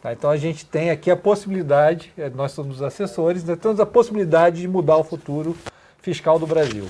Tá, 0.00 0.12
então 0.12 0.30
a 0.30 0.36
gente 0.36 0.64
tem 0.64 0.90
aqui 0.90 1.10
a 1.10 1.16
possibilidade, 1.16 2.12
é, 2.16 2.30
nós 2.30 2.52
somos 2.52 2.76
os 2.76 2.82
assessores, 2.82 3.42
nós 3.42 3.58
temos 3.58 3.80
a 3.80 3.86
possibilidade 3.86 4.60
de 4.60 4.68
mudar 4.68 4.96
o 4.96 5.02
futuro 5.02 5.56
fiscal 6.00 6.38
do 6.38 6.46
Brasil. 6.46 6.84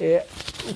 É, 0.00 0.26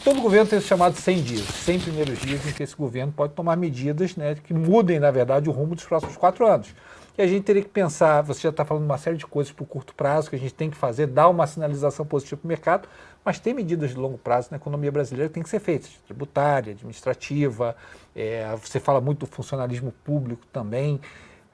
todo 0.05 0.21
governo 0.21 0.49
tem 0.49 0.59
os 0.59 0.67
chamados 0.67 1.01
100 1.01 1.23
dias, 1.23 1.43
100 1.43 1.81
primeiros 1.81 2.19
dias 2.21 2.47
em 2.47 2.53
que 2.53 2.63
esse 2.63 2.77
governo 2.77 3.13
pode 3.13 3.33
tomar 3.33 3.57
medidas 3.57 4.15
né, 4.15 4.37
que 4.37 4.55
mudem, 4.55 5.01
na 5.01 5.11
verdade, 5.11 5.49
o 5.49 5.53
rumo 5.53 5.75
dos 5.75 5.85
próximos 5.85 6.17
quatro 6.17 6.47
anos. 6.47 6.69
E 7.17 7.23
a 7.23 7.27
gente 7.27 7.45
teria 7.45 7.63
que 7.63 7.69
pensar, 7.69 8.23
você 8.23 8.41
já 8.41 8.49
está 8.49 8.65
falando 8.65 8.85
uma 8.85 8.99
série 8.99 9.17
de 9.17 9.25
coisas 9.25 9.53
para 9.53 9.63
o 9.63 9.67
curto 9.67 9.95
prazo 9.95 10.29
que 10.29 10.35
a 10.35 10.39
gente 10.39 10.53
tem 10.53 10.69
que 10.69 10.77
fazer, 10.77 11.07
dar 11.07 11.29
uma 11.29 11.47
sinalização 11.47 12.05
positiva 12.05 12.41
para 12.41 12.47
o 12.47 12.49
mercado, 12.49 12.89
mas 13.25 13.39
tem 13.39 13.55
medidas 13.55 13.91
de 13.91 13.97
longo 13.97 14.19
prazo 14.19 14.49
na 14.51 14.57
economia 14.57 14.91
brasileira 14.91 15.29
que 15.29 15.35
têm 15.35 15.43
que 15.43 15.49
ser 15.49 15.61
feitas, 15.61 15.91
tributária, 16.07 16.73
administrativa, 16.73 17.77
é, 18.17 18.55
você 18.61 18.81
fala 18.81 19.01
muito 19.01 19.21
do 19.21 19.27
funcionalismo 19.27 19.93
público 20.03 20.45
também. 20.53 21.01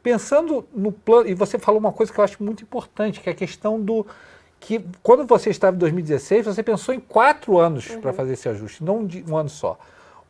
Pensando 0.02 0.66
no 0.74 0.90
plano, 0.90 1.28
e 1.28 1.34
você 1.34 1.58
falou 1.58 1.78
uma 1.78 1.92
coisa 1.92 2.10
que 2.10 2.18
eu 2.18 2.24
acho 2.24 2.42
muito 2.42 2.62
importante, 2.62 3.20
que 3.20 3.28
é 3.28 3.32
a 3.32 3.36
questão 3.36 3.78
do, 3.78 4.06
que 4.58 4.82
quando 5.02 5.26
você 5.26 5.50
estava 5.50 5.76
em 5.76 5.78
2016, 5.78 6.46
você 6.46 6.62
pensou 6.62 6.94
em 6.94 7.00
quatro 7.00 7.58
anos 7.58 7.90
uhum. 7.90 8.00
para 8.00 8.14
fazer 8.14 8.32
esse 8.32 8.48
ajuste, 8.48 8.82
não 8.82 9.06
de 9.06 9.22
um 9.28 9.36
ano 9.36 9.50
só. 9.50 9.78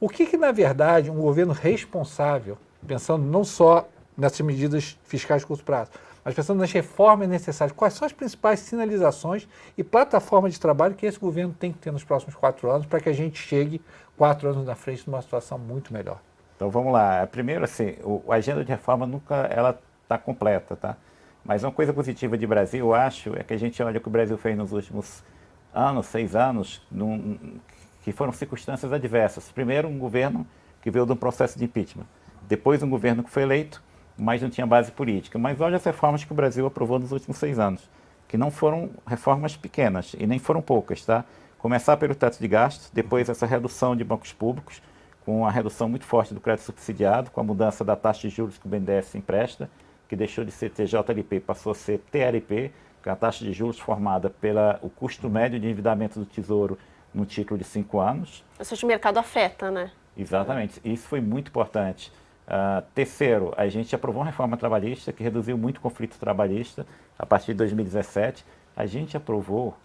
O 0.01 0.09
que, 0.09 0.27
que, 0.27 0.37
na 0.37 0.51
verdade, 0.51 1.09
um 1.09 1.21
governo 1.21 1.53
responsável, 1.53 2.59
pensando 2.87 3.25
não 3.25 3.45
só 3.45 3.87
nessas 4.21 4.41
medidas 4.41 4.99
fiscais 5.05 5.43
de 5.43 5.47
curto 5.47 5.65
prazo, 5.65 5.91
mas 6.25 6.35
pensando 6.35 6.59
nas 6.59 6.71
reformas 6.71 7.29
necessárias, 7.29 7.75
quais 7.77 7.95
são 7.95 8.07
as 8.07 8.13
principais 8.13 8.61
sinalizações 8.61 9.49
e 9.77 9.83
plataformas 9.83 10.53
de 10.53 10.61
trabalho 10.61 10.95
que 10.95 11.07
esse 11.07 11.19
governo 11.19 11.55
tem 11.59 11.73
que 11.73 11.79
ter 11.79 11.91
nos 11.91 12.05
próximos 12.05 12.35
quatro 12.35 12.71
anos 12.71 12.87
para 12.87 13.01
que 13.01 13.09
a 13.09 13.13
gente 13.13 13.39
chegue 13.39 13.81
quatro 14.17 14.51
anos 14.51 14.67
na 14.67 14.75
frente 14.75 15.09
numa 15.09 15.23
situação 15.23 15.59
muito 15.59 15.93
melhor? 15.93 16.21
Então 16.57 16.69
vamos 16.69 16.93
lá. 16.93 17.27
Primeiro, 17.27 17.65
assim, 17.65 17.97
a 18.29 18.35
agenda 18.35 18.63
de 18.63 18.71
reforma 18.71 19.07
nunca 19.07 19.35
ela 19.47 19.81
está 20.03 20.19
completa, 20.19 20.77
tá? 20.77 20.97
Mas 21.43 21.65
uma 21.65 21.73
coisa 21.73 21.91
positiva 21.93 22.37
de 22.37 22.47
Brasil, 22.47 22.85
eu 22.87 22.95
acho, 22.95 23.35
é 23.35 23.43
que 23.43 23.55
a 23.55 23.57
gente 23.57 23.83
olha 23.83 23.97
o 23.97 24.01
que 24.01 24.09
o 24.09 24.11
Brasil 24.11 24.37
fez 24.37 24.57
nos 24.57 24.73
últimos 24.73 25.25
anos, 25.73 26.07
seis 26.07 26.37
anos, 26.37 26.83
num, 26.91 27.59
que 28.03 28.13
foram 28.13 28.31
circunstâncias 28.31 28.93
adversas. 28.93 29.51
Primeiro, 29.51 29.89
um 29.89 29.99
governo 29.99 30.47
que 30.83 30.91
veio 30.91 31.07
de 31.07 31.13
um 31.13 31.17
processo 31.17 31.59
de 31.59 31.65
impeachment. 31.65 32.07
Depois, 32.47 32.83
um 32.83 32.91
governo 32.91 33.25
que 33.25 33.31
foi 33.31 33.43
eleito, 33.43 33.83
mas 34.21 34.43
não 34.43 34.51
tinha 34.51 34.67
base 34.67 34.93
política. 34.93 35.39
Mas 35.39 35.61
olha 35.61 35.77
as 35.77 35.85
reformas 35.85 36.23
que 36.23 36.31
o 36.31 36.35
Brasil 36.35 36.67
aprovou 36.67 36.99
nos 36.99 37.11
últimos 37.11 37.39
seis 37.39 37.59
anos, 37.59 37.89
que 38.29 38.37
não 38.37 38.51
foram 38.51 38.91
reformas 39.07 39.57
pequenas 39.57 40.15
e 40.19 40.27
nem 40.27 40.39
foram 40.39 40.61
poucas, 40.61 41.05
tá? 41.05 41.25
Começar 41.59 41.97
pelo 41.97 42.15
teto 42.15 42.39
de 42.39 42.47
gastos, 42.47 42.91
depois 42.93 43.29
essa 43.29 43.47
redução 43.47 43.97
de 43.97 44.05
bancos 44.05 44.33
públicos, 44.33 44.83
com 45.25 45.47
a 45.47 45.51
redução 45.51 45.89
muito 45.89 46.05
forte 46.05 46.35
do 46.35 46.41
crédito 46.41 46.65
subsidiado, 46.65 47.31
com 47.31 47.41
a 47.41 47.45
mudança 47.45 47.85
da 47.85 47.97
taxa 47.97 48.29
de 48.29 48.35
juros 48.35 48.59
que 48.59 48.67
o 48.67 48.69
BNDES 48.69 49.15
empresta, 49.15 49.71
que 50.09 50.15
deixou 50.17 50.45
de 50.45 50.51
ser 50.51 50.71
TJLP 50.71 51.41
passou 51.41 51.73
a 51.73 51.75
ser 51.75 51.99
TLP, 52.11 52.73
que 53.03 53.09
é 53.09 53.13
a 53.13 53.17
taxa 53.17 53.45
de 53.45 53.53
juros 53.53 53.79
formada 53.79 54.29
pelo 54.29 54.91
custo 54.97 55.31
médio 55.31 55.59
de 55.59 55.67
endividamento 55.67 56.19
do 56.19 56.27
Tesouro 56.27 56.79
no 57.15 57.25
título 57.25 57.57
de 57.57 57.65
cinco 57.65 58.01
anos. 58.01 58.45
Ou 58.59 58.65
seja, 58.65 58.85
o 58.85 58.89
mercado 58.89 59.19
afeta, 59.19 59.71
né? 59.71 59.91
Exatamente, 60.17 60.81
isso 60.85 61.09
foi 61.09 61.21
muito 61.21 61.49
importante. 61.49 62.13
Uh, 62.51 62.83
terceiro, 62.95 63.55
a 63.57 63.69
gente 63.69 63.95
aprovou 63.95 64.23
uma 64.23 64.27
reforma 64.27 64.57
trabalhista 64.57 65.13
que 65.13 65.23
reduziu 65.23 65.57
muito 65.57 65.79
o 65.79 65.81
conflito 65.81 66.19
trabalhista 66.19 66.85
a 67.17 67.25
partir 67.25 67.53
de 67.53 67.59
2017. 67.59 68.45
A 68.77 68.87
gente 68.87 69.17
aprovou 69.17 69.77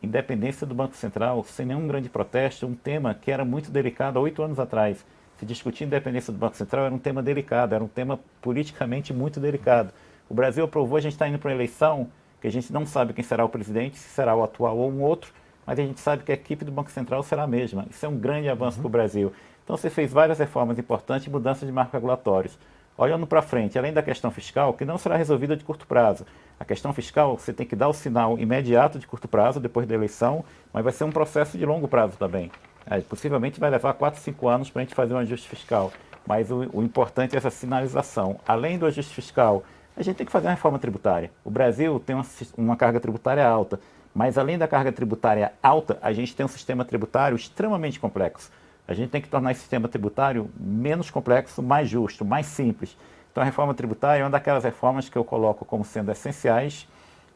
independência 0.00 0.66
do 0.66 0.74
Banco 0.74 0.94
Central 0.94 1.42
sem 1.44 1.66
nenhum 1.66 1.88
grande 1.88 2.08
protesto, 2.08 2.66
um 2.66 2.74
tema 2.74 3.14
que 3.14 3.30
era 3.30 3.44
muito 3.44 3.70
delicado 3.70 4.18
há 4.18 4.22
oito 4.22 4.42
anos 4.42 4.60
atrás 4.60 5.04
se 5.38 5.44
discutir 5.44 5.84
independência 5.84 6.32
do 6.32 6.38
Banco 6.38 6.56
Central 6.56 6.86
era 6.86 6.94
um 6.94 6.98
tema 6.98 7.22
delicado, 7.22 7.74
era 7.74 7.82
um 7.82 7.88
tema 7.88 8.20
politicamente 8.40 9.12
muito 9.12 9.40
delicado. 9.40 9.92
O 10.28 10.34
Brasil 10.34 10.64
aprovou, 10.64 10.96
a 10.96 11.00
gente 11.00 11.12
está 11.12 11.28
indo 11.28 11.38
para 11.38 11.48
uma 11.48 11.54
eleição 11.54 12.08
que 12.40 12.46
a 12.46 12.50
gente 12.50 12.72
não 12.72 12.86
sabe 12.86 13.12
quem 13.12 13.24
será 13.24 13.44
o 13.44 13.48
presidente, 13.48 13.98
se 13.98 14.08
será 14.08 14.34
o 14.34 14.42
atual 14.42 14.76
ou 14.78 14.90
um 14.90 15.02
outro, 15.02 15.32
mas 15.66 15.78
a 15.78 15.82
gente 15.82 16.00
sabe 16.00 16.22
que 16.22 16.30
a 16.30 16.34
equipe 16.34 16.64
do 16.64 16.70
Banco 16.70 16.90
Central 16.90 17.22
será 17.22 17.44
a 17.44 17.46
mesma. 17.46 17.86
Isso 17.90 18.04
é 18.04 18.08
um 18.08 18.16
grande 18.16 18.48
avanço 18.48 18.76
uhum. 18.76 18.82
para 18.82 18.88
o 18.88 18.90
Brasil. 18.90 19.32
Então 19.64 19.76
você 19.76 19.88
fez 19.88 20.12
várias 20.12 20.38
reformas 20.38 20.78
importantes 20.78 21.26
e 21.26 21.30
mudanças 21.30 21.66
de 21.66 21.72
marcos 21.72 21.94
regulatórios. 21.94 22.58
Olhando 22.96 23.26
para 23.26 23.42
frente, 23.42 23.76
além 23.76 23.92
da 23.92 24.02
questão 24.02 24.30
fiscal, 24.30 24.72
que 24.74 24.84
não 24.84 24.96
será 24.98 25.16
resolvida 25.16 25.56
de 25.56 25.64
curto 25.64 25.84
prazo. 25.86 26.24
A 26.60 26.64
questão 26.64 26.92
fiscal, 26.92 27.36
você 27.36 27.52
tem 27.52 27.66
que 27.66 27.74
dar 27.74 27.88
o 27.88 27.92
sinal 27.92 28.38
imediato 28.38 29.00
de 29.00 29.06
curto 29.06 29.26
prazo, 29.26 29.58
depois 29.58 29.86
da 29.86 29.94
eleição, 29.94 30.44
mas 30.72 30.84
vai 30.84 30.92
ser 30.92 31.02
um 31.02 31.10
processo 31.10 31.58
de 31.58 31.66
longo 31.66 31.88
prazo 31.88 32.16
também. 32.16 32.52
É, 32.86 33.00
possivelmente 33.00 33.58
vai 33.58 33.70
levar 33.70 33.94
4, 33.94 34.20
5 34.20 34.46
anos 34.46 34.70
para 34.70 34.82
a 34.82 34.84
gente 34.84 34.94
fazer 34.94 35.14
um 35.14 35.18
ajuste 35.18 35.48
fiscal. 35.48 35.92
Mas 36.26 36.50
o, 36.50 36.68
o, 36.72 36.82
importante 36.82 37.34
é 37.34 37.38
essa 37.38 37.50
sinalização. 37.50 38.38
Além 38.46 38.78
do 38.78 38.86
ajuste 38.86 39.14
fiscal, 39.14 39.64
a 39.96 40.02
gente 40.02 40.16
tem 40.16 40.26
que 40.26 40.32
fazer 40.32 40.46
uma 40.46 40.54
reforma 40.54 40.78
tributária. 40.78 41.32
O 41.44 41.50
Brasil 41.50 42.00
tem 42.04 42.14
uma, 42.14 42.26
uma 42.56 42.76
carga 42.76 43.00
tributária 43.00 43.46
alta, 43.46 43.80
mas 44.14 44.38
além 44.38 44.56
da 44.56 44.68
carga 44.68 44.92
tributária 44.92 45.52
alta, 45.62 45.98
a 46.00 46.12
gente 46.12 46.36
tem 46.36 46.46
um 46.46 46.48
sistema 46.48 46.84
tributário 46.84 47.34
extremamente 47.34 47.98
complexo. 47.98 48.50
A 48.86 48.92
gente 48.92 49.10
tem 49.10 49.20
que 49.20 49.28
tornar 49.28 49.52
esse 49.52 49.60
sistema 49.60 49.88
tributário 49.88 50.50
menos 50.58 51.10
complexo, 51.10 51.62
mais 51.62 51.88
justo, 51.88 52.24
mais 52.24 52.46
simples. 52.46 52.96
Então, 53.32 53.42
a 53.42 53.44
reforma 53.44 53.74
tributária 53.74 54.20
é 54.20 54.24
uma 54.24 54.30
daquelas 54.30 54.62
reformas 54.62 55.08
que 55.08 55.16
eu 55.16 55.24
coloco 55.24 55.64
como 55.64 55.84
sendo 55.84 56.12
essenciais. 56.12 56.86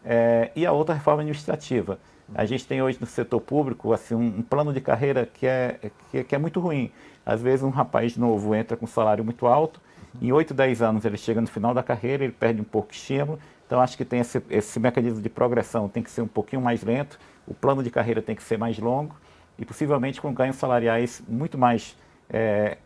É, 0.05 0.51
e 0.55 0.65
a 0.65 0.73
outra 0.73 0.95
reforma 0.95 1.23
administrativa. 1.23 1.99
A 2.35 2.45
gente 2.45 2.67
tem 2.67 2.83
hoje 2.83 2.99
no 3.01 3.07
setor 3.07 3.41
público 3.41 3.93
assim, 3.93 4.15
um, 4.15 4.27
um 4.27 4.43
plano 4.43 4.73
de 4.73 4.81
carreira 4.81 5.27
que 5.27 5.47
é, 5.47 5.91
que, 6.11 6.23
que, 6.25 6.35
é 6.35 6.39
muito 6.39 6.61
ruim. 6.61 6.93
Às 7.25 7.41
vezes 7.41 7.65
um 7.65 7.71
rapaz 7.71 8.17
novo 8.17 8.55
entra 8.55 8.77
com 8.77 8.85
um 8.85 8.89
salário 8.89 9.25
muito 9.25 9.47
alto, 9.47 9.81
em 10.21 10.31
8, 10.31 10.53
10 10.55 10.83
anos 10.83 11.05
ele 11.05 11.17
chega 11.17 11.41
no 11.41 11.47
final 11.47 11.73
da 11.73 11.83
carreira, 11.83 12.25
ele 12.25 12.33
perde 12.33 12.61
um 12.61 12.65
pouco 12.65 12.91
de 12.91 12.97
estímulo. 12.97 13.39
Então 13.67 13.81
acho 13.81 13.97
que 13.97 14.05
tem 14.05 14.21
esse, 14.21 14.43
esse 14.51 14.79
mecanismo 14.79 15.21
de 15.21 15.29
progressão 15.29 15.89
tem 15.89 16.03
que 16.03 16.11
ser 16.11 16.23
um 16.23 16.29
pouquinho 16.29 16.61
mais 16.63 16.83
lento, 16.83 17.19
o 17.47 17.55
plano 17.55 17.83
de 17.83 17.91
carreira 17.91 18.21
tem 18.21 18.37
que 18.37 18.43
ser 18.43 18.59
mais 18.59 18.79
longo 18.79 19.17
e 19.59 19.65
possivelmente 19.65 20.21
com 20.21 20.33
ganhos 20.33 20.57
salariais 20.57 21.23
muito 21.29 21.59
mais 21.59 21.97
é, 22.31 22.79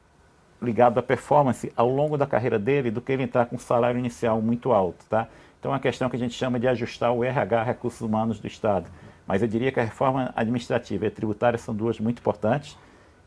ligado 0.61 0.99
à 0.99 1.03
performance 1.03 1.73
ao 1.77 1.89
longo 1.89 2.17
da 2.17 2.27
carreira 2.27 2.59
dele 2.59 2.91
do 2.91 3.01
que 3.01 3.13
ele 3.13 3.25
entrar 3.25 3.47
com 3.47 3.57
um 3.57 3.59
salário 3.59 3.99
inicial 3.99 4.41
muito 4.41 4.73
alto. 4.73 5.05
Tá? 5.07 5.29
Então 5.59 5.71
é 5.71 5.75
uma 5.75 5.81
questão 5.81 6.09
que 6.09 6.17
a 6.17 6.19
gente 6.19 6.35
chama 6.35 6.59
de 6.59 6.67
ajustar 6.69 7.13
o 7.13 7.23
RH, 7.23 7.63
recursos 7.63 8.01
humanos 8.01 8.39
do 8.39 8.47
Estado. 8.47 8.89
Mas 9.27 9.43
eu 9.43 9.49
diria 9.49 9.71
que 9.71 9.79
a 9.79 9.85
reforma 9.85 10.33
administrativa 10.35 11.07
e 11.07 11.11
tributária 11.11 11.59
são 11.59 11.75
duas 11.75 12.01
muito 12.01 12.19
importantes. 12.19 12.77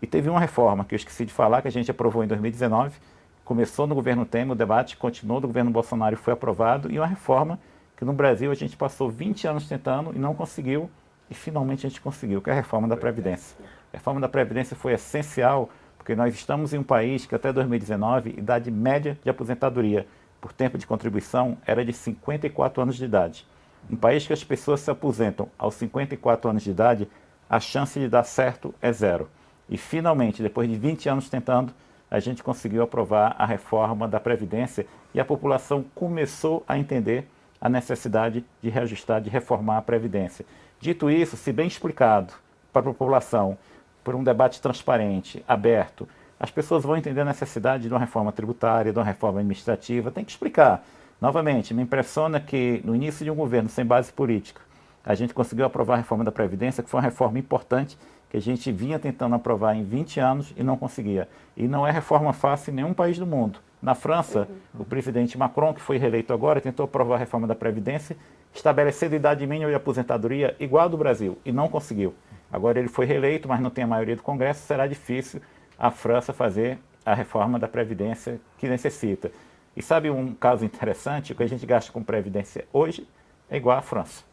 E 0.01 0.07
teve 0.07 0.29
uma 0.29 0.39
reforma 0.39 0.83
que 0.83 0.93
eu 0.93 0.97
esqueci 0.97 1.25
de 1.25 1.33
falar, 1.33 1.61
que 1.61 1.67
a 1.67 1.71
gente 1.71 1.89
aprovou 1.89 2.23
em 2.23 2.27
2019, 2.27 2.97
começou 3.45 3.87
no 3.87 3.95
governo 3.95 4.25
Temer, 4.25 4.51
o 4.51 4.55
debate 4.55 4.97
continuou 4.97 5.39
do 5.39 5.47
governo 5.47 5.71
Bolsonaro 5.71 6.15
e 6.15 6.17
foi 6.17 6.33
aprovado, 6.33 6.91
e 6.91 6.99
uma 6.99 7.07
reforma 7.07 7.59
que 7.95 8.03
no 8.03 8.11
Brasil 8.11 8.51
a 8.51 8.55
gente 8.55 8.75
passou 8.75 9.09
20 9.09 9.47
anos 9.47 9.67
tentando 9.67 10.11
e 10.13 10.19
não 10.19 10.33
conseguiu, 10.33 10.89
e 11.29 11.33
finalmente 11.33 11.85
a 11.85 11.89
gente 11.89 12.01
conseguiu, 12.01 12.41
que 12.41 12.49
é 12.49 12.53
a 12.53 12.55
reforma 12.55 12.87
da 12.87 12.97
Previdência. 12.97 13.57
A 13.93 13.97
reforma 13.97 14.19
da 14.19 14.29
Previdência 14.29 14.75
foi 14.75 14.93
essencial, 14.93 15.69
porque 15.97 16.15
nós 16.15 16.33
estamos 16.35 16.73
em 16.73 16.77
um 16.77 16.83
país 16.83 17.25
que 17.25 17.33
até 17.33 17.51
2019, 17.51 18.35
idade 18.37 18.69
média 18.69 19.17
de 19.23 19.29
aposentadoria 19.29 20.07
por 20.39 20.53
tempo 20.53 20.77
de 20.77 20.85
contribuição 20.85 21.57
era 21.65 21.83
de 21.83 21.91
54 21.91 22.83
anos 22.83 22.95
de 22.95 23.05
idade. 23.05 23.47
Um 23.89 23.95
país 23.95 24.25
que 24.25 24.33
as 24.33 24.43
pessoas 24.43 24.79
se 24.79 24.91
aposentam 24.91 25.49
aos 25.57 25.75
54 25.75 26.49
anos 26.49 26.63
de 26.63 26.71
idade, 26.71 27.07
a 27.49 27.59
chance 27.59 27.99
de 27.99 28.07
dar 28.07 28.23
certo 28.23 28.73
é 28.81 28.91
zero. 28.91 29.29
E 29.69 29.77
finalmente, 29.77 30.43
depois 30.43 30.69
de 30.69 30.75
20 30.75 31.09
anos 31.09 31.29
tentando, 31.29 31.73
a 32.09 32.19
gente 32.19 32.43
conseguiu 32.43 32.83
aprovar 32.83 33.35
a 33.37 33.45
reforma 33.45 34.07
da 34.07 34.19
Previdência 34.19 34.85
e 35.13 35.19
a 35.19 35.25
população 35.25 35.83
começou 35.95 36.63
a 36.67 36.77
entender 36.77 37.27
a 37.59 37.69
necessidade 37.69 38.45
de 38.61 38.69
reajustar, 38.69 39.21
de 39.21 39.29
reformar 39.29 39.77
a 39.77 39.81
Previdência. 39.81 40.45
Dito 40.85 41.09
isso, 41.09 41.35
se 41.35 41.51
bem 41.51 41.65
explicado 41.65 42.31
para 42.71 42.81
a 42.81 42.93
população, 42.93 43.57
por 44.03 44.13
um 44.13 44.23
debate 44.23 44.61
transparente, 44.61 45.43
aberto, 45.47 46.07
as 46.39 46.51
pessoas 46.51 46.83
vão 46.83 46.95
entender 46.95 47.21
a 47.21 47.25
necessidade 47.25 47.87
de 47.87 47.89
uma 47.89 47.99
reforma 47.99 48.31
tributária, 48.31 48.93
de 48.93 48.99
uma 48.99 49.03
reforma 49.03 49.39
administrativa, 49.39 50.11
tem 50.11 50.23
que 50.23 50.29
explicar. 50.29 50.85
Novamente, 51.19 51.73
me 51.73 51.81
impressiona 51.81 52.39
que 52.39 52.83
no 52.85 52.95
início 52.95 53.25
de 53.25 53.31
um 53.31 53.35
governo 53.35 53.67
sem 53.67 53.83
base 53.83 54.13
política, 54.13 54.61
a 55.03 55.15
gente 55.15 55.33
conseguiu 55.33 55.65
aprovar 55.65 55.95
a 55.95 55.97
reforma 55.97 56.23
da 56.23 56.31
Previdência, 56.31 56.83
que 56.83 56.89
foi 56.91 56.99
uma 56.99 57.05
reforma 57.05 57.39
importante 57.39 57.97
que 58.29 58.37
a 58.37 58.41
gente 58.41 58.71
vinha 58.71 58.99
tentando 58.99 59.33
aprovar 59.33 59.75
em 59.75 59.83
20 59.83 60.19
anos 60.19 60.53
e 60.55 60.61
não 60.61 60.77
conseguia. 60.77 61.27
E 61.57 61.67
não 61.67 61.87
é 61.87 61.89
reforma 61.89 62.31
fácil 62.31 62.71
em 62.71 62.75
nenhum 62.75 62.93
país 62.93 63.17
do 63.17 63.25
mundo. 63.25 63.57
Na 63.81 63.95
França, 63.95 64.47
uhum. 64.47 64.81
o 64.81 64.85
presidente 64.85 65.35
Macron, 65.35 65.73
que 65.73 65.81
foi 65.81 65.97
reeleito 65.97 66.31
agora, 66.31 66.61
tentou 66.61 66.83
aprovar 66.83 67.15
a 67.15 67.19
reforma 67.19 67.47
da 67.47 67.55
Previdência, 67.55 68.15
estabelecendo 68.55 69.15
idade 69.15 69.45
mínima 69.45 69.69
de 69.69 69.75
aposentadoria 69.75 70.55
igual 70.59 70.85
a 70.85 70.87
do 70.87 70.97
Brasil, 70.97 71.37
e 71.45 71.51
não 71.51 71.67
conseguiu. 71.67 72.15
Agora 72.51 72.79
ele 72.79 72.87
foi 72.87 73.05
reeleito, 73.05 73.47
mas 73.47 73.59
não 73.59 73.69
tem 73.69 73.83
a 73.83 73.87
maioria 73.87 74.15
do 74.15 74.23
Congresso, 74.23 74.65
será 74.65 74.87
difícil 74.87 75.41
a 75.77 75.91
França 75.91 76.31
fazer 76.31 76.79
a 77.05 77.13
reforma 77.13 77.59
da 77.59 77.67
Previdência 77.67 78.39
que 78.57 78.67
necessita. 78.67 79.31
E 79.75 79.81
sabe 79.81 80.09
um 80.09 80.33
caso 80.33 80.63
interessante? 80.63 81.33
O 81.33 81.35
que 81.35 81.43
a 81.43 81.47
gente 81.47 81.65
gasta 81.65 81.91
com 81.91 82.01
Previdência 82.01 82.65
hoje 82.71 83.07
é 83.49 83.57
igual 83.57 83.77
à 83.77 83.81
França. 83.81 84.23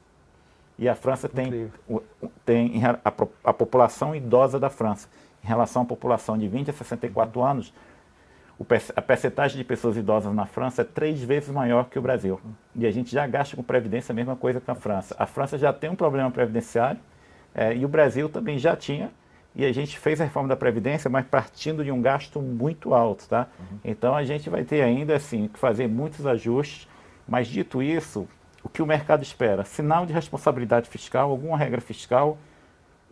E 0.78 0.88
a 0.88 0.94
França 0.94 1.28
tem, 1.28 1.70
tem 2.46 2.84
a, 2.84 2.98
a, 3.44 3.52
população 3.52 4.14
idosa 4.14 4.58
da 4.58 4.70
França. 4.70 5.08
Em 5.44 5.48
relação 5.48 5.82
à 5.82 5.84
população 5.84 6.38
de 6.38 6.46
20 6.46 6.70
a 6.70 6.72
64 6.72 7.42
anos, 7.42 7.74
a 8.94 9.02
percentagem 9.02 9.56
de 9.56 9.64
pessoas 9.64 9.96
idosas 9.96 10.34
na 10.34 10.46
França 10.46 10.82
é 10.82 10.84
três 10.84 11.22
vezes 11.22 11.50
maior 11.50 11.88
que 11.88 11.98
o 11.98 12.02
Brasil. 12.02 12.40
E 12.74 12.86
a 12.86 12.90
gente 12.90 13.12
já 13.12 13.26
gasta 13.26 13.56
com 13.56 13.62
Previdência 13.62 14.12
a 14.12 14.14
mesma 14.14 14.36
coisa 14.36 14.60
que 14.60 14.70
a 14.70 14.74
França. 14.74 15.14
A 15.18 15.26
França 15.26 15.58
já 15.58 15.72
tem 15.72 15.90
um 15.90 15.96
problema 15.96 16.30
previdenciário 16.30 17.00
é, 17.54 17.74
e 17.74 17.84
o 17.84 17.88
Brasil 17.88 18.28
também 18.28 18.58
já 18.58 18.76
tinha 18.76 19.10
e 19.54 19.64
a 19.64 19.72
gente 19.72 19.98
fez 19.98 20.20
a 20.20 20.24
reforma 20.24 20.48
da 20.48 20.56
Previdência, 20.56 21.10
mas 21.10 21.26
partindo 21.26 21.84
de 21.84 21.90
um 21.90 22.00
gasto 22.00 22.40
muito 22.40 22.94
alto, 22.94 23.28
tá? 23.28 23.48
Uhum. 23.58 23.78
Então 23.84 24.14
a 24.14 24.24
gente 24.24 24.48
vai 24.48 24.64
ter 24.64 24.82
ainda 24.82 25.14
assim 25.14 25.48
que 25.48 25.58
fazer 25.58 25.88
muitos 25.88 26.26
ajustes, 26.26 26.88
mas 27.28 27.46
dito 27.46 27.82
isso, 27.82 28.26
o 28.62 28.68
que 28.68 28.80
o 28.80 28.86
mercado 28.86 29.22
espera? 29.22 29.64
Sinal 29.64 30.06
de 30.06 30.12
responsabilidade 30.12 30.88
fiscal, 30.88 31.30
alguma 31.30 31.56
regra 31.56 31.80
fiscal, 31.80 32.38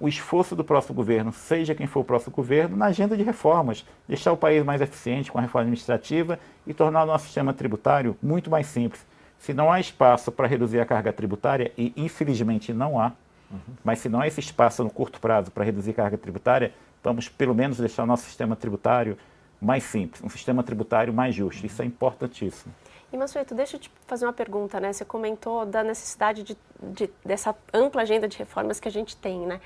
o 0.01 0.09
esforço 0.09 0.57
do 0.57 0.65
próximo 0.65 0.95
governo, 0.95 1.33
seja 1.33 1.75
quem 1.75 1.87
for 1.87 2.01
o 2.01 2.05
próximo 2.05 2.35
governo, 2.35 2.77
na 2.77 2.87
agenda 2.87 3.17
de 3.17 3.23
reformas, 3.23 3.85
deixar 4.09 4.33
o 4.33 4.37
país 4.37 4.65
mais 4.65 4.81
eficiente 4.81 5.31
com 5.31 5.39
a 5.39 5.43
reforma 5.43 5.65
administrativa 5.65 6.41
e 6.67 6.73
tornar 6.75 7.05
o 7.05 7.07
nosso 7.07 7.27
sistema 7.27 7.53
tributário 7.53 8.17
muito 8.23 8.51
mais 8.51 8.67
simples. 8.67 9.07
Se 9.39 9.53
não 9.53 9.71
há 9.71 9.79
espaço 9.79 10.33
para 10.33 10.47
reduzir 10.47 10.81
a 10.81 10.87
carga 10.87 11.13
tributária, 11.13 11.71
e 11.77 11.93
infelizmente 11.97 12.73
não 12.73 12.99
há, 12.99 13.13
Uhum. 13.51 13.75
Mas 13.83 13.99
se 13.99 14.09
não 14.09 14.21
há 14.21 14.27
esse 14.27 14.41
espaço 14.41 14.85
no 14.85 14.91
curto 14.91 15.21
prazo 15.21 15.51
para 15.51 15.65
reduzir 15.65 15.93
carga 15.93 16.17
tributária, 16.17 16.73
vamos 17.03 17.29
pelo 17.29 17.55
menos 17.55 17.79
deixar 17.79 18.05
o 18.05 18.07
nosso 18.07 18.25
sistema 18.25 18.55
tributário 18.55 19.19
mais 19.61 19.83
simples, 19.85 20.23
um 20.23 20.29
sistema 20.29 20.63
tributário 20.63 21.13
mais 21.13 21.35
justo. 21.35 21.67
Isso 21.67 21.83
é 21.83 21.85
importantíssimo. 21.85 22.73
E 23.13 23.17
Mansueto, 23.17 23.57
deixa 23.57 23.77
eu 23.77 23.81
te 23.81 23.91
fazer 24.07 24.25
uma 24.25 24.33
pergunta, 24.33 24.79
né? 24.79 24.93
Você 24.93 25.05
comentou 25.05 25.67
da 25.67 25.83
necessidade 25.83 26.45
de, 26.45 26.57
de, 26.81 27.11
dessa 27.25 27.53
ampla 27.75 28.03
agenda 28.03 28.29
de 28.29 28.39
reformas 28.39 28.79
que 28.79 28.87
a 28.87 28.91
gente 28.91 29.17
tem, 29.17 29.47
né? 29.47 29.61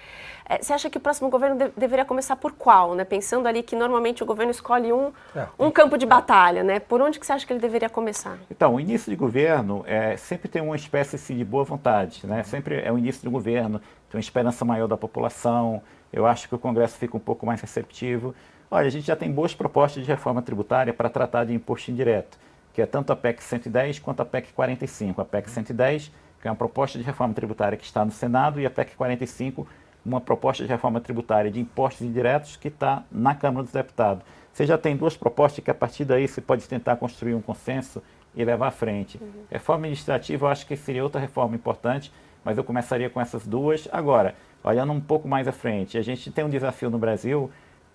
É, 0.48 0.62
você 0.62 0.72
acha 0.72 0.88
que 0.88 0.96
o 0.96 1.00
próximo 1.00 1.28
governo 1.28 1.57
de, 1.57 1.68
deveria 1.76 2.07
começar 2.07 2.37
por 2.37 2.52
qual, 2.52 2.94
né? 2.94 3.04
Pensando 3.04 3.46
ali 3.46 3.62
que 3.62 3.76
normalmente 3.76 4.22
o 4.22 4.26
governo 4.26 4.50
escolhe 4.50 4.90
um, 4.94 5.12
é. 5.37 5.46
um 5.59 5.70
campo 5.70 5.98
de 5.98 6.07
batalha, 6.07 6.62
né? 6.64 6.80
Por 6.80 7.02
onde 7.02 7.20
que 7.20 7.26
você 7.26 7.35
acha 7.35 7.46
que 7.46 7.52
ele 7.52 7.61
deveria 7.61 7.90
começar? 7.90 8.38
Então, 8.50 8.76
o 8.76 8.80
início 8.80 9.11
de 9.11 9.16
governo 9.16 9.85
é, 9.87 10.16
sempre 10.16 10.48
tem 10.48 10.62
uma 10.62 10.76
espécie 10.76 11.16
assim, 11.16 11.37
de 11.37 11.44
boa 11.44 11.64
vontade, 11.64 12.26
né? 12.26 12.42
Sempre 12.44 12.80
é 12.80 12.90
o 12.90 12.96
início 12.96 13.20
de 13.20 13.28
governo, 13.28 13.78
tem 14.09 14.16
uma 14.16 14.20
esperança 14.20 14.64
maior 14.64 14.88
da 14.88 14.96
população. 14.96 15.83
Eu 16.11 16.24
acho 16.24 16.48
que 16.48 16.54
o 16.54 16.59
Congresso 16.59 16.96
fica 16.96 17.14
um 17.14 17.20
pouco 17.20 17.44
mais 17.44 17.61
receptivo. 17.61 18.35
Olha, 18.70 18.87
a 18.87 18.90
gente 18.90 19.07
já 19.07 19.14
tem 19.14 19.30
boas 19.30 19.54
propostas 19.54 20.02
de 20.02 20.09
reforma 20.09 20.40
tributária 20.40 20.94
para 20.94 21.11
tratar 21.11 21.44
de 21.44 21.52
imposto 21.52 21.90
indireto 21.90 22.38
que 22.74 22.82
é 22.82 22.87
tanto 22.87 23.12
a 23.12 23.16
PEC 23.16 23.42
110 23.42 24.00
quanto 24.00 24.20
a 24.20 24.24
PEC 24.24 24.52
45. 24.52 25.20
A 25.20 25.24
PEC 25.24 25.48
110, 25.48 26.10
que 26.42 26.48
é 26.48 26.50
uma 26.50 26.56
proposta 26.56 26.98
de 26.98 27.04
reforma 27.04 27.32
tributária 27.32 27.78
que 27.78 27.84
está 27.84 28.04
no 28.04 28.10
Senado, 28.10 28.60
e 28.60 28.66
a 28.66 28.70
PEC 28.70 28.96
45, 28.96 29.66
uma 30.04 30.20
proposta 30.20 30.64
de 30.64 30.68
reforma 30.68 31.00
tributária 31.00 31.50
de 31.50 31.60
impostos 31.60 32.02
indiretos 32.02 32.56
que 32.56 32.68
está 32.68 33.04
na 33.10 33.32
Câmara 33.34 33.62
dos 33.62 33.72
Deputados. 33.72 34.24
Você 34.52 34.66
já 34.66 34.76
tem 34.76 34.96
duas 34.96 35.16
propostas 35.16 35.64
que 35.64 35.70
a 35.70 35.74
partir 35.74 36.04
daí 36.04 36.26
você 36.26 36.40
pode 36.40 36.68
tentar 36.68 36.96
construir 36.96 37.34
um 37.34 37.40
consenso 37.40 38.02
e 38.34 38.44
levar 38.44 38.66
à 38.66 38.70
frente. 38.72 39.18
Uhum. 39.22 39.44
Reforma 39.48 39.84
administrativa, 39.84 40.46
eu 40.46 40.50
acho 40.50 40.66
que 40.66 40.76
seria 40.76 41.02
outra 41.02 41.20
reforma 41.20 41.54
importante, 41.54 42.12
mas 42.44 42.58
eu 42.58 42.64
começaria 42.64 43.08
com 43.08 43.20
essas 43.20 43.46
duas. 43.46 43.88
Agora, 43.92 44.34
olhando 44.64 44.92
um 44.92 45.00
pouco 45.00 45.28
mais 45.28 45.46
à 45.46 45.52
frente, 45.52 45.96
a 45.96 46.02
gente 46.02 46.30
tem 46.30 46.44
um 46.44 46.50
desafio 46.50 46.90
no 46.90 46.98
Brasil 46.98 47.50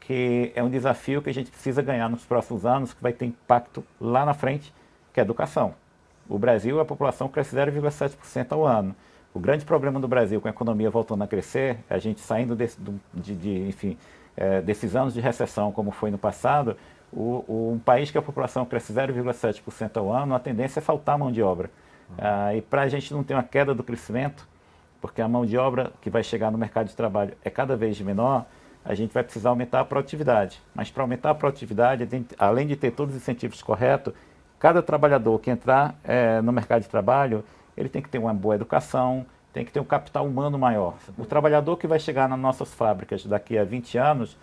que 0.09 0.51
é 0.55 0.63
um 0.63 0.71
desafio 0.71 1.21
que 1.21 1.29
a 1.29 1.33
gente 1.33 1.51
precisa 1.51 1.83
ganhar 1.83 2.09
nos 2.09 2.25
próximos 2.25 2.65
anos, 2.65 2.95
que 2.95 3.03
vai 3.03 3.13
ter 3.13 3.27
impacto 3.27 3.85
lá 4.01 4.25
na 4.25 4.33
frente, 4.33 4.73
que 5.13 5.19
é 5.19 5.21
a 5.21 5.23
educação. 5.23 5.75
O 6.27 6.39
Brasil, 6.39 6.79
a 6.79 6.85
população 6.85 7.27
cresce 7.27 7.55
0,7% 7.55 8.51
ao 8.51 8.65
ano. 8.65 8.95
O 9.35 9.39
grande 9.39 9.63
problema 9.65 9.99
do 9.99 10.07
Brasil, 10.07 10.41
com 10.41 10.47
a 10.47 10.51
economia 10.51 10.89
voltando 10.89 11.23
a 11.23 11.27
crescer, 11.27 11.77
a 11.87 11.99
gente 11.99 12.21
saindo 12.21 12.55
desse, 12.55 12.75
de, 13.13 13.35
de, 13.35 13.67
enfim, 13.67 13.99
é, 14.35 14.59
desses 14.61 14.95
anos 14.95 15.13
de 15.13 15.21
recessão, 15.21 15.71
como 15.71 15.91
foi 15.91 16.09
no 16.09 16.17
passado, 16.17 16.75
o, 17.13 17.45
o, 17.47 17.71
um 17.75 17.77
país 17.77 18.09
que 18.09 18.17
a 18.17 18.21
população 18.23 18.65
cresce 18.65 18.91
0,7% 18.91 19.95
ao 19.97 20.11
ano, 20.11 20.33
a 20.33 20.39
tendência 20.39 20.79
é 20.79 20.81
faltar 20.81 21.19
mão 21.19 21.31
de 21.31 21.43
obra. 21.43 21.69
Uhum. 22.09 22.15
Ah, 22.17 22.55
e 22.55 22.63
para 22.63 22.81
a 22.81 22.87
gente 22.87 23.13
não 23.13 23.23
ter 23.23 23.35
uma 23.35 23.43
queda 23.43 23.75
do 23.75 23.83
crescimento, 23.83 24.47
porque 24.99 25.21
a 25.21 25.27
mão 25.27 25.45
de 25.45 25.55
obra 25.55 25.93
que 26.01 26.09
vai 26.09 26.23
chegar 26.23 26.49
no 26.49 26.57
mercado 26.57 26.87
de 26.87 26.95
trabalho 26.95 27.37
é 27.43 27.49
cada 27.51 27.75
vez 27.75 28.01
menor, 28.01 28.47
a 28.83 28.95
gente 28.95 29.13
vai 29.13 29.23
precisar 29.23 29.49
aumentar 29.49 29.81
a 29.81 29.85
produtividade. 29.85 30.61
Mas 30.73 30.89
para 30.89 31.03
aumentar 31.03 31.31
a 31.31 31.35
produtividade, 31.35 32.07
além 32.37 32.67
de 32.67 32.75
ter 32.75 32.91
todos 32.91 33.15
os 33.15 33.21
incentivos 33.21 33.61
corretos, 33.61 34.13
cada 34.57 34.81
trabalhador 34.81 35.39
que 35.39 35.49
entrar 35.49 35.95
é, 36.03 36.41
no 36.41 36.51
mercado 36.51 36.81
de 36.81 36.89
trabalho, 36.89 37.43
ele 37.77 37.89
tem 37.89 38.01
que 38.01 38.09
ter 38.09 38.17
uma 38.17 38.33
boa 38.33 38.55
educação, 38.55 39.25
tem 39.53 39.65
que 39.65 39.71
ter 39.71 39.79
um 39.79 39.85
capital 39.85 40.25
humano 40.25 40.57
maior. 40.57 40.95
O 41.17 41.25
trabalhador 41.25 41.77
que 41.77 41.87
vai 41.87 41.99
chegar 41.99 42.27
nas 42.27 42.39
nossas 42.39 42.73
fábricas 42.73 43.25
daqui 43.25 43.57
a 43.57 43.63
20 43.63 43.97
anos, 43.97 44.37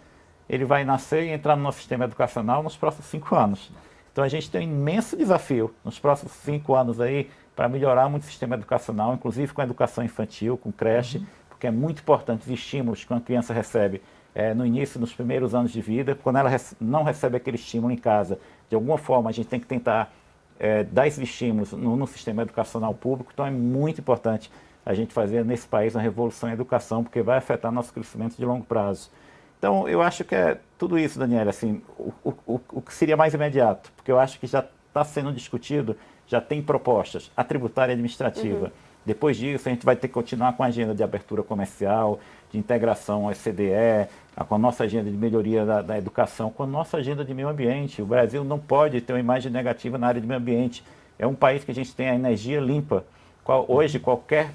ele 0.49 0.65
vai 0.65 0.85
nascer 0.85 1.25
e 1.25 1.31
entrar 1.31 1.57
no 1.57 1.63
nosso 1.63 1.79
sistema 1.79 2.05
educacional 2.05 2.63
nos 2.63 2.77
próximos 2.77 3.07
cinco 3.07 3.35
anos. 3.35 3.71
Então 4.13 4.25
a 4.25 4.29
gente 4.29 4.51
tem 4.51 4.67
um 4.67 4.73
imenso 4.73 5.17
desafio 5.17 5.75
nos 5.85 5.99
próximos 5.99 6.33
cinco 6.33 6.75
anos 6.75 7.01
aí 7.01 7.31
para 7.55 7.69
melhorar 7.69 8.09
muito 8.09 8.23
o 8.23 8.27
sistema 8.27 8.55
educacional, 8.55 9.15
inclusive 9.15 9.53
com 9.53 9.61
a 9.61 9.65
educação 9.65 10.05
infantil, 10.05 10.57
com 10.57 10.73
creche, 10.73 11.19
uhum. 11.19 11.27
porque 11.49 11.67
é 11.67 11.71
muito 11.71 12.01
importante 12.01 12.43
os 12.43 12.51
estímulos 12.51 13.05
que 13.05 13.13
uma 13.13 13.21
criança 13.21 13.53
recebe 13.53 14.03
é, 14.37 14.53
no 14.53 14.67
início, 14.67 15.01
nos 15.01 15.15
primeiros 15.15 15.55
anos 15.55 15.73
de 15.73 15.81
vida, 15.81 16.15
quando 16.15 16.37
ela 16.37 16.51
não 16.79 17.03
recebe 17.03 17.39
aquele 17.39 17.57
estímulo 17.57 17.91
em 17.91 17.97
casa. 17.97 18.39
De 18.69 18.75
alguma 18.75 18.99
forma, 18.99 19.31
a 19.31 19.33
gente 19.33 19.49
tem 19.49 19.59
que 19.59 19.67
tentar 19.67 20.13
é, 20.61 20.85
dar 20.85 21.07
esses 21.07 21.21
estímulos 21.21 21.73
no, 21.73 21.97
no 21.97 22.07
sistema 22.07 22.43
educacional 22.43 22.93
público, 22.93 23.31
então 23.33 23.47
é 23.47 23.51
muito 23.51 23.99
importante 24.03 24.53
a 24.85 24.93
gente 24.93 25.15
fazer 25.15 25.43
nesse 25.43 25.67
país 25.67 25.95
uma 25.95 26.03
revolução 26.03 26.51
em 26.51 26.53
educação, 26.53 27.03
porque 27.03 27.23
vai 27.23 27.39
afetar 27.39 27.73
nosso 27.73 27.91
crescimento 27.95 28.37
de 28.37 28.45
longo 28.45 28.67
prazo. 28.67 29.11
Então, 29.59 29.89
eu 29.89 30.03
acho 30.03 30.23
que 30.23 30.35
é 30.35 30.59
tudo 30.77 30.99
isso, 30.99 31.19
Daniela, 31.19 31.49
assim, 31.49 31.81
o, 31.99 32.13
o, 32.23 32.61
o 32.75 32.83
que 32.83 32.93
seria 32.93 33.17
mais 33.17 33.33
imediato, 33.33 33.91
porque 33.97 34.13
eu 34.13 34.21
acho 34.21 34.39
que 34.39 34.47
já 34.47 34.63
está 34.89 35.03
sendo 35.03 35.33
discutido, 35.33 35.97
já 36.27 36.43
tem 36.43 36.61
propostas, 36.61 37.33
a 37.35 37.43
tributária 37.43 37.95
administrativa. 37.95 38.67
Uhum. 38.67 38.73
Depois 39.07 39.37
disso, 39.39 39.67
a 39.69 39.73
gente 39.73 39.87
vai 39.87 39.97
ter 39.97 40.09
que 40.09 40.15
continuar 40.15 40.53
com 40.55 40.63
a 40.63 40.67
agenda 40.67 40.95
de 40.95 41.03
abertura 41.03 41.43
comercial, 41.43 42.19
de 42.51 42.59
integração 42.59 43.27
ao 43.27 43.33
SDE, 43.33 44.09
com 44.49 44.55
a 44.55 44.59
nossa 44.59 44.85
agenda 44.85 45.11
de 45.11 45.17
melhoria 45.17 45.65
da, 45.65 45.83
da, 45.83 45.99
educação, 45.99 46.51
com 46.51 46.63
a 46.63 46.67
nossa 46.67 46.99
agenda 46.99 47.25
de 47.25 47.33
meio 47.33 47.49
ambiente. 47.49 48.03
O 48.03 48.07
Brasil 48.07 48.45
não 48.45 48.59
pode 48.59 49.01
ter 49.01 49.13
uma 49.13 49.21
imagem 49.21 49.51
negativa 49.51 49.97
na 49.97 50.09
área 50.09 50.21
de 50.21 50.27
meio 50.27 50.39
ambiente. 50.39 50.85
É 51.19 51.27
um 51.27 51.35
país 51.35 51.65
que 51.65 51.71
a 51.71 51.75
gente 51.75 51.95
tem 51.95 52.09
a 52.09 52.15
energia 52.15 52.61
limpa. 52.61 53.05
Qual, 53.43 53.65
hoje, 53.69 53.99
qualquer 53.99 54.51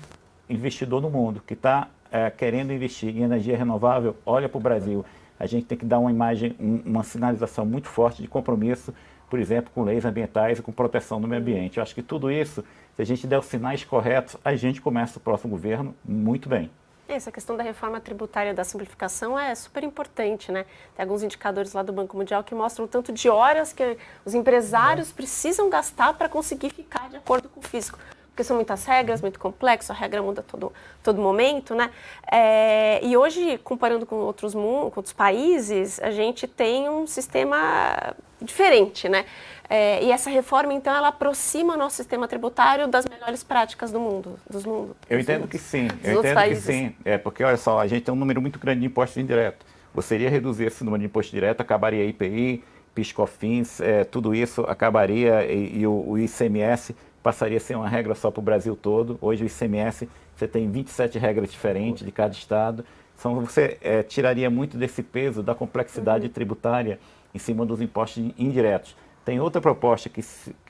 investidor 0.49 1.01
no 1.01 1.09
mundo 1.09 1.41
que 1.45 1.53
está 1.53 1.87
é, 2.11 2.29
querendo 2.29 2.73
investir 2.73 3.15
em 3.15 3.23
energia 3.23 3.57
renovável, 3.57 4.15
olha 4.25 4.49
para 4.49 4.57
o 4.57 4.61
Brasil. 4.61 5.05
A 5.39 5.45
gente 5.45 5.65
tem 5.65 5.77
que 5.77 5.85
dar 5.85 5.97
uma 5.97 6.11
imagem, 6.11 6.55
um, 6.59 6.81
uma 6.85 7.03
sinalização 7.03 7.65
muito 7.65 7.87
forte 7.87 8.21
de 8.21 8.27
compromisso, 8.27 8.93
por 9.29 9.39
exemplo, 9.39 9.71
com 9.73 9.83
leis 9.83 10.03
ambientais 10.03 10.59
e 10.59 10.61
com 10.61 10.71
proteção 10.71 11.21
do 11.21 11.27
meio 11.27 11.41
ambiente. 11.41 11.77
Eu 11.77 11.83
acho 11.83 11.95
que 11.95 12.03
tudo 12.03 12.29
isso, 12.29 12.63
se 12.95 13.01
a 13.01 13.05
gente 13.05 13.25
der 13.25 13.39
os 13.39 13.45
sinais 13.45 13.83
corretos, 13.83 14.35
a 14.43 14.55
gente 14.55 14.81
começa 14.81 15.17
o 15.17 15.21
próximo 15.21 15.51
governo 15.51 15.95
muito 16.05 16.49
bem. 16.49 16.69
Essa 17.16 17.32
questão 17.32 17.57
da 17.57 17.64
reforma 17.64 17.99
tributária 17.99 18.53
da 18.53 18.64
simplificação 18.64 19.38
é 19.38 19.53
super 19.53 19.84
importante, 19.84 20.51
né? 20.51 20.66
Tem 20.95 21.03
alguns 21.03 21.22
indicadores 21.24 21.74
lá 21.74 21.84
do 21.84 21.91
Banco 21.91 22.16
Mundial 22.16 22.43
que 22.43 22.55
mostram 22.55 22.86
o 22.86 22.88
tanto 22.88 23.12
de 23.12 23.30
horas 23.30 23.74
que 23.74 23.97
os 24.24 24.34
empresários 24.34 25.12
precisam 25.12 25.70
gastar 25.70 26.14
para 26.14 26.30
conseguir 26.30 26.70
ficar 26.70 27.09
de 27.09 27.18
acordo 27.18 27.49
com 27.49 27.59
o 27.59 27.64
fisco 27.64 27.99
porque 28.32 28.45
são 28.45 28.55
muitas 28.55 28.86
regras, 28.86 29.22
muito 29.22 29.38
complexo, 29.38 29.91
a 29.91 29.95
regra 29.95 30.22
muda 30.22 30.41
todo, 30.41 30.72
todo 31.03 31.22
momento, 31.22 31.76
né? 31.76 31.91
É, 32.32 33.03
e 33.05 33.18
hoje, 33.18 33.57
comparando 33.57 34.05
com 34.05 34.16
outros, 34.16 34.53
com 34.53 34.91
outros 34.95 35.12
países, 35.12 35.99
a 35.99 36.12
gente 36.12 36.47
tem 36.47 36.89
um 36.89 37.05
sistema 37.05 38.16
diferente, 38.41 39.07
né? 39.07 39.25
É, 39.69 40.03
e 40.03 40.11
essa 40.11 40.29
reforma, 40.29 40.73
então, 40.73 40.93
ela 40.93 41.07
aproxima 41.07 41.75
o 41.75 41.77
nosso 41.77 41.95
sistema 41.95 42.27
tributário 42.27 42.89
das 42.89 43.05
melhores 43.05 43.41
práticas 43.41 43.89
do 43.89 44.01
mundo, 44.01 44.37
dos 44.49 44.65
mundo. 44.65 44.97
Eu 45.09 45.17
entendo 45.17 45.47
que 45.47 45.57
sim, 45.57 45.87
eu 46.03 46.19
entendo 46.19 46.33
países. 46.33 46.65
que 46.65 46.71
sim. 46.73 46.95
É, 47.05 47.17
porque, 47.17 47.41
olha 47.41 47.55
só, 47.55 47.79
a 47.79 47.87
gente 47.87 48.03
tem 48.03 48.13
um 48.13 48.17
número 48.17 48.41
muito 48.41 48.59
grande 48.59 48.81
de 48.81 48.87
impostos 48.87 49.17
indiretos. 49.17 49.65
Você 49.93 50.15
iria 50.15 50.29
reduzir 50.29 50.65
esse 50.65 50.83
número 50.83 50.99
de 50.99 51.05
imposto 51.05 51.31
direto, 51.31 51.61
acabaria 51.61 52.03
a 52.03 52.05
IPI, 52.05 52.63
PIS/COFINS, 52.93 53.79
é, 53.79 54.03
tudo 54.03 54.35
isso 54.35 54.61
acabaria 54.61 55.45
e, 55.45 55.79
e 55.79 55.87
o, 55.87 56.09
o 56.09 56.19
ICMS 56.19 56.93
passaria 57.23 57.57
a 57.57 57.61
ser 57.61 57.75
uma 57.75 57.87
regra 57.87 58.15
só 58.15 58.29
para 58.29 58.39
o 58.39 58.43
Brasil 58.43 58.75
todo. 58.75 59.17
Hoje 59.21 59.43
o 59.43 59.47
ICMS, 59.47 60.09
você 60.35 60.47
tem 60.47 60.69
27 60.69 61.17
regras 61.17 61.51
diferentes 61.51 62.05
de 62.05 62.11
cada 62.11 62.33
estado. 62.33 62.83
Então 63.17 63.39
você 63.39 63.77
é, 63.81 64.01
tiraria 64.03 64.49
muito 64.49 64.77
desse 64.77 65.03
peso 65.03 65.43
da 65.43 65.53
complexidade 65.53 66.25
uhum. 66.25 66.33
tributária 66.33 66.99
em 67.34 67.39
cima 67.39 67.65
dos 67.65 67.82
impostos 67.82 68.32
indiretos. 68.38 68.95
Tem 69.23 69.39
outra 69.39 69.61
proposta 69.61 70.09
que 70.09 70.21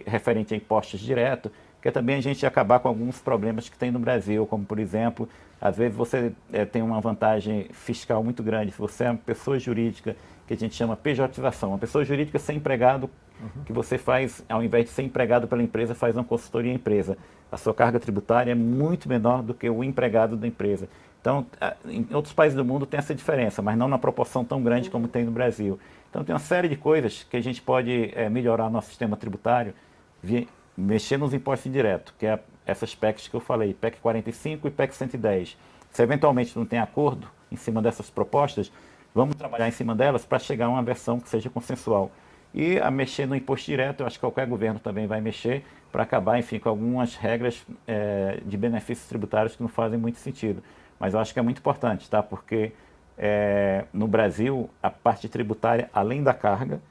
referente 0.05 0.53
a 0.53 0.57
impostos 0.57 0.99
diretos, 0.99 1.51
que 1.81 1.87
é 1.87 1.91
também 1.91 2.17
a 2.17 2.21
gente 2.21 2.45
acabar 2.45 2.79
com 2.79 2.87
alguns 2.87 3.19
problemas 3.19 3.67
que 3.69 3.77
tem 3.77 3.89
no 3.89 3.99
Brasil, 3.99 4.45
como 4.45 4.65
por 4.65 4.77
exemplo, 4.77 5.27
às 5.59 5.77
vezes 5.77 5.95
você 5.97 6.31
é, 6.51 6.65
tem 6.65 6.81
uma 6.81 6.99
vantagem 6.99 7.67
fiscal 7.71 8.23
muito 8.23 8.43
grande. 8.43 8.71
Se 8.71 8.77
você 8.77 9.05
é 9.05 9.11
uma 9.11 9.17
pessoa 9.17 9.57
jurídica, 9.57 10.15
que 10.47 10.53
a 10.53 10.57
gente 10.57 10.75
chama 10.75 10.97
pejotização, 10.97 11.69
uma 11.69 11.77
pessoa 11.77 12.03
jurídica 12.03 12.37
sem 12.37 12.57
empregado 12.57 13.09
uhum. 13.39 13.63
que 13.63 13.71
você 13.71 13.97
faz, 13.97 14.43
ao 14.49 14.63
invés 14.63 14.85
de 14.85 14.91
ser 14.91 15.03
empregado 15.03 15.47
pela 15.47 15.63
empresa, 15.63 15.95
faz 15.95 16.15
uma 16.15 16.23
consultoria 16.23 16.73
empresa. 16.73 17.17
A 17.51 17.57
sua 17.57 17.73
carga 17.73 17.99
tributária 17.99 18.51
é 18.51 18.55
muito 18.55 19.07
menor 19.07 19.41
do 19.43 19.53
que 19.53 19.69
o 19.69 19.83
empregado 19.83 20.35
da 20.35 20.47
empresa. 20.47 20.87
Então, 21.21 21.45
em 21.85 22.07
outros 22.13 22.33
países 22.33 22.55
do 22.55 22.65
mundo 22.65 22.85
tem 22.85 22.97
essa 22.97 23.13
diferença, 23.13 23.61
mas 23.61 23.77
não 23.77 23.87
na 23.87 23.97
proporção 23.97 24.43
tão 24.43 24.61
grande 24.63 24.89
como 24.89 25.07
tem 25.07 25.23
no 25.23 25.31
Brasil. 25.31 25.79
Então, 26.11 26.25
tem 26.25 26.33
uma 26.33 26.39
série 26.39 26.67
de 26.67 26.75
coisas 26.75 27.23
que 27.23 27.37
a 27.37 27.41
gente 27.41 27.61
pode 27.61 28.11
é, 28.13 28.29
melhorar 28.29 28.69
nosso 28.69 28.89
sistema 28.89 29.15
tributário, 29.15 29.73
via, 30.21 30.45
mexer 30.77 31.17
nos 31.17 31.33
impostos 31.33 31.67
indiretos, 31.67 32.13
que 32.19 32.25
é 32.25 32.37
essas 32.65 32.93
PECs 32.93 33.29
que 33.29 33.33
eu 33.33 33.39
falei, 33.39 33.73
PEC 33.73 33.97
45 34.01 34.67
e 34.67 34.71
PEC 34.71 34.93
110. 34.93 35.57
Se 35.89 36.03
eventualmente 36.03 36.57
não 36.57 36.65
tem 36.65 36.79
acordo 36.79 37.27
em 37.49 37.55
cima 37.55 37.81
dessas 37.81 38.09
propostas, 38.09 38.69
vamos 39.15 39.35
trabalhar 39.35 39.69
em 39.69 39.71
cima 39.71 39.95
delas 39.95 40.25
para 40.25 40.37
chegar 40.37 40.65
a 40.65 40.69
uma 40.69 40.83
versão 40.83 41.17
que 41.17 41.29
seja 41.29 41.49
consensual. 41.49 42.11
E 42.53 42.77
a 42.79 42.91
mexer 42.91 43.25
no 43.25 43.33
imposto 43.33 43.67
direto, 43.67 44.01
eu 44.01 44.07
acho 44.07 44.17
que 44.17 44.21
qualquer 44.21 44.45
governo 44.45 44.81
também 44.81 45.07
vai 45.07 45.21
mexer 45.21 45.63
para 45.93 46.03
acabar, 46.03 46.37
enfim, 46.37 46.59
com 46.59 46.67
algumas 46.67 47.15
regras 47.15 47.65
é, 47.87 48.41
de 48.45 48.57
benefícios 48.57 49.07
tributários 49.07 49.55
que 49.55 49.61
não 49.61 49.69
fazem 49.69 49.97
muito 49.97 50.17
sentido. 50.17 50.61
Mas 50.99 51.13
eu 51.13 51.21
acho 51.21 51.33
que 51.33 51.39
é 51.39 51.41
muito 51.41 51.59
importante, 51.59 52.09
tá? 52.09 52.21
Porque 52.21 52.73
é, 53.23 53.85
no 53.93 54.07
Brasil, 54.07 54.67
a 54.81 54.89
parte 54.89 55.29
tributária, 55.29 55.87
além 55.93 56.23
da 56.23 56.33
carga, 56.33 56.81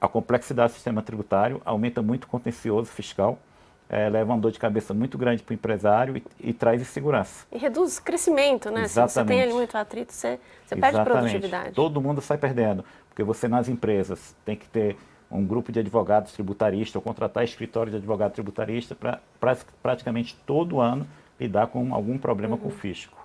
a 0.00 0.08
complexidade 0.08 0.72
do 0.72 0.74
sistema 0.74 1.02
tributário 1.02 1.60
aumenta 1.66 2.00
muito 2.00 2.24
o 2.24 2.28
contencioso 2.28 2.90
fiscal, 2.90 3.38
é, 3.86 4.08
leva 4.08 4.32
uma 4.32 4.40
dor 4.40 4.50
de 4.50 4.58
cabeça 4.58 4.94
muito 4.94 5.18
grande 5.18 5.42
para 5.42 5.52
o 5.52 5.54
empresário 5.54 6.16
e, 6.16 6.24
e, 6.40 6.52
traz 6.54 6.80
insegurança. 6.80 7.46
E 7.52 7.58
reduz 7.58 7.98
crescimento, 7.98 8.70
né? 8.70 8.84
Exatamente. 8.84 9.12
Se 9.12 9.20
você 9.20 9.24
tem 9.26 9.42
ali 9.42 9.52
muito 9.52 9.76
atrito, 9.76 10.14
você, 10.14 10.40
você 10.64 10.76
perde 10.76 11.04
produtividade. 11.04 11.74
Todo 11.74 12.00
mundo 12.00 12.22
sai 12.22 12.38
perdendo. 12.38 12.82
Porque 13.10 13.22
você 13.22 13.46
nas 13.46 13.68
empresas 13.68 14.34
tem 14.46 14.56
que 14.56 14.66
ter 14.66 14.96
um 15.30 15.44
grupo 15.44 15.70
de 15.70 15.78
advogados 15.78 16.32
tributaristas 16.32 16.96
ou 16.96 17.02
contratar 17.02 17.44
escritório 17.44 17.90
de 17.90 17.98
advogado 17.98 18.32
tributarista 18.32 18.94
para 18.94 19.20
pra, 19.38 19.56
praticamente 19.82 20.36
todo 20.46 20.80
ano 20.80 21.06
lidar 21.38 21.66
com 21.66 21.94
algum 21.94 22.16
problema 22.16 22.54
uhum. 22.54 22.62
com 22.62 22.68
o 22.68 22.70
fisco. 22.70 23.23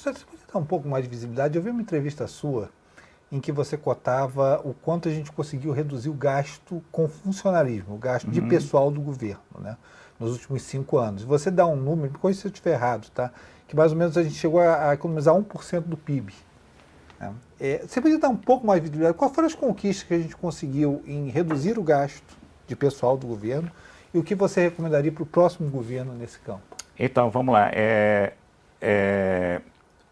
Você 0.00 0.12
pode 0.12 0.42
dar 0.50 0.58
um 0.58 0.64
pouco 0.64 0.88
mais 0.88 1.04
de 1.04 1.10
visibilidade? 1.10 1.56
Eu 1.56 1.62
vi 1.62 1.68
uma 1.68 1.82
entrevista 1.82 2.26
sua 2.26 2.70
em 3.30 3.38
que 3.38 3.52
você 3.52 3.76
cotava 3.76 4.60
o 4.64 4.72
quanto 4.72 5.08
a 5.08 5.12
gente 5.12 5.30
conseguiu 5.30 5.72
reduzir 5.72 6.08
o 6.08 6.14
gasto 6.14 6.82
com 6.90 7.06
funcionarismo, 7.06 7.94
o 7.94 7.98
gasto 7.98 8.24
uhum. 8.24 8.32
de 8.32 8.40
pessoal 8.42 8.90
do 8.90 9.00
governo, 9.00 9.42
né? 9.58 9.76
nos 10.18 10.32
últimos 10.32 10.62
cinco 10.62 10.98
anos. 10.98 11.22
Você 11.22 11.50
dá 11.50 11.66
um 11.66 11.76
número, 11.76 12.12
me 12.12 12.34
se 12.34 12.46
eu 12.46 12.50
estiver 12.50 12.72
errado, 12.72 13.10
tá? 13.10 13.30
que 13.68 13.76
mais 13.76 13.92
ou 13.92 13.98
menos 13.98 14.16
a 14.16 14.22
gente 14.22 14.34
chegou 14.34 14.60
a, 14.60 14.88
a 14.88 14.94
economizar 14.94 15.34
1% 15.34 15.80
do 15.82 15.96
PIB. 15.96 16.32
Né? 17.20 17.32
É, 17.60 17.84
você 17.86 18.00
podia 18.00 18.18
dar 18.18 18.30
um 18.30 18.36
pouco 18.36 18.66
mais 18.66 18.80
de 18.80 18.84
visibilidade? 18.84 19.16
Quais 19.16 19.34
foram 19.34 19.46
as 19.46 19.54
conquistas 19.54 20.08
que 20.08 20.14
a 20.14 20.18
gente 20.18 20.34
conseguiu 20.34 21.02
em 21.06 21.28
reduzir 21.28 21.78
o 21.78 21.82
gasto 21.82 22.36
de 22.66 22.74
pessoal 22.74 23.16
do 23.16 23.26
governo 23.26 23.70
e 24.12 24.18
o 24.18 24.24
que 24.24 24.34
você 24.34 24.62
recomendaria 24.62 25.12
para 25.12 25.22
o 25.22 25.26
próximo 25.26 25.70
governo 25.70 26.14
nesse 26.14 26.38
campo? 26.40 26.62
Então, 26.98 27.30
vamos 27.30 27.52
lá. 27.52 27.70
É, 27.72 28.32
é, 28.80 29.60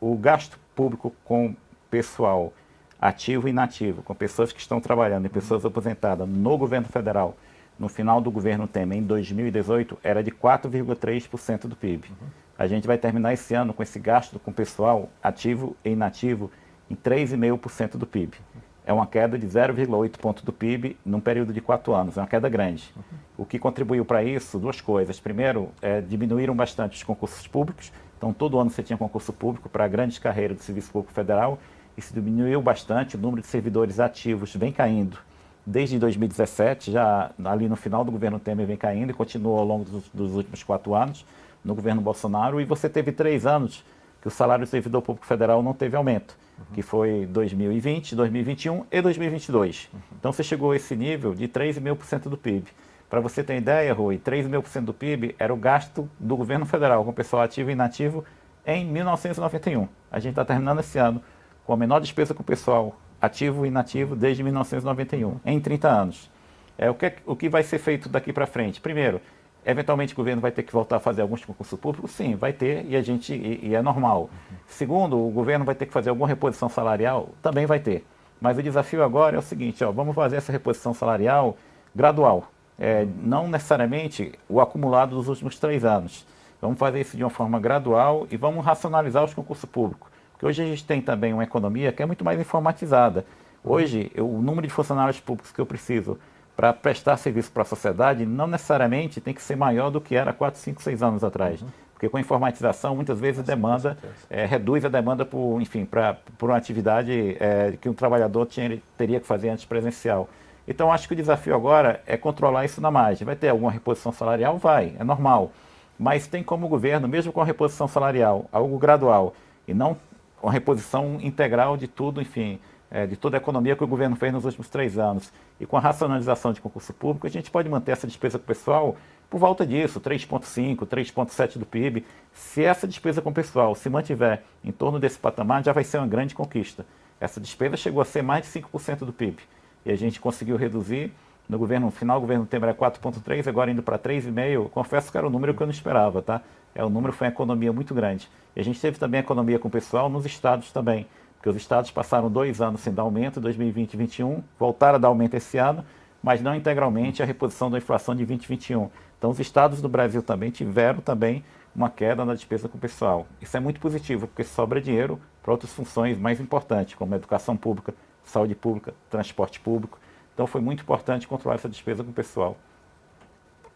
o 0.01 0.17
gasto 0.17 0.59
público 0.75 1.13
com 1.25 1.55
pessoal 1.91 2.53
ativo 3.01 3.49
e 3.49 3.51
inativo, 3.51 4.03
com 4.03 4.15
pessoas 4.15 4.53
que 4.53 4.61
estão 4.61 4.81
trabalhando 4.81 5.27
e 5.27 5.29
pessoas 5.29 5.65
aposentadas 5.65 6.29
no 6.29 6.59
governo 6.59 6.89
federal, 6.89 7.37
no 7.79 7.89
final 7.89 8.21
do 8.21 8.31
governo 8.31 8.67
Temer, 8.67 8.99
em 8.99 9.03
2018, 9.03 9.99
era 10.03 10.23
de 10.23 10.33
4,3% 10.33 11.69
do 11.69 11.77
PIB. 11.77 12.09
Uhum. 12.09 12.27
A 12.59 12.67
gente 12.67 12.89
vai 12.89 12.99
terminar 12.99 13.33
esse 13.33 13.55
ano 13.55 13.73
com 13.73 13.83
esse 13.83 14.01
gasto 14.01 14.39
com 14.41 14.53
pessoal 14.53 15.09
ativo 15.23 15.77
e 15.85 15.91
inativo 15.91 16.51
em 16.91 16.97
3,5% 16.97 17.97
do 17.97 18.05
PIB. 18.05 18.37
É 18.85 18.93
uma 18.93 19.07
queda 19.07 19.39
de 19.39 19.47
0,8 19.47 20.17
ponto 20.19 20.45
do 20.45 20.53
PIB 20.53 20.97
num 21.05 21.21
período 21.21 21.53
de 21.53 21.61
quatro 21.61 21.95
anos, 21.95 22.17
é 22.17 22.21
uma 22.21 22.27
queda 22.27 22.49
grande. 22.49 22.93
O 23.37 23.45
que 23.45 23.59
contribuiu 23.59 24.05
para 24.05 24.25
isso, 24.25 24.59
duas 24.59 24.81
coisas. 24.81 25.21
Primeiro, 25.21 25.69
é, 25.81 26.01
diminuíram 26.01 26.57
bastante 26.57 26.97
os 26.97 27.03
concursos 27.05 27.47
públicos, 27.47 27.93
então 28.19 28.33
todo 28.33 28.59
ano 28.59 28.69
você 28.69 28.83
tinha 28.83 28.99
concurso 28.99 29.33
público 29.33 29.69
para 29.69 29.89
grandes 29.89 30.19
carreiras 30.19 30.59
do 30.59 30.63
Serviço 30.63 30.91
Público 30.91 31.15
Federal, 31.15 31.59
e 31.97 32.03
se 32.03 32.13
diminuiu 32.13 32.61
bastante, 32.61 33.17
o 33.17 33.19
número 33.19 33.41
de 33.41 33.49
servidores 33.49 33.99
ativos 33.99 34.55
vem 34.55 34.71
caindo. 34.71 35.17
Desde 35.65 35.99
2017, 35.99 36.93
já 36.93 37.31
ali 37.45 37.69
no 37.69 37.77
final 37.77 38.05
do 38.05 38.13
governo 38.13 38.39
Temer 38.39 38.67
vem 38.67 38.77
caindo 38.77 39.11
e 39.11 39.15
continuou 39.15 39.59
ao 39.59 39.65
longo 39.65 39.85
dos, 39.85 40.09
dos 40.13 40.35
últimos 40.35 40.63
quatro 40.63 40.95
anos 40.95 41.25
no 41.65 41.75
governo 41.75 42.03
Bolsonaro, 42.03 42.61
e 42.61 42.65
você 42.65 42.89
teve 42.89 43.13
três 43.13 43.47
anos 43.47 43.85
que 44.21 44.29
o 44.29 44.31
salário 44.31 44.67
do 44.67 44.69
servidor 44.69 45.01
público 45.01 45.27
federal 45.27 45.63
não 45.63 45.73
teve 45.73 45.97
aumento 45.97 46.37
uhum. 46.59 46.75
que 46.75 46.83
foi 46.83 47.27
2020, 47.27 48.15
2021 48.15 48.85
e 48.91 49.01
2022. 49.01 49.89
Uhum. 49.93 50.01
Então 50.19 50.33
você 50.33 50.43
chegou 50.43 50.73
a 50.73 50.77
esse 50.77 50.95
nível 50.97 51.35
de 51.35 51.49
3,5% 51.49 52.29
do 52.29 52.37
PIB. 52.37 52.67
Para 53.09 53.21
você 53.21 53.43
ter 53.43 53.57
ideia, 53.57 53.95
Rui, 53.95 54.19
3,5% 54.19 54.85
do 54.85 54.93
PIB 54.93 55.35
era 55.39 55.53
o 55.53 55.57
gasto 55.57 56.09
do 56.19 56.37
governo 56.37 56.67
federal 56.67 57.05
com 57.05 57.13
pessoal 57.13 57.43
ativo 57.43 57.71
e 57.71 57.73
inativo 57.73 58.25
em 58.67 58.85
1991. 58.85 59.89
A 60.11 60.19
gente 60.19 60.33
está 60.33 60.45
terminando 60.45 60.81
esse 60.81 60.99
ano 60.99 61.23
com 61.65 61.73
a 61.73 61.77
menor 61.77 62.01
despesa 62.01 62.35
com 62.35 62.43
pessoal 62.43 62.95
ativo 63.21 63.65
e 63.65 63.69
inativo 63.69 64.15
desde 64.15 64.43
1991, 64.43 65.41
em 65.45 65.59
30 65.59 65.89
anos. 65.89 66.31
É, 66.77 66.89
o, 66.91 66.95
que, 66.95 67.15
o 67.27 67.35
que 67.35 67.49
vai 67.49 67.63
ser 67.63 67.79
feito 67.79 68.09
daqui 68.09 68.33
para 68.33 68.47
frente? 68.47 68.81
Primeiro, 68.81 69.21
eventualmente 69.65 70.13
o 70.13 70.17
governo 70.17 70.41
vai 70.41 70.53
ter 70.53 70.63
que 70.63 70.73
voltar 70.73 70.97
a 70.97 71.01
fazer 71.01 71.23
alguns 71.23 71.45
concursos 71.45 71.79
públicos? 71.81 72.11
Sim, 72.11 72.37
vai 72.37 72.53
ter 72.53 72.85
e, 72.87 72.95
a 72.95 73.03
gente, 73.03 73.33
e, 73.33 73.69
e 73.69 73.75
é 73.75 73.81
normal. 73.81 74.23
Uhum. 74.23 74.57
Segundo, 74.67 75.19
o 75.19 75.31
governo 75.31 75.65
vai 75.65 75.75
ter 75.75 75.87
que 75.87 75.93
fazer 75.93 76.11
alguma 76.11 76.29
reposição 76.29 76.69
salarial? 76.69 77.31
Também 77.43 77.67
vai 77.67 77.81
ter. 77.81 78.07
Mas 78.41 78.57
o 78.57 78.63
desafio 78.63 79.03
agora 79.03 79.35
é 79.35 79.39
o 79.39 79.43
seguinte, 79.43 79.83
ó, 79.83 79.91
vamos 79.91 80.15
fazer 80.15 80.37
essa 80.37 80.53
reposição 80.53 80.95
salarial 80.95 81.57
gradual, 81.95 82.53
é, 82.79 83.07
não 83.23 83.49
necessariamente 83.49 84.33
o 84.49 84.61
acumulado 84.61 85.17
dos 85.17 85.29
últimos 85.29 85.59
três 85.59 85.85
anos. 85.85 86.25
Vamos 86.61 86.79
fazer 86.79 87.01
isso 87.01 87.17
de 87.17 87.23
uma 87.23 87.31
forma 87.31 87.59
gradual 87.59 88.27
e 88.31 88.37
vamos 88.37 88.65
racionalizar 88.65 89.25
os 89.25 89.35
concursos 89.35 89.65
públicos. 89.65 90.09
Porque 90.33 90.47
hoje 90.47 90.63
a 90.63 90.67
gente 90.67 90.85
tem 90.85 91.01
também 91.01 91.33
uma 91.33 91.43
economia 91.43 91.93
que 91.93 92.03
é 92.03 92.07
muito 92.07 92.25
mais 92.25 92.41
informatizada. 92.41 93.25
Hoje, 93.65 94.11
eu, 94.15 94.29
o 94.29 94.41
número 94.41 94.67
de 94.67 94.73
funcionários 94.73 95.19
públicos 95.21 95.51
que 95.51 95.61
eu 95.61 95.67
preciso 95.67 96.19
para 96.57 96.73
prestar 96.73 97.17
serviço 97.17 97.53
para 97.53 97.63
a 97.63 97.67
sociedade 97.67 98.27
não 98.27 98.47
necessariamente 98.47 99.21
tem 99.21 99.35
que 99.35 99.43
ser 99.43 99.57
maior 99.57 99.91
do 99.91 100.01
que 100.01 100.15
era 100.15 100.33
4, 100.33 100.59
5, 100.59 100.83
6 100.83 101.03
anos 101.03 101.25
atrás. 101.25 101.63
Uhum. 101.63 101.69
Porque 101.93 102.09
com 102.09 102.17
a 102.17 102.21
informatização, 102.21 102.95
muitas 102.95 103.19
vezes 103.19 103.43
demanda, 103.43 103.99
é, 104.31 104.47
reduz 104.47 104.85
a 104.85 104.89
demanda 104.89 105.25
por, 105.25 105.61
enfim, 105.61 105.85
para 105.85 106.17
por 106.39 106.49
uma 106.49 106.57
atividade 106.57 107.37
é, 107.41 107.75
que 107.81 107.89
um 107.89 107.93
trabalhador 107.93 108.47
tinha, 108.47 108.81
teria 108.97 109.19
que 109.19 109.27
fazer 109.27 109.49
antes 109.49 109.65
presencial. 109.65 110.29
Então, 110.71 110.93
acho 110.93 111.09
que 111.09 111.15
o 111.15 111.17
desafio 111.17 111.55
agora 111.55 112.03
é 112.07 112.15
controlar 112.19 112.67
isso 112.67 112.79
na 112.79 112.91
margem. 112.91 113.25
Vai 113.25 113.35
ter 113.35 113.49
alguma 113.49 113.71
reposição 113.71 114.13
salarial? 114.13 114.59
Vai, 114.59 114.95
é 114.99 115.03
normal. 115.03 115.51
Mas 115.99 116.27
tem 116.27 116.43
como 116.43 116.67
o 116.67 116.69
governo, 116.69 117.09
mesmo 117.09 117.33
com 117.33 117.41
a 117.41 117.45
reposição 117.45 117.89
salarial, 117.89 118.45
algo 118.53 118.79
gradual, 118.79 119.35
e 119.67 119.73
não 119.73 119.97
uma 120.43 120.53
reposição 120.53 121.19
integral 121.23 121.79
de 121.79 121.89
tudo, 121.89 122.21
enfim, 122.21 122.61
é, 122.91 123.07
de 123.07 123.17
toda 123.17 123.37
a 123.37 123.39
economia 123.39 123.75
que 123.75 123.83
o 123.83 123.87
governo 123.87 124.15
fez 124.15 124.31
nos 124.31 124.45
últimos 124.45 124.69
três 124.69 124.99
anos, 124.99 125.33
e 125.59 125.65
com 125.65 125.77
a 125.77 125.81
racionalização 125.81 126.53
de 126.53 126.61
concurso 126.61 126.93
público, 126.93 127.27
a 127.27 127.31
gente 127.31 127.51
pode 127.51 127.67
manter 127.69 127.93
essa 127.93 128.07
despesa 128.07 128.39
com 128.39 128.45
o 128.45 128.47
pessoal 128.47 128.95
por 129.31 129.39
volta 129.39 129.67
disso, 129.67 130.01
3,5%, 130.01 130.87
3,7% 130.87 131.59
do 131.59 131.67
PIB. 131.67 132.05
Se 132.33 132.63
essa 132.63 132.87
despesa 132.87 133.21
com 133.23 133.31
o 133.31 133.35
pessoal 133.35 133.75
se 133.75 133.89
mantiver 133.89 134.43
em 134.63 134.71
torno 134.71 134.99
desse 134.99 135.19
patamar, 135.19 135.65
já 135.65 135.73
vai 135.73 135.83
ser 135.83 135.97
uma 135.97 136.07
grande 136.07 136.35
conquista. 136.35 136.87
Essa 137.19 137.41
despesa 137.41 137.77
chegou 137.77 138.01
a 138.01 138.05
ser 138.05 138.23
mais 138.23 138.45
de 138.45 138.61
5% 138.61 138.99
do 138.99 139.13
PIB. 139.13 139.39
E 139.85 139.93
a 139.93 139.97
gente 139.97 140.21
conseguiu 140.21 140.57
reduzir. 140.57 141.13
No 141.49 141.59
governo, 141.59 141.87
no 141.87 141.93
final, 141.93 142.19
o 142.19 142.21
governo 142.21 142.45
Temer 142.45 142.71
era 142.71 142.79
4,3%, 142.79 143.47
agora 143.47 143.71
indo 143.71 143.83
para 143.83 143.99
3,5%. 143.99 144.69
Confesso 144.69 145.11
que 145.11 145.17
era 145.17 145.27
um 145.27 145.31
número 145.31 145.55
que 145.55 145.63
eu 145.63 145.67
não 145.67 145.73
esperava, 145.73 146.21
tá? 146.21 146.43
É, 146.75 146.85
o 146.85 146.91
número 146.91 147.13
foi 147.13 147.27
uma 147.27 147.33
economia 147.33 147.73
muito 147.73 147.95
grande. 147.95 148.29
E 148.55 148.61
a 148.61 148.65
gente 148.65 148.81
teve 148.81 148.99
também 148.99 149.21
economia 149.21 149.59
com 149.59 149.69
o 149.69 149.71
pessoal 149.71 150.09
nos 150.11 150.27
estados 150.27 150.71
também. 150.71 151.07
Porque 151.37 151.49
os 151.49 151.57
estados 151.57 151.91
passaram 151.91 152.31
dois 152.31 152.61
anos 152.61 152.81
sem 152.81 152.93
dar 152.93 153.03
aumento, 153.03 153.41
2020 153.41 153.95
e 153.95 153.97
2021, 153.97 154.43
voltaram 154.59 154.97
a 154.97 154.99
dar 154.99 155.09
aumento 155.09 155.35
esse 155.35 155.57
ano, 155.57 155.85
mas 156.23 156.43
não 156.43 156.55
integralmente 156.55 157.23
a 157.23 157.27
reposição 157.27 157.71
da 157.71 157.79
inflação 157.79 158.15
de 158.15 158.27
2021. 158.27 158.91
Então, 159.17 159.31
os 159.31 159.41
estados 159.41 159.81
do 159.81 159.89
Brasil 159.89 160.23
também 160.23 160.51
tiveram 160.51 161.01
também 161.01 161.45
uma 161.75 161.89
queda 161.89 162.25
na 162.25 162.35
despesa 162.35 162.69
com 162.69 162.77
o 162.77 162.81
pessoal. 162.81 163.27
Isso 163.41 163.57
é 163.57 163.61
muito 163.61 163.79
positivo, 163.79 164.27
porque 164.27 164.43
sobra 164.43 164.81
dinheiro 164.81 165.21
para 165.43 165.53
outras 165.53 165.73
funções 165.73 166.19
mais 166.19 166.41
importantes, 166.41 166.95
como 166.95 167.15
educação 167.15 167.57
pública, 167.57 167.95
saúde 168.29 168.55
pública, 168.55 168.95
transporte 169.11 169.61
público. 169.61 169.99
Então, 170.35 170.47
foi 170.47 170.61
muito 170.61 170.83
importante 170.83 171.27
controlar 171.27 171.57
essa 171.57 171.69
despesa 171.69 172.05
com 172.05 172.11
o 172.11 172.15
pessoal. 172.15 172.57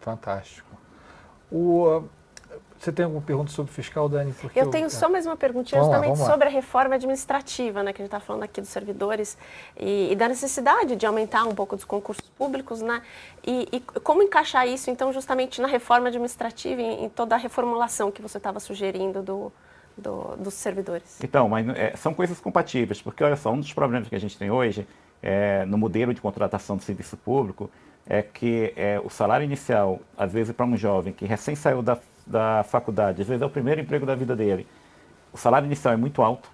Fantástico. 0.01 0.69
O, 1.51 2.05
você 2.79 2.91
tem 2.91 3.05
alguma 3.05 3.23
pergunta 3.23 3.53
sobre 3.53 3.71
o 3.71 3.75
fiscal, 3.75 4.09
Dani? 4.09 4.33
Porque 4.33 4.61
eu 4.61 4.69
tenho 4.69 4.91
só 4.91 5.09
mais 5.09 5.25
uma 5.25 5.37
perguntinha 5.37 5.81
vamos 5.81 5.95
justamente 5.95 6.19
lá, 6.19 6.27
sobre 6.27 6.49
a 6.49 6.51
reforma 6.51 6.97
administrativa, 6.97 7.83
né, 7.83 7.93
que 7.93 8.03
a 8.03 8.05
gente 8.05 8.15
está 8.15 8.19
falando 8.19 8.43
aqui 8.43 8.61
dos 8.61 8.71
servidores 8.71 9.39
e, 9.77 10.11
e, 10.11 10.17
da 10.17 10.29
necessidade 10.29 10.97
de 10.97 11.07
aumentar 11.07 11.45
um 11.45 11.55
pouco 11.55 11.77
dos 11.77 11.85
concursos 11.85 12.29
públicos, 12.31 12.83
né? 12.83 13.01
E, 13.47 13.69
e 13.71 13.81
como 14.01 14.23
encaixar 14.23 14.67
isso, 14.67 14.91
então, 14.91 15.13
justamente 15.13 15.61
na 15.61 15.69
reforma 15.69 16.09
administrativa, 16.09 16.83
em, 16.83 17.05
em 17.05 17.09
toda 17.09 17.37
a 17.37 17.39
reformulação 17.39 18.11
que 18.11 18.21
você 18.21 18.39
estava 18.39 18.59
sugerindo 18.59 19.23
do, 19.23 19.53
do, 19.97 20.37
dos 20.37 20.55
servidores? 20.55 21.19
Então, 21.23 21.49
mas 21.49 21.69
é, 21.71 21.95
são 21.97 22.15
coisas 22.15 22.41
compatíveis, 22.41 23.01
porque 23.01 23.23
olha 23.23 23.37
só, 23.37 23.53
um 23.53 23.61
dos 23.61 23.73
problemas 23.73 24.09
que 24.09 24.15
a 24.15 24.21
gente 24.21 24.39
tem 24.39 24.51
hoje 24.51 24.87
é, 25.23 25.65
no 25.67 25.79
modelo 25.79 26.13
de 26.13 26.21
contratação 26.21 26.77
do 26.77 26.83
serviço 26.83 27.17
público 27.17 27.71
é 28.07 28.23
que 28.23 28.73
é, 28.77 29.01
o 29.03 29.09
salário 29.09 29.45
inicial, 29.45 30.01
às 30.17 30.33
vezes 30.33 30.55
para 30.55 30.67
um 30.67 30.77
jovem 30.77 31.13
que 31.13 31.25
recém 31.25 31.55
saiu 31.55 31.83
da 31.83 31.99
da 32.27 32.63
faculdade, 32.65 33.23
às 33.23 33.29
vezes 33.29 33.43
é 33.43 33.47
o 33.47 33.51
primeiro 33.51 33.81
emprego 33.81 34.07
da 34.07 34.15
vida 34.15 34.35
dele. 34.37 34.67
O 35.33 35.37
salário 35.37 35.67
inicial 35.67 35.95
é 35.95 35.97
muito 35.97 36.23
alto, 36.23 36.49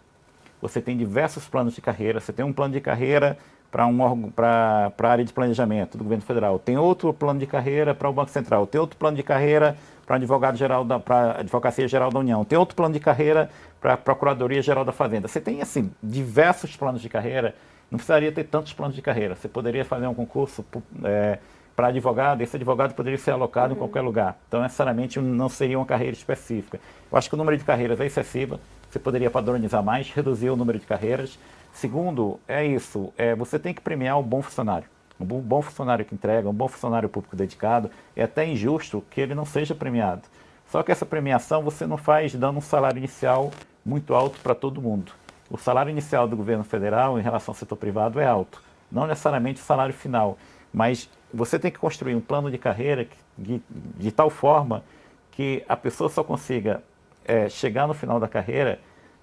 você 0.60 0.80
tem 0.80 0.96
diversos 0.96 1.46
planos 1.46 1.74
de 1.74 1.80
carreira, 1.80 2.20
você 2.20 2.32
tem 2.32 2.44
um 2.44 2.52
plano 2.52 2.72
de 2.72 2.80
carreira 2.80 3.38
para 3.70 3.86
um, 3.86 4.02
a 4.36 4.92
área 5.02 5.24
de 5.24 5.32
planejamento 5.32 5.98
do 5.98 6.04
governo 6.04 6.24
federal, 6.24 6.58
tem 6.58 6.76
outro 6.76 7.12
plano 7.12 7.38
de 7.38 7.46
carreira 7.46 7.94
para 7.94 8.08
o 8.08 8.12
Banco 8.12 8.30
Central, 8.30 8.66
tem 8.66 8.80
outro 8.80 8.96
plano 8.96 9.16
de 9.16 9.22
carreira 9.22 9.76
para 10.08 10.16
advogado 10.16 10.56
geral 10.56 10.86
da 10.86 10.98
para 10.98 11.40
Advocacia 11.40 11.86
Geral 11.86 12.10
da 12.10 12.18
União, 12.18 12.42
tem 12.42 12.58
outro 12.58 12.74
plano 12.74 12.94
de 12.94 12.98
carreira 12.98 13.50
para 13.78 13.94
Procuradoria 13.94 14.62
Geral 14.62 14.82
da 14.82 14.90
Fazenda. 14.90 15.28
Você 15.28 15.38
tem 15.38 15.60
assim 15.60 15.92
diversos 16.02 16.74
planos 16.74 17.02
de 17.02 17.10
carreira, 17.10 17.54
não 17.90 17.98
precisaria 17.98 18.32
ter 18.32 18.44
tantos 18.44 18.72
planos 18.72 18.96
de 18.96 19.02
carreira. 19.02 19.36
Você 19.36 19.48
poderia 19.48 19.84
fazer 19.84 20.06
um 20.06 20.14
concurso 20.14 20.64
é, 21.04 21.38
para 21.76 21.88
advogado, 21.88 22.40
esse 22.40 22.56
advogado 22.56 22.94
poderia 22.94 23.18
ser 23.18 23.32
alocado 23.32 23.74
uhum. 23.74 23.76
em 23.76 23.78
qualquer 23.80 24.00
lugar. 24.00 24.38
Então, 24.48 24.62
necessariamente, 24.62 25.20
não 25.20 25.50
seria 25.50 25.78
uma 25.78 25.84
carreira 25.84 26.14
específica. 26.14 26.80
Eu 27.12 27.18
acho 27.18 27.28
que 27.28 27.34
o 27.34 27.38
número 27.38 27.58
de 27.58 27.64
carreiras 27.64 28.00
é 28.00 28.06
excessivo, 28.06 28.58
você 28.88 28.98
poderia 28.98 29.30
padronizar 29.30 29.82
mais, 29.82 30.10
reduzir 30.10 30.48
o 30.48 30.56
número 30.56 30.78
de 30.78 30.86
carreiras. 30.86 31.38
Segundo, 31.70 32.40
é 32.48 32.64
isso, 32.64 33.12
é, 33.18 33.34
você 33.34 33.58
tem 33.58 33.74
que 33.74 33.82
premiar 33.82 34.18
o 34.18 34.22
bom 34.22 34.40
funcionário. 34.40 34.88
Um 35.20 35.24
bom 35.24 35.60
funcionário 35.60 36.04
que 36.04 36.14
entrega, 36.14 36.48
um 36.48 36.52
bom 36.52 36.68
funcionário 36.68 37.08
público 37.08 37.34
dedicado, 37.34 37.90
é 38.14 38.22
até 38.22 38.46
injusto 38.46 39.04
que 39.10 39.20
ele 39.20 39.34
não 39.34 39.44
seja 39.44 39.74
premiado. 39.74 40.22
Só 40.70 40.82
que 40.82 40.92
essa 40.92 41.06
premiação 41.06 41.62
você 41.62 41.86
não 41.86 41.96
faz 41.96 42.34
dando 42.34 42.58
um 42.58 42.62
salário 42.62 42.98
inicial 42.98 43.50
muito 43.84 44.14
alto 44.14 44.38
para 44.40 44.54
todo 44.54 44.82
mundo. 44.82 45.12
O 45.50 45.56
salário 45.56 45.90
inicial 45.90 46.28
do 46.28 46.36
governo 46.36 46.62
federal 46.62 47.18
em 47.18 47.22
relação 47.22 47.52
ao 47.52 47.56
setor 47.56 47.76
privado 47.76 48.20
é 48.20 48.26
alto, 48.26 48.62
não 48.92 49.06
necessariamente 49.06 49.60
o 49.60 49.64
salário 49.64 49.94
final, 49.94 50.36
mas 50.72 51.08
você 51.32 51.58
tem 51.58 51.70
que 51.70 51.78
construir 51.78 52.14
um 52.14 52.20
plano 52.20 52.50
de 52.50 52.58
carreira 52.58 53.08
de, 53.36 53.62
de 53.68 54.12
tal 54.12 54.28
forma 54.28 54.84
que 55.32 55.64
a 55.68 55.76
pessoa 55.76 56.10
só 56.10 56.22
consiga 56.22 56.82
é, 57.24 57.48
chegar 57.48 57.86
no 57.86 57.94
final 57.94 58.20
da 58.20 58.28
carreira 58.28 58.78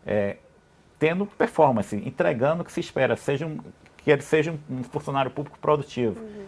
é, 0.06 0.38
tendo 0.98 1.26
performance, 1.26 1.96
entregando 1.96 2.62
o 2.62 2.66
que 2.66 2.72
se 2.72 2.80
espera, 2.80 3.16
seja 3.16 3.46
um, 3.46 3.60
que 4.06 4.12
ele 4.12 4.22
seja 4.22 4.56
um 4.70 4.84
funcionário 4.84 5.32
público 5.32 5.58
produtivo. 5.60 6.22
Uhum. 6.22 6.46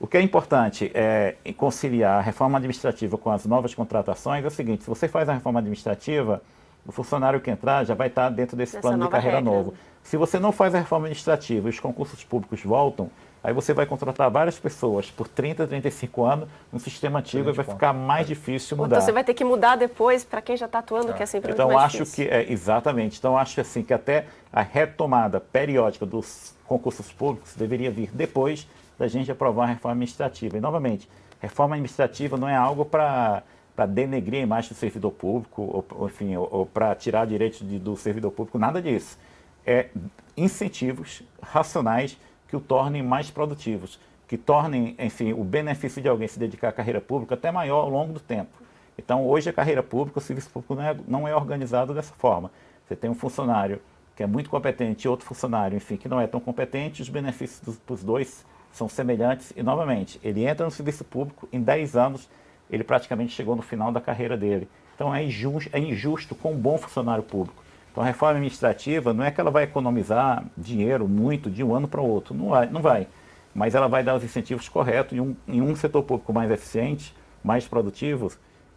O 0.00 0.06
que 0.06 0.16
é 0.16 0.22
importante 0.22 0.90
é 0.94 1.36
conciliar 1.56 2.18
a 2.18 2.20
reforma 2.22 2.56
administrativa 2.56 3.16
com 3.18 3.30
as 3.30 3.44
novas 3.44 3.74
contratações 3.74 4.42
é 4.42 4.48
o 4.48 4.50
seguinte: 4.50 4.84
se 4.84 4.88
você 4.88 5.06
faz 5.06 5.28
a 5.28 5.34
reforma 5.34 5.60
administrativa, 5.60 6.42
o 6.86 6.90
funcionário 6.90 7.40
que 7.40 7.50
entrar 7.50 7.84
já 7.84 7.94
vai 7.94 8.08
estar 8.08 8.30
dentro 8.30 8.56
desse 8.56 8.76
Essa 8.76 8.80
plano 8.80 9.04
de 9.04 9.10
carreira 9.10 9.36
regra. 9.36 9.52
novo. 9.52 9.74
Se 10.02 10.16
você 10.16 10.38
não 10.38 10.50
faz 10.50 10.74
a 10.74 10.78
reforma 10.78 11.06
administrativa 11.06 11.68
e 11.68 11.70
os 11.70 11.78
concursos 11.78 12.24
públicos 12.24 12.62
voltam, 12.62 13.10
Aí 13.44 13.52
você 13.52 13.74
vai 13.74 13.84
contratar 13.84 14.30
várias 14.30 14.58
pessoas 14.58 15.10
por 15.10 15.28
30, 15.28 15.66
35 15.66 16.24
anos 16.24 16.48
no 16.72 16.80
sistema 16.80 17.18
antigo 17.18 17.50
e 17.50 17.52
vai 17.52 17.62
ficar 17.62 17.92
mais 17.92 18.26
difícil 18.26 18.74
mudar. 18.74 18.96
Então 18.96 19.04
você 19.04 19.12
vai 19.12 19.22
ter 19.22 19.34
que 19.34 19.44
mudar 19.44 19.76
depois 19.76 20.24
para 20.24 20.40
quem 20.40 20.56
já 20.56 20.64
está 20.64 20.78
atuando, 20.78 21.10
é. 21.10 21.12
que 21.12 21.22
é 21.22 21.26
sempre 21.26 21.52
então, 21.52 21.66
muito 21.66 21.76
mais 21.76 21.88
acho 21.88 22.04
difícil. 22.04 22.24
que 22.24 22.34
é, 22.34 22.50
exatamente. 22.50 23.18
Então 23.18 23.36
acho 23.36 23.60
assim 23.60 23.82
que 23.82 23.92
até 23.92 24.24
a 24.50 24.62
retomada 24.62 25.38
periódica 25.40 26.06
dos 26.06 26.54
concursos 26.64 27.12
públicos 27.12 27.54
deveria 27.54 27.90
vir 27.90 28.08
depois 28.14 28.66
da 28.98 29.06
gente 29.08 29.30
aprovar 29.30 29.64
a 29.64 29.66
reforma 29.66 29.92
administrativa. 29.92 30.56
E 30.56 30.60
novamente, 30.60 31.06
reforma 31.38 31.74
administrativa 31.74 32.38
não 32.38 32.48
é 32.48 32.56
algo 32.56 32.86
para 32.86 33.42
para 33.76 33.86
denegrir 33.86 34.40
a 34.40 34.44
imagem 34.44 34.68
do 34.68 34.76
servidor 34.76 35.10
público, 35.10 35.60
ou, 35.60 35.84
ou 35.98 36.06
enfim, 36.06 36.36
ou, 36.36 36.48
ou 36.48 36.64
para 36.64 36.94
tirar 36.94 37.26
direitos 37.26 37.60
do 37.60 37.96
servidor 37.96 38.30
público, 38.30 38.56
nada 38.56 38.80
disso. 38.80 39.18
É 39.66 39.88
incentivos 40.36 41.24
racionais 41.42 42.16
que 42.48 42.56
o 42.56 42.60
tornem 42.60 43.02
mais 43.02 43.30
produtivos, 43.30 43.98
que 44.26 44.36
tornem, 44.36 44.94
enfim, 44.98 45.32
o 45.32 45.44
benefício 45.44 46.00
de 46.00 46.08
alguém 46.08 46.28
se 46.28 46.38
dedicar 46.38 46.68
à 46.68 46.72
carreira 46.72 47.00
pública 47.00 47.34
até 47.34 47.50
maior 47.50 47.80
ao 47.82 47.90
longo 47.90 48.12
do 48.12 48.20
tempo. 48.20 48.50
Então, 48.98 49.26
hoje 49.26 49.50
a 49.50 49.52
carreira 49.52 49.82
pública, 49.82 50.18
o 50.18 50.22
serviço 50.22 50.50
público 50.50 50.74
não 50.74 50.82
é, 50.82 50.96
não 51.06 51.28
é 51.28 51.34
organizado 51.34 51.92
dessa 51.92 52.14
forma. 52.14 52.50
Você 52.86 52.94
tem 52.94 53.10
um 53.10 53.14
funcionário 53.14 53.80
que 54.14 54.22
é 54.22 54.26
muito 54.26 54.48
competente 54.48 55.06
e 55.06 55.08
outro 55.08 55.26
funcionário, 55.26 55.76
enfim, 55.76 55.96
que 55.96 56.08
não 56.08 56.20
é 56.20 56.26
tão 56.26 56.38
competente, 56.38 57.02
os 57.02 57.08
benefícios 57.08 57.60
dos, 57.60 57.78
dos 57.78 58.04
dois 58.04 58.44
são 58.72 58.88
semelhantes 58.88 59.52
e, 59.56 59.62
novamente, 59.62 60.20
ele 60.22 60.44
entra 60.44 60.64
no 60.64 60.70
serviço 60.70 61.04
público, 61.04 61.48
em 61.52 61.60
10 61.60 61.96
anos, 61.96 62.28
ele 62.70 62.84
praticamente 62.84 63.32
chegou 63.32 63.56
no 63.56 63.62
final 63.62 63.90
da 63.90 64.00
carreira 64.00 64.36
dele. 64.36 64.68
Então, 64.94 65.12
é 65.14 65.24
injusto, 65.24 65.68
é 65.72 65.78
injusto 65.78 66.34
com 66.34 66.52
um 66.52 66.56
bom 66.56 66.78
funcionário 66.78 67.22
público. 67.22 67.63
Então, 67.94 68.02
a 68.02 68.06
reforma 68.08 68.32
administrativa 68.32 69.14
não 69.14 69.22
é 69.22 69.30
que 69.30 69.40
ela 69.40 69.52
vai 69.52 69.62
economizar 69.62 70.44
dinheiro 70.58 71.06
muito 71.06 71.48
de 71.48 71.62
um 71.62 71.72
ano 71.72 71.86
para 71.86 72.00
o 72.00 72.04
outro, 72.04 72.34
não 72.34 72.48
vai, 72.48 72.68
não 72.68 72.82
vai. 72.82 73.06
mas 73.54 73.76
ela 73.76 73.86
vai 73.86 74.02
dar 74.02 74.16
os 74.16 74.24
incentivos 74.24 74.68
corretos 74.68 75.16
em 75.16 75.20
um, 75.20 75.36
em 75.46 75.62
um 75.62 75.76
setor 75.76 76.02
público 76.02 76.32
mais 76.32 76.50
eficiente, 76.50 77.14
mais 77.40 77.68
produtivo, 77.68 78.32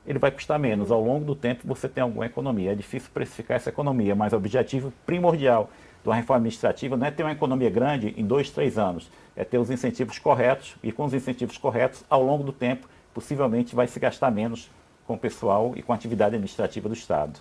ele 0.05 0.19
vai 0.19 0.29
custar 0.29 0.59
menos. 0.59 0.91
Ao 0.91 1.03
longo 1.03 1.25
do 1.25 1.33
tempo 1.33 1.63
você 1.65 1.89
tem 1.89 2.03
alguma 2.03 2.27
economia. 2.27 2.73
É 2.73 2.75
difícil 2.75 3.09
precificar 3.11 3.57
essa 3.57 3.69
economia, 3.69 4.13
mas 4.13 4.33
o 4.33 4.35
objetivo 4.35 4.93
primordial 5.03 5.71
de 6.03 6.09
uma 6.09 6.15
reforma 6.15 6.41
administrativa 6.41 6.95
não 6.95 7.07
é 7.07 7.09
ter 7.09 7.23
uma 7.23 7.31
economia 7.31 7.71
grande 7.71 8.13
em 8.15 8.23
dois, 8.23 8.51
três 8.51 8.77
anos, 8.77 9.09
é 9.35 9.43
ter 9.43 9.57
os 9.57 9.71
incentivos 9.71 10.19
corretos 10.19 10.75
e 10.83 10.91
com 10.91 11.05
os 11.05 11.13
incentivos 11.15 11.57
corretos, 11.57 12.03
ao 12.07 12.21
longo 12.21 12.43
do 12.43 12.53
tempo, 12.53 12.87
possivelmente 13.15 13.75
vai 13.75 13.87
se 13.87 13.99
gastar 13.99 14.29
menos 14.29 14.69
com 15.07 15.15
o 15.15 15.17
pessoal 15.17 15.73
e 15.75 15.81
com 15.81 15.91
a 15.91 15.95
atividade 15.95 16.35
administrativa 16.35 16.87
do 16.87 16.93
Estado. 16.93 17.39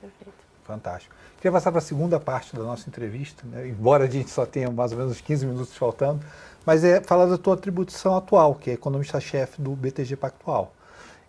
Perfeito. 0.00 0.43
Fantástico. 0.64 1.14
Queria 1.36 1.52
passar 1.52 1.70
para 1.70 1.78
a 1.78 1.82
segunda 1.82 2.18
parte 2.18 2.56
da 2.56 2.62
nossa 2.62 2.88
entrevista, 2.88 3.44
né? 3.46 3.68
embora 3.68 4.04
a 4.04 4.06
gente 4.08 4.30
só 4.30 4.46
tenha 4.46 4.70
mais 4.70 4.92
ou 4.92 4.98
menos 4.98 5.20
15 5.20 5.44
minutos 5.44 5.76
faltando, 5.76 6.20
mas 6.64 6.82
é 6.82 7.02
falar 7.02 7.26
da 7.26 7.36
tua 7.36 7.52
atribuição 7.52 8.16
atual, 8.16 8.54
que 8.54 8.70
é 8.70 8.72
economista-chefe 8.72 9.60
do 9.60 9.72
BTG 9.72 10.16
Pactual. 10.16 10.72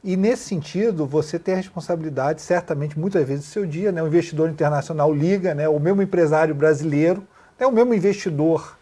E 0.01 0.15
nesse 0.15 0.43
sentido, 0.43 1.05
você 1.05 1.37
tem 1.37 1.55
a 1.55 1.57
responsabilidade, 1.57 2.41
certamente, 2.41 2.97
muitas 2.97 3.27
vezes 3.27 3.45
do 3.45 3.51
seu 3.51 3.65
dia, 3.65 3.91
né? 3.91 4.01
o 4.01 4.07
investidor 4.07 4.49
internacional 4.49 5.13
liga, 5.13 5.53
né? 5.53 5.67
o 5.67 5.79
mesmo 5.79 6.01
empresário 6.01 6.55
brasileiro, 6.55 7.21
né? 7.59 7.65
o 7.65 7.71
mesmo 7.71 7.93
investidor, 7.93 8.77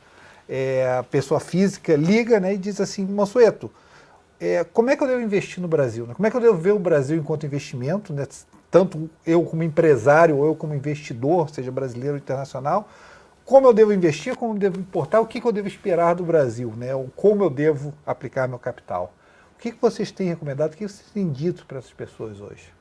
é, 0.48 1.04
pessoa 1.10 1.40
física, 1.40 1.96
liga 1.96 2.40
né? 2.40 2.54
e 2.54 2.58
diz 2.58 2.80
assim, 2.80 3.06
Mansueto, 3.06 3.72
é, 4.40 4.64
como 4.66 4.90
é 4.90 4.96
que 4.96 5.04
eu 5.04 5.08
devo 5.08 5.22
investir 5.22 5.62
no 5.62 5.68
Brasil? 5.68 6.06
Né? 6.06 6.14
Como 6.14 6.28
é 6.28 6.30
que 6.30 6.38
eu 6.38 6.42
devo 6.42 6.58
ver 6.58 6.74
o 6.74 6.80
Brasil 6.80 7.18
enquanto 7.18 7.46
investimento, 7.46 8.14
né? 8.14 8.28
Tanto 8.74 9.08
eu 9.24 9.44
como 9.44 9.62
empresário 9.62 10.36
ou 10.38 10.48
eu 10.48 10.56
como 10.56 10.74
investidor, 10.74 11.48
seja 11.52 11.72
brasileiro 11.72 12.16
ou 12.16 12.18
internacional, 12.18 12.90
como 13.46 13.68
eu 13.68 13.74
devo 13.74 13.94
investir, 13.94 14.36
como 14.36 14.56
eu 14.56 14.58
devo 14.58 14.80
importar, 14.80 15.22
o 15.22 15.28
que, 15.28 15.40
que 15.40 15.46
eu 15.46 15.52
devo 15.52 15.68
esperar 15.68 16.16
do 16.16 16.24
Brasil, 16.24 16.74
né? 16.76 16.88
como 17.16 17.44
eu 17.44 17.52
devo 17.52 17.94
aplicar 18.04 18.48
meu 18.48 18.58
capital. 18.58 19.14
O 19.56 19.60
que, 19.60 19.72
que 19.72 19.78
vocês 19.80 20.10
têm 20.10 20.28
recomendado, 20.28 20.74
o 20.74 20.76
que 20.76 20.88
vocês 20.88 21.08
têm 21.12 21.30
dito 21.30 21.68
para 21.68 21.78
essas 21.78 21.94
pessoas 21.94 22.42
hoje? 22.42 22.74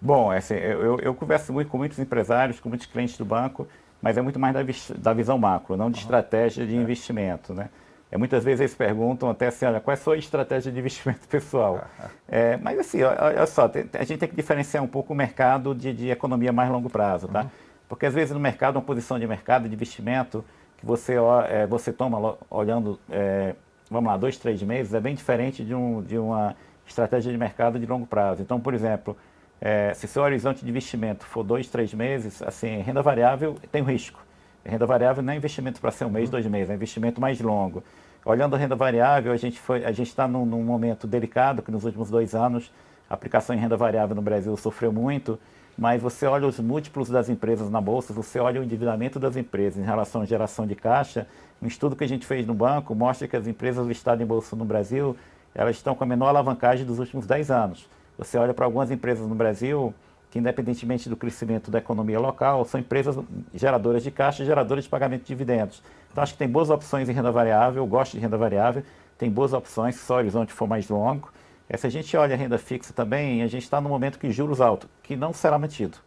Bom, 0.00 0.32
é 0.32 0.38
assim, 0.38 0.54
eu, 0.54 0.98
eu, 0.98 1.14
converso 1.14 1.52
muito 1.52 1.70
com 1.70 1.78
muitos 1.78 2.00
empresários, 2.00 2.58
com 2.58 2.68
muitos 2.68 2.88
clientes 2.88 3.16
do 3.16 3.24
banco, 3.24 3.68
mas 4.02 4.18
é 4.18 4.22
muito 4.22 4.40
mais 4.40 4.52
da, 4.52 4.62
da 4.98 5.12
visão 5.12 5.38
macro, 5.38 5.76
não 5.76 5.92
de 5.92 6.00
estratégia 6.00 6.66
de 6.66 6.74
é. 6.74 6.76
investimento. 6.76 7.54
Né? 7.54 7.68
É, 8.10 8.16
muitas 8.18 8.42
vezes 8.42 8.60
eles 8.60 8.74
perguntam 8.74 9.30
até 9.30 9.46
assim, 9.46 9.64
olha, 9.64 9.80
qual 9.80 9.92
é 9.92 9.94
a 9.94 10.02
sua 10.02 10.16
estratégia 10.16 10.72
de 10.72 10.78
investimento 10.78 11.26
pessoal? 11.28 11.84
É, 12.32 12.56
mas 12.58 12.78
assim, 12.78 13.02
olha 13.02 13.44
só, 13.44 13.68
tem, 13.68 13.86
a 13.92 14.04
gente 14.04 14.20
tem 14.20 14.28
que 14.28 14.36
diferenciar 14.36 14.84
um 14.84 14.86
pouco 14.86 15.12
o 15.12 15.16
mercado 15.16 15.74
de, 15.74 15.92
de 15.92 16.10
economia 16.10 16.52
mais 16.52 16.70
longo 16.70 16.88
prazo, 16.88 17.26
tá? 17.26 17.42
Uhum. 17.42 17.50
Porque 17.88 18.06
às 18.06 18.14
vezes 18.14 18.32
no 18.32 18.38
mercado, 18.38 18.76
uma 18.76 18.82
posição 18.82 19.18
de 19.18 19.26
mercado 19.26 19.68
de 19.68 19.74
investimento 19.74 20.44
que 20.78 20.86
você, 20.86 21.16
é, 21.48 21.66
você 21.66 21.92
toma 21.92 22.36
olhando, 22.48 23.00
é, 23.10 23.56
vamos 23.90 24.08
lá, 24.08 24.16
dois, 24.16 24.38
três 24.38 24.62
meses, 24.62 24.94
é 24.94 25.00
bem 25.00 25.12
diferente 25.12 25.64
de, 25.64 25.74
um, 25.74 26.00
de 26.02 26.16
uma 26.16 26.54
estratégia 26.86 27.32
de 27.32 27.36
mercado 27.36 27.80
de 27.80 27.86
longo 27.86 28.06
prazo. 28.06 28.42
Então, 28.42 28.60
por 28.60 28.74
exemplo, 28.74 29.16
é, 29.60 29.92
se 29.92 30.06
seu 30.06 30.22
horizonte 30.22 30.64
de 30.64 30.70
investimento 30.70 31.26
for 31.26 31.42
dois, 31.42 31.68
três 31.68 31.92
meses, 31.92 32.40
assim, 32.42 32.80
renda 32.80 33.02
variável 33.02 33.56
tem 33.72 33.82
um 33.82 33.86
risco. 33.86 34.20
Renda 34.64 34.86
variável 34.86 35.22
não 35.22 35.32
é 35.32 35.36
investimento 35.36 35.80
para 35.80 35.90
ser 35.90 36.04
um 36.04 36.10
mês, 36.10 36.26
uhum. 36.26 36.32
dois 36.32 36.46
meses, 36.46 36.70
é 36.70 36.74
investimento 36.74 37.20
mais 37.20 37.40
longo. 37.40 37.82
Olhando 38.24 38.54
a 38.54 38.58
renda 38.58 38.76
variável, 38.76 39.32
a 39.32 39.36
gente 39.36 39.58
foi, 39.58 39.84
a 39.84 39.92
gente 39.92 40.08
está 40.08 40.28
num, 40.28 40.44
num, 40.44 40.62
momento 40.62 41.06
delicado 41.06 41.62
que 41.62 41.70
nos 41.70 41.84
últimos 41.84 42.10
dois 42.10 42.34
anos 42.34 42.70
a 43.08 43.14
aplicação 43.14 43.56
em 43.56 43.58
renda 43.58 43.76
variável 43.76 44.14
no 44.14 44.20
Brasil 44.20 44.54
sofreu 44.56 44.92
muito, 44.92 45.38
mas 45.76 46.02
você 46.02 46.26
olha 46.26 46.46
os 46.46 46.60
múltiplos 46.60 47.08
das 47.08 47.30
empresas 47.30 47.70
na 47.70 47.80
bolsa, 47.80 48.12
você 48.12 48.38
olha 48.38 48.60
o 48.60 48.64
endividamento 48.64 49.18
das 49.18 49.36
empresas 49.36 49.82
em 49.82 49.86
relação 49.86 50.20
à 50.20 50.26
geração 50.26 50.66
de 50.66 50.74
caixa. 50.74 51.26
Um 51.62 51.66
estudo 51.66 51.96
que 51.96 52.04
a 52.04 52.08
gente 52.08 52.26
fez 52.26 52.46
no 52.46 52.52
banco 52.52 52.94
mostra 52.94 53.26
que 53.26 53.36
as 53.36 53.46
empresas 53.46 53.86
listadas 53.86 54.20
em 54.20 54.26
bolsa 54.26 54.54
no 54.54 54.64
Brasil 54.66 55.16
elas 55.54 55.76
estão 55.76 55.94
com 55.94 56.04
a 56.04 56.06
menor 56.06 56.28
alavancagem 56.28 56.86
dos 56.86 56.98
últimos 56.98 57.26
10 57.26 57.50
anos. 57.50 57.88
Você 58.18 58.38
olha 58.38 58.54
para 58.54 58.64
algumas 58.64 58.90
empresas 58.90 59.26
no 59.26 59.34
Brasil, 59.34 59.94
que 60.30 60.38
independentemente 60.38 61.08
do 61.08 61.16
crescimento 61.16 61.70
da 61.70 61.78
economia 61.78 62.20
local, 62.20 62.64
são 62.64 62.78
empresas 62.80 63.18
geradoras 63.52 64.02
de 64.02 64.10
caixa, 64.10 64.44
geradoras 64.44 64.84
de 64.84 64.90
pagamento 64.90 65.22
de 65.22 65.26
dividendos. 65.26 65.82
Então 66.10 66.22
acho 66.22 66.34
que 66.34 66.38
tem 66.38 66.48
boas 66.48 66.70
opções 66.70 67.08
em 67.08 67.12
renda 67.12 67.32
variável, 67.32 67.84
gosto 67.86 68.12
de 68.12 68.18
renda 68.20 68.38
variável, 68.38 68.82
tem 69.18 69.30
boas 69.30 69.52
opções 69.52 69.96
se 69.96 70.12
o 70.12 70.14
horizonte 70.14 70.52
for 70.52 70.68
mais 70.68 70.88
longo. 70.88 71.32
É, 71.68 71.76
se 71.76 71.86
a 71.86 71.90
gente 71.90 72.16
olha 72.16 72.34
a 72.34 72.38
renda 72.38 72.58
fixa 72.58 72.92
também, 72.92 73.42
a 73.42 73.46
gente 73.46 73.62
está 73.62 73.80
no 73.80 73.88
momento 73.88 74.18
que 74.18 74.30
juros 74.30 74.60
altos, 74.60 74.88
que 75.02 75.14
não 75.14 75.32
será 75.32 75.58
mantido. 75.58 75.98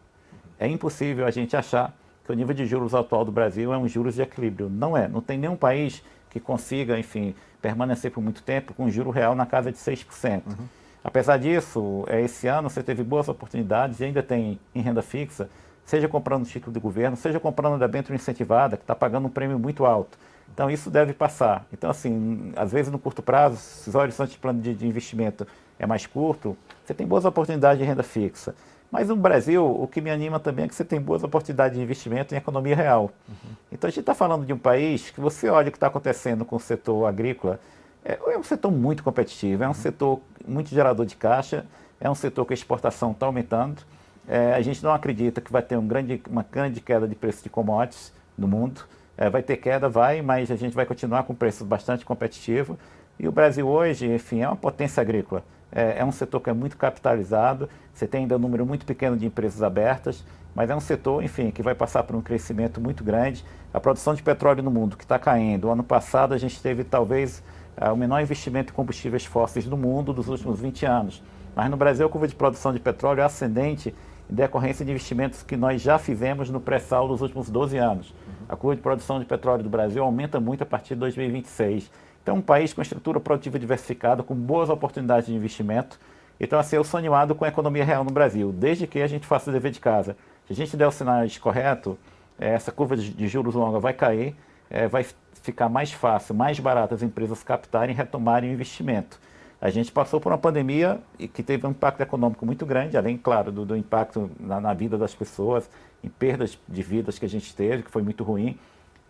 É 0.60 0.68
impossível 0.68 1.26
a 1.26 1.32
gente 1.32 1.56
achar 1.56 1.94
que 2.26 2.32
o 2.32 2.36
nível 2.36 2.54
de 2.54 2.66
juros 2.66 2.96
atual 2.96 3.26
do 3.26 3.32
Brasil 3.32 3.74
é 3.74 3.78
um 3.78 3.88
juros 3.88 4.16
de 4.16 4.22
equilíbrio. 4.22 4.70
Não 4.70 4.96
é. 4.96 5.08
Não 5.08 5.22
tem 5.22 5.38
nenhum 5.38 5.56
país 5.56 6.02
que 6.30 6.40
consiga, 6.40 6.98
enfim, 6.98 7.36
permanecer 7.62 8.12
por 8.12 8.22
muito 8.22 8.42
tempo 8.42 8.74
com 8.74 8.90
juro 8.90 9.10
real 9.10 9.36
na 9.36 9.46
casa 9.46 9.72
de 9.72 9.78
6%. 9.78 10.42
Uhum. 10.46 10.66
Apesar 11.04 11.38
disso, 11.38 12.06
é, 12.08 12.22
esse 12.22 12.48
ano 12.48 12.70
você 12.70 12.82
teve 12.82 13.04
boas 13.04 13.28
oportunidades 13.28 14.00
e 14.00 14.06
ainda 14.06 14.24
tem 14.24 14.60
em 14.74 14.82
renda 14.82 15.02
fixa, 15.02 15.50
seja 15.86 16.08
comprando 16.08 16.46
título 16.46 16.74
de 16.74 16.80
governo, 16.80 17.18
seja 17.18 17.40
comprando 17.40 17.78
debênture 17.78 18.16
incentivada, 18.16 18.78
que 18.78 18.84
está 18.84 18.96
pagando 18.96 19.28
um 19.28 19.30
prêmio 19.30 19.60
muito 19.60 19.86
alto. 19.86 20.18
Então 20.54 20.70
isso 20.70 20.90
deve 20.90 21.14
passar. 21.14 21.66
Então, 21.74 21.90
assim, 21.90 22.54
às 22.56 22.72
vezes 22.72 22.92
no 22.92 23.00
curto 23.00 23.22
prazo, 23.22 23.58
se 23.58 23.90
o 23.90 24.00
horizonte 24.00 24.32
de 24.32 24.38
plano 24.38 24.62
de, 24.62 24.74
de 24.74 24.88
investimento 24.88 25.46
é 25.78 25.86
mais 25.86 26.06
curto, 26.06 26.56
você 26.86 26.94
tem 26.94 27.06
boas 27.06 27.26
oportunidades 27.26 27.80
de 27.80 27.86
renda 27.86 28.04
fixa. 28.04 28.56
Mas 28.92 29.10
no 29.10 29.16
Brasil, 29.16 29.66
o 29.66 29.88
que 29.88 30.00
me 30.00 30.12
anima 30.12 30.40
também 30.40 30.66
é 30.66 30.68
que 30.68 30.76
você 30.76 30.86
tem 30.86 31.02
boas 31.02 31.24
oportunidades 31.24 31.76
de 31.76 31.84
investimento 31.84 32.36
em 32.36 32.38
economia 32.38 32.76
real. 32.76 33.12
Uhum. 33.28 33.56
Então 33.72 33.88
a 33.88 33.92
gente 33.92 34.02
está 34.02 34.14
falando 34.14 34.46
de 34.46 34.54
um 34.54 34.58
país 34.58 35.10
que 35.10 35.20
você 35.20 35.50
olha 35.50 35.70
o 35.70 35.72
que 35.72 35.78
está 35.78 35.88
acontecendo 35.88 36.46
com 36.46 36.56
o 36.56 36.60
setor 36.60 37.08
agrícola, 37.08 37.60
é, 38.06 38.20
é 38.34 38.38
um 38.38 38.44
setor 38.44 38.72
muito 38.72 39.04
competitivo, 39.04 39.64
é 39.64 39.70
um 39.70 39.74
setor 39.74 40.20
muito 40.46 40.70
gerador 40.70 41.06
de 41.06 41.16
caixa, 41.16 41.66
é 42.00 42.10
um 42.10 42.16
setor 42.16 42.46
que 42.46 42.54
a 42.54 42.56
exportação 42.56 43.12
está 43.12 43.26
aumentando. 43.26 43.82
É, 44.28 44.54
a 44.54 44.62
gente 44.62 44.84
não 44.84 44.94
acredita 44.94 45.42
que 45.42 45.52
vai 45.52 45.62
ter 45.62 45.78
um 45.78 45.88
grande, 45.88 46.22
uma 46.30 46.46
grande 46.50 46.82
queda 46.82 47.08
de 47.08 47.16
preço 47.16 47.44
de 47.44 47.50
commodities 47.50 48.14
no 48.38 48.48
mundo. 48.48 48.82
É, 49.18 49.30
vai 49.30 49.44
ter 49.44 49.58
queda, 49.58 49.88
vai, 49.88 50.22
mas 50.22 50.50
a 50.50 50.56
gente 50.56 50.74
vai 50.74 50.86
continuar 50.86 51.24
com 51.24 51.36
preços 51.36 51.66
bastante 51.66 52.04
competitivos. 52.04 52.78
E 53.20 53.28
o 53.28 53.32
Brasil 53.32 53.68
hoje, 53.68 54.12
enfim, 54.12 54.42
é 54.42 54.48
uma 54.48 54.56
potência 54.56 55.02
agrícola. 55.02 55.44
É, 55.72 56.00
é, 56.00 56.06
um 56.06 56.12
setor 56.12 56.40
que 56.40 56.50
é 56.50 56.54
muito 56.54 56.78
capitalizado, 56.78 57.70
você 57.94 58.06
tem 58.08 58.22
ainda 58.22 58.36
um 58.36 58.40
número 58.40 58.66
muito 58.66 58.86
pequeno 58.86 59.18
de 59.18 59.26
empresas 59.26 59.64
abertas, 59.64 60.24
mas 60.54 60.70
é 60.70 60.76
um 60.76 60.80
setor, 60.80 61.24
enfim, 61.24 61.52
que 61.52 61.64
vai 61.64 61.74
passar 61.74 62.04
por 62.04 62.16
um 62.16 62.22
crescimento 62.22 62.80
muito 62.80 63.04
grande. 63.04 63.44
A 63.74 63.80
produção 63.80 64.14
de 64.14 64.22
petróleo 64.22 64.62
no 64.62 64.70
mundo 64.70 64.96
que 64.96 65.04
está 65.04 65.18
caindo. 65.18 65.68
O 65.68 65.72
ano 65.72 65.84
passado 65.84 66.34
a 66.34 66.38
gente 66.38 66.62
teve 66.62 66.84
talvez 66.84 67.42
é 67.76 67.92
o 67.92 67.98
menor 67.98 68.22
investimento 68.22 68.72
em 68.72 68.76
combustíveis 68.76 69.26
fósseis 69.26 69.66
do 69.66 69.76
mundo 69.76 70.14
dos 70.14 70.28
últimos 70.28 70.60
20 70.60 70.86
anos. 70.86 71.24
Mas 71.56 71.70
no 71.70 71.78
Brasil, 71.78 72.06
a 72.06 72.10
curva 72.10 72.28
de 72.28 72.36
produção 72.36 72.74
de 72.74 72.80
petróleo 72.80 73.22
é 73.22 73.24
ascendente 73.24 73.94
em 74.30 74.34
decorrência 74.34 74.86
de 74.86 74.92
investimentos 74.92 75.44
que 75.44 75.56
nós 75.56 75.82
já 75.82 76.00
fizemos 76.00 76.50
no 76.50 76.60
pré-sal 76.60 77.08
dos 77.08 77.22
últimos 77.22 77.50
12 77.50 77.78
anos. 77.78 78.14
A 78.48 78.56
curva 78.56 78.76
de 78.76 78.82
produção 78.82 79.20
de 79.20 79.26
petróleo 79.26 79.64
do 79.64 79.70
Brasil 79.70 80.04
aumenta 80.04 80.40
muito 80.40 80.64
a 80.64 80.66
partir 80.66 80.96
de 80.96 81.02
2026. 81.02 81.92
Então, 82.22 82.36
um 82.36 82.42
país 82.42 82.74
com 82.74 82.82
estrutura 82.82 83.20
produtiva 83.20 83.60
diversificada, 83.60 84.24
com 84.24 84.34
boas 84.34 84.70
oportunidades 84.70 85.28
de 85.28 85.36
investimento. 85.36 86.00
Então, 86.40 86.58
assim, 86.58 86.76
eu 86.76 86.84
sou 86.84 86.98
animado 86.98 87.36
com 87.36 87.46
a 87.46 87.48
economia 87.48 87.84
real 87.84 88.04
no 88.04 88.12
Brasil, 88.12 88.52
desde 88.52 88.88
que 88.88 89.02
a 89.02 89.08
gente 89.08 89.28
faça 89.28 89.50
o 89.50 89.54
dever 89.54 89.72
de 89.72 89.80
casa. 89.80 90.16
Se 90.48 90.54
a 90.54 90.56
gente 90.56 90.76
der 90.76 90.88
o 90.88 90.92
sinal 90.92 91.22
correto, 91.42 91.98
essa 92.40 92.72
curva 92.72 92.96
de 92.98 93.28
juros 93.28 93.56
longa 93.56 93.80
vai 93.80 93.94
cair, 93.94 94.36
é, 94.70 94.88
vai 94.88 95.06
ficar 95.44 95.68
mais 95.68 95.92
fácil, 95.92 96.34
mais 96.34 96.58
barato 96.58 96.96
as 96.96 97.04
empresas 97.04 97.44
captarem 97.44 97.94
e 97.94 97.98
retomarem 97.98 98.50
o 98.50 98.54
investimento. 98.54 99.20
A 99.62 99.70
gente 99.70 99.92
passou 99.92 100.20
por 100.20 100.32
uma 100.32 100.38
pandemia 100.38 101.00
que 101.34 101.44
teve 101.44 101.68
um 101.68 101.72
impacto 101.72 102.02
econômico 102.02 102.46
muito 102.46 102.66
grande, 102.66 102.98
além, 102.98 103.18
claro, 103.18 103.52
do, 103.52 103.66
do 103.66 103.76
impacto 103.76 104.32
na, 104.40 104.60
na, 104.60 104.74
vida 104.74 104.98
das 104.98 105.14
pessoas, 105.14 105.70
em 106.02 106.08
perdas 106.08 106.58
de 106.68 106.82
vidas 106.82 107.20
que 107.20 107.26
a 107.26 107.30
gente 107.30 107.54
teve, 107.56 107.84
que 107.84 107.92
foi 107.92 108.02
muito 108.02 108.24
ruim. 108.24 108.58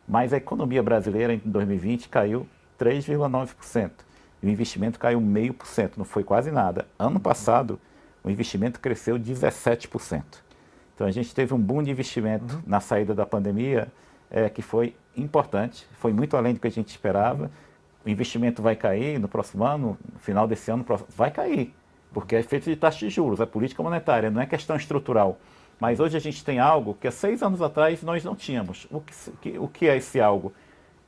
Mas 0.07 0.33
a 0.33 0.37
economia 0.37 0.81
brasileira 0.81 1.33
em 1.33 1.41
2020 1.45 2.09
caiu 2.09 2.47
3,9%. 2.79 3.91
E 4.41 4.47
o 4.47 4.49
investimento 4.49 4.99
caiu 4.99 5.21
0,5%, 5.21 5.91
não 5.97 6.05
foi 6.05 6.23
quase 6.23 6.51
nada. 6.51 6.87
Ano 6.97 7.19
passado, 7.19 7.79
o 8.23 8.29
investimento 8.29 8.79
cresceu 8.79 9.17
17%. 9.19 10.23
Então 10.95 11.05
a 11.05 11.11
gente 11.11 11.33
teve 11.33 11.53
um 11.53 11.59
boom 11.59 11.83
de 11.83 11.91
investimento 11.91 12.55
uhum. 12.55 12.61
na 12.65 12.79
saída 12.79 13.13
da 13.13 13.25
pandemia 13.25 13.87
é, 14.29 14.49
que 14.49 14.61
foi 14.61 14.95
importante, 15.15 15.87
foi 15.93 16.13
muito 16.13 16.35
além 16.35 16.53
do 16.53 16.59
que 16.59 16.67
a 16.67 16.71
gente 16.71 16.89
esperava. 16.89 17.51
O 18.05 18.09
investimento 18.09 18.61
vai 18.61 18.75
cair 18.75 19.19
no 19.19 19.27
próximo 19.27 19.63
ano, 19.63 19.97
no 20.11 20.19
final 20.19 20.47
desse 20.47 20.69
ano, 20.71 20.85
vai 21.09 21.31
cair, 21.31 21.73
porque 22.13 22.35
é 22.35 22.43
feito 22.43 22.65
de 22.65 22.75
taxa 22.75 22.99
de 22.99 23.09
juros, 23.09 23.39
é 23.39 23.45
política 23.45 23.81
monetária, 23.81 24.29
não 24.29 24.41
é 24.41 24.45
questão 24.45 24.75
estrutural. 24.75 25.37
Mas 25.79 25.99
hoje 25.99 26.15
a 26.15 26.19
gente 26.19 26.43
tem 26.43 26.59
algo 26.59 26.97
que 26.99 27.07
há 27.07 27.11
seis 27.11 27.41
anos 27.41 27.61
atrás 27.61 28.03
nós 28.03 28.23
não 28.23 28.35
tínhamos. 28.35 28.87
O 28.91 29.01
que, 29.41 29.57
o 29.57 29.67
que 29.67 29.87
é 29.87 29.97
esse 29.97 30.19
algo? 30.19 30.53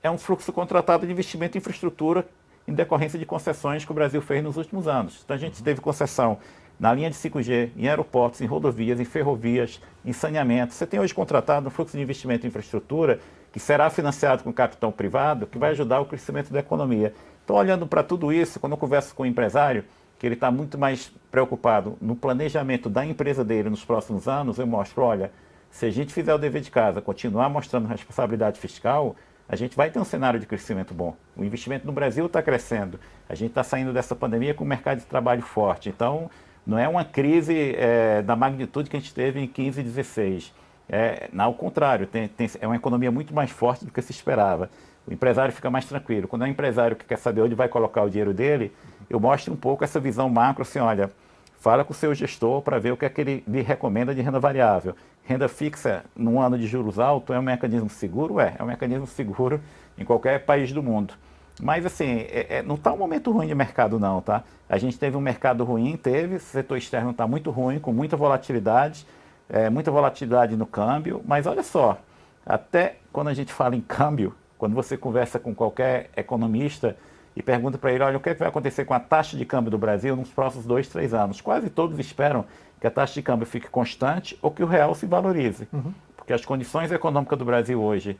É 0.02 0.10
um 0.10 0.18
fluxo 0.18 0.52
contratado 0.52 1.06
de 1.06 1.12
investimento 1.12 1.58
em 1.58 1.60
infraestrutura 1.60 2.28
em 2.68 2.74
decorrência 2.74 3.20
de 3.20 3.26
concessões 3.26 3.86
que 3.86 3.92
o 3.92 3.94
Brasil 3.94 4.22
fez 4.22 4.44
nos 4.44 4.58
últimos 4.58 4.88
anos. 4.88 5.22
Então 5.24 5.36
a 5.36 5.40
gente 5.40 5.60
uhum. 5.60 5.64
teve 5.64 5.82
concessão 5.82 6.40
na 6.80 6.94
linha 6.94 7.10
de 7.10 7.16
5G, 7.16 7.72
em 7.76 7.88
aeroportos, 7.88 8.42
em 8.42 8.46
rodovias, 8.46 9.00
em 9.00 9.06
ferrovias, 9.06 9.82
em 10.04 10.12
saneamento. 10.12 10.74
Você 10.74 10.86
tem 10.86 11.00
hoje 11.00 11.14
contratado 11.14 11.68
um 11.68 11.72
fluxo 11.72 11.96
de 11.96 12.04
investimento 12.04 12.46
em 12.46 12.50
infraestrutura 12.50 13.20
que 13.52 13.60
será 13.60 13.90
financiado 13.90 14.44
com 14.44 14.52
capital 14.52 14.92
privado, 14.92 15.48
que 15.48 15.58
vai 15.58 15.72
ajudar 15.72 16.02
o 16.02 16.06
crescimento 16.06 16.52
da 16.52 16.60
economia. 16.60 17.14
Então, 17.44 17.56
olhando 17.56 17.88
para 17.88 18.04
tudo 18.04 18.34
isso, 18.34 18.60
quando 18.60 18.74
eu 18.74 18.78
converso 18.78 19.16
com 19.16 19.24
o 19.24 19.26
um 19.26 19.30
empresário, 19.30 19.86
que 20.20 20.26
ele 20.26 20.36
está 20.36 20.52
muito 20.52 20.78
mais 20.78 21.12
preocupado 21.32 21.98
no 22.02 22.16
planejamento 22.16 22.90
da 22.90 23.06
empresa 23.06 23.44
dele 23.44 23.70
nos 23.70 23.84
próximos 23.84 24.28
anos, 24.28 24.58
eu 24.58 24.68
mostro, 24.68 25.04
olha, 25.04 25.32
se 25.70 25.86
a 25.86 25.92
gente 25.92 26.14
fizer 26.14 26.34
o 26.34 26.38
dever 26.38 26.62
de 26.62 26.72
casa, 26.72 27.02
continuar 27.02 27.50
mostrando 27.50 27.88
responsabilidade 27.88 28.60
fiscal, 28.60 29.16
a 29.48 29.56
gente 29.56 29.76
vai 29.76 29.92
ter 29.92 30.00
um 30.00 30.06
cenário 30.06 30.40
de 30.40 30.46
crescimento 30.46 30.94
bom. 30.94 31.16
O 31.36 31.44
investimento 31.44 31.86
no 31.86 31.94
Brasil 31.94 32.26
está 32.26 32.42
crescendo. 32.42 33.00
A 33.30 33.36
gente 33.36 33.50
está 33.50 33.64
saindo 33.64 33.94
dessa 33.94 34.16
pandemia 34.16 34.54
com 34.54 34.64
um 34.64 34.68
mercado 34.68 35.00
de 35.00 35.06
trabalho 35.06 35.42
forte. 35.42 35.90
Então, 35.90 36.30
não 36.66 36.78
é 36.78 36.88
uma 36.88 37.06
crise 37.06 37.76
é, 37.78 38.22
da 38.22 38.36
magnitude 38.36 38.90
que 38.90 38.98
a 38.98 39.00
gente 39.00 39.14
teve 39.14 39.40
em 39.40 39.48
15 39.48 39.80
e 39.80 39.84
16. 39.84 40.54
É, 40.88 41.30
ao 41.38 41.54
contrário, 41.54 42.08
tem, 42.08 42.28
tem, 42.28 42.50
é 42.60 42.68
uma 42.68 42.76
economia 42.76 43.12
muito 43.12 43.34
mais 43.34 43.52
forte 43.52 43.86
do 43.86 43.92
que 43.92 44.02
se 44.02 44.12
esperava. 44.12 44.70
O 45.08 45.14
empresário 45.14 45.54
fica 45.54 45.70
mais 45.70 45.86
tranquilo. 45.86 46.28
Quando 46.28 46.44
é 46.44 46.46
um 46.46 46.52
empresário 46.52 46.96
que 46.96 47.06
quer 47.06 47.18
saber 47.18 47.42
onde 47.42 47.54
vai 47.54 47.68
colocar 47.68 48.02
o 48.04 48.10
dinheiro 48.10 48.34
dele, 48.34 48.72
eu 49.10 49.20
mostro 49.20 49.54
um 49.54 49.56
pouco 49.56 49.84
essa 49.84 50.00
visão 50.00 50.30
macro, 50.30 50.64
assim, 50.64 50.80
olha, 50.80 51.12
fala 51.60 51.84
com 51.84 51.94
o 51.94 51.96
seu 51.96 52.14
gestor 52.14 52.62
para 52.62 52.80
ver 52.80 52.92
o 52.92 52.98
que 52.98 53.06
é 53.06 53.10
que 53.10 53.22
ele 53.22 53.44
lhe 53.48 53.62
recomenda 53.62 54.16
de 54.16 54.22
renda 54.22 54.40
variável. 54.40 54.96
Renda 55.24 55.48
fixa 55.48 56.04
num 56.16 56.40
ano 56.40 56.58
de 56.58 56.66
juros 56.66 57.00
alto 57.00 57.34
é 57.34 57.40
um 57.40 57.44
mecanismo 57.44 57.90
seguro? 57.90 58.40
É, 58.40 58.56
é 58.58 58.64
um 58.64 58.68
mecanismo 58.68 59.08
seguro 59.08 59.62
em 59.98 60.04
qualquer 60.04 60.46
país 60.46 60.72
do 60.72 60.82
mundo. 60.82 61.14
Mas 61.62 61.86
assim, 61.86 62.20
é, 62.30 62.58
é, 62.58 62.62
não 62.62 62.76
está 62.76 62.92
um 62.92 62.98
momento 62.98 63.32
ruim 63.32 63.48
de 63.48 63.56
mercado 63.56 64.00
não, 64.00 64.22
tá? 64.22 64.44
A 64.68 64.78
gente 64.78 64.98
teve 64.98 65.16
um 65.16 65.22
mercado 65.22 65.64
ruim, 65.64 65.96
teve, 65.96 66.36
o 66.36 66.40
setor 66.40 66.78
externo 66.78 67.12
está 67.12 67.26
muito 67.28 67.50
ruim, 67.52 67.80
com 67.80 67.94
muita 67.94 68.18
volatilidade, 68.18 69.06
é, 69.50 69.70
muita 69.70 69.92
volatilidade 69.92 70.56
no 70.56 70.66
câmbio, 70.66 71.22
mas 71.26 71.46
olha 71.46 71.64
só, 71.64 71.98
até 72.46 72.98
quando 73.14 73.30
a 73.30 73.34
gente 73.34 73.54
fala 73.54 73.76
em 73.76 73.82
câmbio, 73.82 74.36
quando 74.58 74.74
você 74.74 74.98
conversa 74.98 75.40
com 75.40 75.54
qualquer 75.54 76.10
economista 76.16 76.98
e 77.36 77.42
pergunta 77.42 77.78
para 77.78 77.92
ele, 77.92 78.04
olha, 78.04 78.18
o 78.18 78.20
que, 78.20 78.30
é 78.30 78.34
que 78.34 78.40
vai 78.40 78.50
acontecer 78.50 78.86
com 78.86 78.94
a 78.94 79.00
taxa 79.00 79.38
de 79.38 79.46
câmbio 79.46 79.72
do 79.72 79.78
Brasil 79.78 80.16
nos 80.16 80.30
próximos 80.30 80.66
dois, 80.66 80.88
três 80.88 81.14
anos? 81.14 81.42
Quase 81.42 81.70
todos 81.70 82.00
esperam 82.00 82.46
que 82.80 82.88
a 82.88 82.92
taxa 82.92 83.14
de 83.14 83.22
câmbio 83.22 83.46
fique 83.46 83.70
constante 83.70 84.38
ou 84.42 84.52
que 84.52 84.64
o 84.64 84.66
real 84.66 84.96
se 84.96 85.06
valorize. 85.06 85.68
Uhum. 85.72 85.94
Porque 86.16 86.34
as 86.34 86.46
condições 86.46 86.92
econômicas 86.92 87.38
do 87.38 87.46
Brasil 87.46 87.82
hoje, 87.82 88.18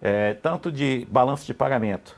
é, 0.00 0.34
tanto 0.34 0.70
de 0.70 1.06
balanço 1.10 1.46
de 1.46 1.54
pagamento, 1.54 2.16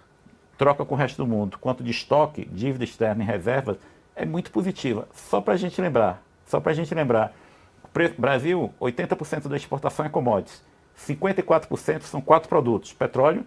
troca 0.61 0.85
com 0.85 0.95
o 0.95 0.99
resto 0.99 1.17
do 1.17 1.27
mundo, 1.27 1.57
quanto 1.59 1.83
de 1.83 1.91
estoque, 1.91 2.47
dívida 2.53 2.85
externa 2.85 3.25
e 3.25 3.27
reservas, 3.27 3.79
é 4.15 4.27
muito 4.27 4.51
positiva. 4.51 5.09
Só 5.15 5.41
para 5.41 5.55
a 5.55 5.57
gente 5.57 5.81
lembrar, 5.81 6.23
só 6.45 6.61
para 6.61 6.73
a 6.73 6.75
gente 6.75 6.95
lembrar, 6.95 7.33
Brasil, 8.19 8.71
80% 8.79 9.49
da 9.49 9.57
exportação 9.57 10.05
é 10.05 10.11
commodities, 10.11 10.63
54% 10.99 12.03
são 12.03 12.21
quatro 12.21 12.47
produtos, 12.51 12.93
petróleo, 12.93 13.43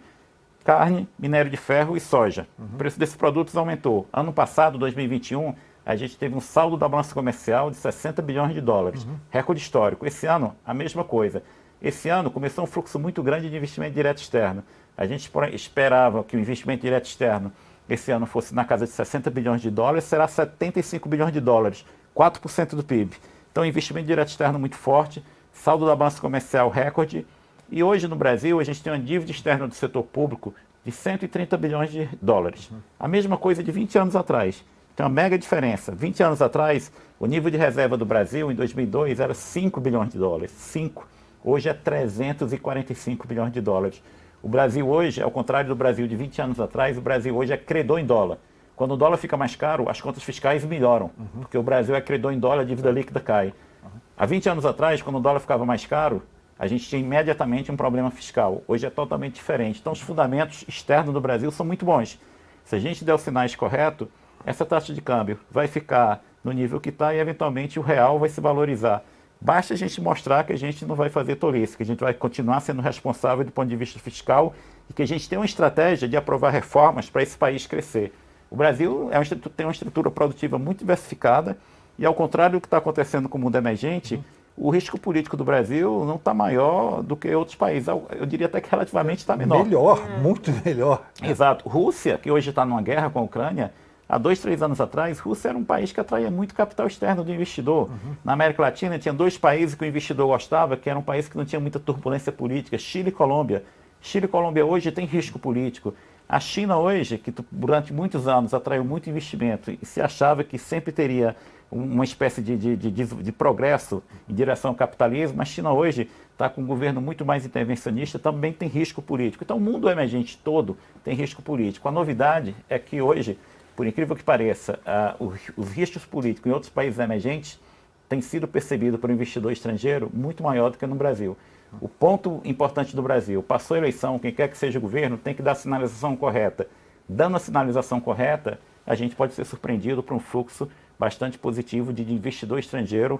carne, 0.64 1.08
minério 1.20 1.52
de 1.52 1.58
ferro 1.58 1.96
e 1.96 2.00
soja. 2.00 2.48
Uhum. 2.58 2.66
O 2.74 2.78
preço 2.80 2.98
desses 2.98 3.16
produtos 3.16 3.56
aumentou. 3.56 4.08
Ano 4.12 4.34
passado, 4.34 4.80
2021, 4.80 5.54
a 5.86 5.96
gente 5.96 6.18
teve 6.18 6.34
um 6.34 6.42
saldo 6.42 6.78
da 6.78 6.90
balança 6.90 7.14
comercial 7.14 7.70
de 7.70 7.78
60 7.78 8.24
bilhões 8.24 8.56
de 8.56 8.62
dólares, 8.62 9.04
uhum. 9.04 9.18
recorde 9.30 9.62
histórico. 9.62 10.04
Esse 10.04 10.26
ano, 10.26 10.56
a 10.66 10.74
mesma 10.74 11.04
coisa. 11.04 11.44
Esse 11.80 12.10
ano 12.10 12.32
começou 12.32 12.64
um 12.64 12.68
fluxo 12.68 12.98
muito 12.98 13.22
grande 13.22 13.52
de 13.52 13.56
investimento 13.56 13.94
direto 13.94 14.18
externo. 14.18 14.64
A 14.98 15.06
gente 15.06 15.32
esperava 15.54 16.24
que 16.24 16.36
o 16.36 16.40
investimento 16.40 16.82
direto 16.82 17.06
externo 17.06 17.52
esse 17.90 18.12
ano 18.12 18.26
fosse 18.26 18.56
na 18.56 18.64
casa 18.64 18.86
de 18.86 18.92
60 18.92 19.30
bilhões 19.30 19.62
de 19.62 19.70
dólares, 19.70 20.06
será 20.06 20.28
75 20.28 21.10
bilhões 21.10 21.34
de 21.34 21.42
dólares, 21.42 21.86
4% 22.16 22.76
do 22.76 22.84
PIB. 22.84 23.16
Então, 23.52 23.66
investimento 23.66 24.08
direto 24.08 24.30
externo 24.30 24.58
muito 24.58 24.76
forte, 24.76 25.24
saldo 25.52 25.86
da 25.86 25.96
balança 25.96 26.22
comercial 26.22 26.70
recorde. 26.70 27.26
E 27.70 27.84
hoje 27.84 28.08
no 28.08 28.16
Brasil, 28.16 28.60
a 28.60 28.64
gente 28.64 28.82
tem 28.82 28.92
uma 28.94 29.00
dívida 29.00 29.32
externa 29.32 29.68
do 29.68 29.76
setor 29.76 30.04
público 30.04 30.54
de 30.86 30.92
130 30.92 31.58
bilhões 31.58 31.92
de 31.92 32.10
dólares. 32.22 32.70
A 33.00 33.08
mesma 33.08 33.38
coisa 33.38 33.64
de 33.64 33.72
20 33.72 33.98
anos 33.98 34.16
atrás. 34.16 34.64
Tem 34.96 35.04
uma 35.04 35.12
mega 35.12 35.38
diferença. 35.38 35.92
20 35.92 36.22
anos 36.22 36.42
atrás, 36.42 36.92
o 37.20 37.26
nível 37.26 37.50
de 37.50 37.58
reserva 37.58 37.98
do 37.98 38.06
Brasil 38.06 38.52
em 38.52 38.56
2002 38.56 39.20
era 39.20 39.34
5 39.34 39.82
bilhões 39.82 40.12
de 40.12 40.20
dólares. 40.20 40.52
5. 40.52 41.08
Hoje 41.44 41.68
é 41.68 41.74
345 41.74 43.28
bilhões 43.28 43.52
de 43.52 43.60
dólares. 43.60 44.04
O 44.44 44.50
Brasil 44.50 44.86
hoje, 44.86 45.24
ao 45.24 45.32
contrário 45.32 45.70
do 45.70 45.76
Brasil 45.76 46.06
de 46.06 46.18
20 46.18 46.42
anos 46.42 46.60
atrás, 46.60 46.98
o 46.98 47.02
Brasil 47.02 47.34
hoje 47.34 47.54
é 47.54 47.58
credor 47.58 47.98
em 47.98 48.06
dólar. 48.06 48.38
Quando 48.76 48.92
o 48.92 48.98
dólar 48.98 49.16
fica 49.16 49.38
mais 49.38 49.56
caro, 49.56 49.90
as 49.90 50.02
contas 50.02 50.22
fiscais 50.22 50.66
melhoram, 50.66 51.12
uhum. 51.18 51.42
porque 51.44 51.58
o 51.58 51.64
Brasil 51.64 51.96
é 51.96 52.02
credor 52.02 52.34
em 52.34 52.40
dólar, 52.40 52.64
a 52.64 52.66
dívida 52.66 52.92
líquida 52.92 53.22
cai. 53.22 53.54
Uhum. 53.82 53.90
Há 54.18 54.26
20 54.26 54.50
anos 54.50 54.66
atrás, 54.66 55.02
quando 55.02 55.16
o 55.16 55.22
dólar 55.22 55.40
ficava 55.40 55.66
mais 55.66 55.86
caro, 55.86 56.22
a 56.60 56.68
gente 56.68 56.90
tinha 56.90 57.00
imediatamente 57.00 57.72
um 57.72 57.78
problema 57.78 58.12
fiscal. 58.12 58.62
Hoje 58.68 58.86
é 58.86 58.90
totalmente 58.90 59.36
diferente. 59.36 59.80
Então, 59.80 59.94
os 59.94 60.02
fundamentos 60.02 60.66
externos 60.68 61.14
do 61.14 61.22
Brasil 61.22 61.50
são 61.50 61.66
muito 61.66 61.86
bons. 61.86 62.20
Se 62.66 62.76
a 62.76 62.80
gente 62.80 63.06
der 63.06 63.16
os 63.16 63.22
sinais 63.22 63.56
corretos, 63.56 64.10
essa 64.46 64.66
taxa 64.66 64.94
de 64.94 65.02
câmbio 65.02 65.40
vai 65.50 65.70
ficar 65.70 66.22
no 66.44 66.52
nível 66.52 66.82
que 66.82 66.90
está 66.90 67.14
e, 67.16 67.18
eventualmente, 67.18 67.80
o 67.80 67.82
real 67.82 68.20
vai 68.20 68.28
se 68.28 68.42
valorizar. 68.42 69.06
Basta 69.44 69.74
a 69.74 69.78
gente 69.78 70.00
mostrar 70.00 70.46
que 70.46 70.54
a 70.54 70.58
gente 70.58 70.86
não 70.86 70.96
vai 70.96 71.10
fazer 71.10 71.36
tolice, 71.36 71.76
que 71.76 71.84
a 71.84 71.86
gente 71.86 72.00
vai 72.00 72.14
continuar 72.14 72.62
sendo 72.62 72.82
responsável 72.82 73.44
do 73.44 73.52
ponto 73.52 73.68
de 73.68 73.76
vista 73.76 74.00
fiscal 74.00 74.56
e 74.90 74.94
que 74.94 75.02
a 75.02 75.06
gente 75.06 75.28
tem 75.28 75.38
uma 75.38 75.44
estratégia 75.44 76.08
de 76.08 76.16
aprovar 76.16 76.50
reformas 76.50 77.10
para 77.10 77.22
esse 77.22 77.38
país 77.38 77.68
crescer. 77.68 78.14
O 78.50 78.56
Brasil 78.56 79.10
é 79.12 79.20
tem 79.54 79.66
uma 79.66 79.74
estrutura 79.74 80.10
produtiva 80.10 80.58
muito 80.58 80.80
diversificada 80.80 81.58
e, 82.00 82.06
ao 82.06 82.14
contrário 82.14 82.58
do 82.58 82.62
que 82.62 82.68
está 82.68 82.78
acontecendo 82.78 83.28
com 83.28 83.38
o 83.38 83.42
mundo 83.42 83.58
emergente, 83.58 84.24
o 84.56 84.70
risco 84.70 84.98
político 84.98 85.36
do 85.36 85.44
Brasil 85.44 86.06
não 86.06 86.16
está 86.16 86.34
maior 86.34 87.04
do 87.04 87.18
que 87.18 87.36
outros 87.36 87.58
países. 87.58 87.90
Eu 87.90 88.26
diria 88.26 88.46
até 88.46 88.62
que 88.62 88.70
relativamente 88.70 89.20
está 89.20 89.36
menor. 89.36 89.66
Melhor, 89.66 90.10
muito 90.22 90.54
melhor. 90.64 91.02
Exato. 91.22 91.68
Rússia, 91.68 92.18
que 92.18 92.32
hoje 92.32 92.50
está 92.52 92.64
numa 92.64 92.82
guerra 92.82 93.10
com 93.10 93.20
a 93.20 93.24
Ucrânia, 93.24 93.74
Há 94.14 94.20
dois, 94.20 94.38
três 94.38 94.62
anos 94.62 94.80
atrás, 94.80 95.18
Rússia 95.18 95.50
era 95.50 95.58
um 95.58 95.64
país 95.64 95.92
que 95.92 96.00
atraía 96.00 96.30
muito 96.30 96.54
capital 96.54 96.86
externo 96.86 97.24
do 97.24 97.34
investidor. 97.34 97.90
Uhum. 97.90 98.16
Na 98.24 98.34
América 98.34 98.62
Latina, 98.62 99.00
tinha 99.00 99.12
dois 99.12 99.40
países 99.40 99.74
que 99.74 99.84
o 99.84 99.88
investidor 99.88 100.28
gostava, 100.28 100.78
que 100.78 100.88
eram 100.88 101.00
um 101.00 101.04
países 101.04 101.28
que 101.28 101.36
não 101.36 101.44
tinha 101.44 101.60
muita 101.60 101.80
turbulência 101.80 102.32
política, 102.32 102.78
Chile 102.78 103.10
e 103.10 103.12
Colômbia. 103.12 103.64
Chile 104.00 104.26
e 104.26 104.28
Colômbia 104.28 104.64
hoje 104.64 104.92
tem 104.92 105.08
risco 105.08 105.40
político. 105.40 105.96
A 106.30 106.40
China 106.40 106.78
hoje, 106.78 107.18
que 107.18 107.34
durante 107.52 107.92
muitos 107.92 108.28
anos 108.28 108.54
atraiu 108.54 108.86
muito 108.86 109.10
investimento 109.10 109.72
e 109.72 109.84
se 109.84 110.00
achava 110.00 110.44
que 110.44 110.60
sempre 110.60 110.92
teria 110.92 111.36
uma 111.72 112.04
espécie 112.04 112.40
de, 112.40 112.56
de, 112.56 112.76
de, 112.76 112.92
de 112.92 113.32
progresso 113.32 114.04
em 114.30 114.36
direção 114.36 114.70
ao 114.70 114.76
capitalismo, 114.76 115.42
a 115.42 115.46
China 115.46 115.74
hoje 115.74 116.08
está 116.32 116.48
com 116.48 116.62
um 116.62 116.68
governo 116.68 117.02
muito 117.02 117.26
mais 117.26 117.48
intervencionista, 117.48 118.20
também 118.20 118.54
tem 118.54 118.70
risco 118.70 119.02
político. 119.02 119.44
Então 119.44 119.58
o 119.58 119.60
mundo 119.60 119.90
emergente 119.90 120.38
todo 120.38 120.78
tem 121.04 121.16
risco 121.16 121.42
político. 121.42 121.88
A 121.88 121.92
novidade 121.92 122.56
é 122.70 122.78
que 122.78 123.02
hoje 123.02 123.40
por 123.76 123.88
incrível 123.88 124.16
que 124.16 124.24
pareça, 124.24 124.80
uh, 125.20 125.34
os 125.58 125.72
riscos 125.72 126.06
políticos 126.06 126.50
em 126.50 126.54
outros 126.54 126.72
países 126.72 127.00
emergentes 127.00 127.60
têm 128.08 128.22
sido 128.22 128.48
percebidos 128.48 129.00
por 129.00 129.10
um 129.10 129.14
investidor 129.14 129.52
estrangeiro 129.52 130.10
muito 130.14 130.44
maior 130.44 130.70
do 130.70 130.78
que 130.78 130.86
no 130.86 130.96
Brasil. 130.96 131.36
O 131.82 131.90
ponto 131.90 132.42
importante 132.46 132.96
do 132.96 133.02
Brasil, 133.02 133.42
passou 133.42 133.76
a 133.76 133.78
eleição, 133.80 134.20
quem 134.20 134.32
quer 134.32 134.48
que 134.48 134.58
seja 134.58 134.78
o 134.78 134.82
governo, 134.82 135.18
tem 135.18 135.34
que 135.34 135.42
dar 135.42 135.54
a 135.54 135.56
sinalização 135.56 136.16
correta. 136.16 136.68
Dando 137.10 137.36
a 137.36 137.40
sinalização 137.40 138.00
correta, 138.00 138.60
a 138.86 138.94
gente 138.94 139.16
pode 139.16 139.34
ser 139.34 139.46
surpreendido 139.46 140.04
por 140.04 140.14
um 140.14 140.20
fluxo 140.20 140.70
bastante 141.00 141.40
positivo 141.40 141.92
de 141.92 142.04
investidor 142.14 142.60
estrangeiro 142.60 143.20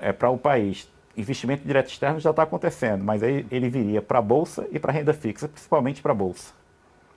é, 0.00 0.12
para 0.12 0.30
o 0.30 0.38
país. 0.38 0.88
Investimento 1.16 1.64
direto 1.64 1.90
externo 1.90 2.18
já 2.18 2.30
está 2.30 2.42
acontecendo, 2.42 3.04
mas 3.04 3.22
aí 3.22 3.46
ele 3.50 3.68
viria 3.68 4.00
para 4.02 4.18
a 4.18 4.22
Bolsa 4.22 4.66
e 4.72 4.78
para 4.78 4.90
a 4.90 4.94
renda 4.94 5.12
fixa, 5.12 5.46
principalmente 5.46 6.00
para 6.00 6.12
a 6.12 6.14
Bolsa. 6.14 6.54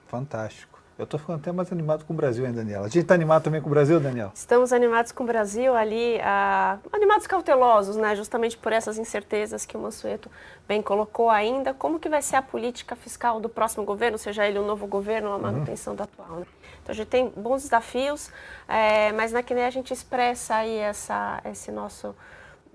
Fantástico. 0.06 0.77
Eu 0.98 1.04
estou 1.04 1.20
ficando 1.20 1.38
até 1.38 1.52
mais 1.52 1.70
animado 1.70 2.04
com 2.04 2.12
o 2.12 2.16
Brasil, 2.16 2.44
hein, 2.44 2.52
Daniela? 2.52 2.86
A 2.86 2.88
gente 2.88 3.02
está 3.02 3.14
animado 3.14 3.44
também 3.44 3.60
com 3.60 3.68
o 3.68 3.70
Brasil, 3.70 4.00
Daniel? 4.00 4.32
Estamos 4.34 4.72
animados 4.72 5.12
com 5.12 5.22
o 5.22 5.26
Brasil 5.28 5.72
ali, 5.72 6.20
ah, 6.20 6.76
animados 6.92 7.24
cautelosos, 7.24 7.94
né? 7.94 8.16
Justamente 8.16 8.58
por 8.58 8.72
essas 8.72 8.98
incertezas 8.98 9.64
que 9.64 9.76
o 9.76 9.80
Mansueto 9.80 10.28
bem 10.66 10.82
colocou 10.82 11.30
ainda. 11.30 11.72
Como 11.72 12.00
que 12.00 12.08
vai 12.08 12.20
ser 12.20 12.34
a 12.34 12.42
política 12.42 12.96
fiscal 12.96 13.38
do 13.40 13.48
próximo 13.48 13.84
governo, 13.84 14.18
seja 14.18 14.44
ele 14.44 14.58
um 14.58 14.66
novo 14.66 14.88
governo 14.88 15.28
ou 15.28 15.34
a 15.34 15.36
uhum. 15.36 15.42
manutenção 15.42 15.92
uhum. 15.92 15.98
da 15.98 16.02
atual, 16.02 16.40
né? 16.40 16.46
Então 16.82 16.92
a 16.92 16.96
gente 16.96 17.08
tem 17.08 17.32
bons 17.36 17.62
desafios, 17.62 18.32
é, 18.66 19.12
mas 19.12 19.30
na 19.30 19.40
QNE 19.40 19.62
a 19.62 19.70
gente 19.70 19.92
expressa 19.92 20.56
aí 20.56 20.78
essa, 20.78 21.40
esse 21.44 21.70
nosso 21.70 22.12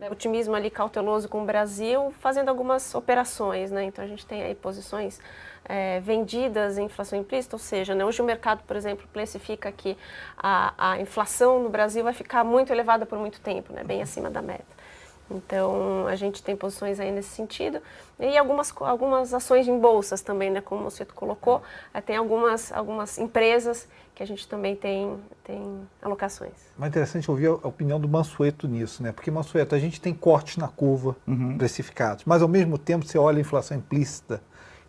otimismo 0.10 0.56
ali 0.56 0.70
cauteloso 0.70 1.28
com 1.28 1.44
o 1.44 1.46
Brasil, 1.46 2.14
fazendo 2.20 2.50
algumas 2.50 2.96
operações, 2.96 3.70
né? 3.70 3.84
Então 3.84 4.04
a 4.04 4.08
gente 4.08 4.26
tem 4.26 4.44
aí 4.44 4.56
posições 4.56 5.20
é, 5.66 6.00
vendidas 6.02 6.78
em 6.78 6.86
inflação 6.86 7.18
implícita, 7.18 7.56
ou 7.56 7.60
seja, 7.60 7.96
né, 7.96 8.06
hoje 8.06 8.22
o 8.22 8.26
mercado, 8.26 8.64
por 8.68 8.76
exemplo, 8.76 9.08
classifica 9.14 9.72
que 9.72 9.98
a, 10.38 10.74
a, 10.78 11.02
inflação 11.02 11.64
no 11.64 11.70
Brasil 11.70 12.04
vai 12.04 12.14
ficar 12.14 12.44
muito 12.44 12.72
elevada 12.72 13.06
por 13.06 13.18
muito 13.18 13.40
tempo, 13.40 13.72
né, 13.74 13.84
bem 13.84 14.02
acima 14.02 14.30
da 14.30 14.42
meta. 14.42 14.84
Então, 15.32 16.06
a 16.08 16.16
gente 16.16 16.44
tem 16.44 16.56
posições 16.56 17.00
aí 17.00 17.12
nesse 17.12 17.30
sentido. 17.30 17.82
E 18.20 18.38
algumas, 18.38 18.74
algumas 18.82 19.34
ações 19.34 19.68
em 19.68 19.80
bolsas 19.80 20.22
também, 20.22 20.52
né? 20.52 20.62
Como 20.62 20.84
você 20.84 21.06
colocou, 21.06 21.62
eh, 21.94 22.02
tem 22.02 22.18
algumas, 22.18 22.72
algumas 22.72 23.18
empresas 23.18 23.88
que 24.14 24.22
a 24.22 24.28
gente 24.28 24.48
também 24.48 24.76
tem, 24.76 25.18
tem 25.44 25.88
alocações. 26.02 26.52
Mas 26.78 26.88
é 26.88 26.90
interessante 26.90 27.32
ouvir 27.32 27.48
a 27.48 27.68
opinião 27.68 28.00
do 28.00 28.08
Mansueto 28.08 28.68
nisso, 28.68 29.02
né? 29.02 29.12
Porque, 29.12 29.32
Mansueto, 29.32 29.74
a 29.74 29.80
gente 29.80 30.00
tem 30.00 30.14
cortes 30.14 30.58
na 30.58 30.68
curva 30.68 31.16
uhum. 31.26 31.58
precificados, 31.58 32.24
mas 32.26 32.42
ao 32.42 32.48
mesmo 32.48 32.78
tempo 32.78 33.06
você 33.06 33.18
olha 33.18 33.38
a 33.38 33.42
inflação 33.42 33.78
implícita, 33.78 34.42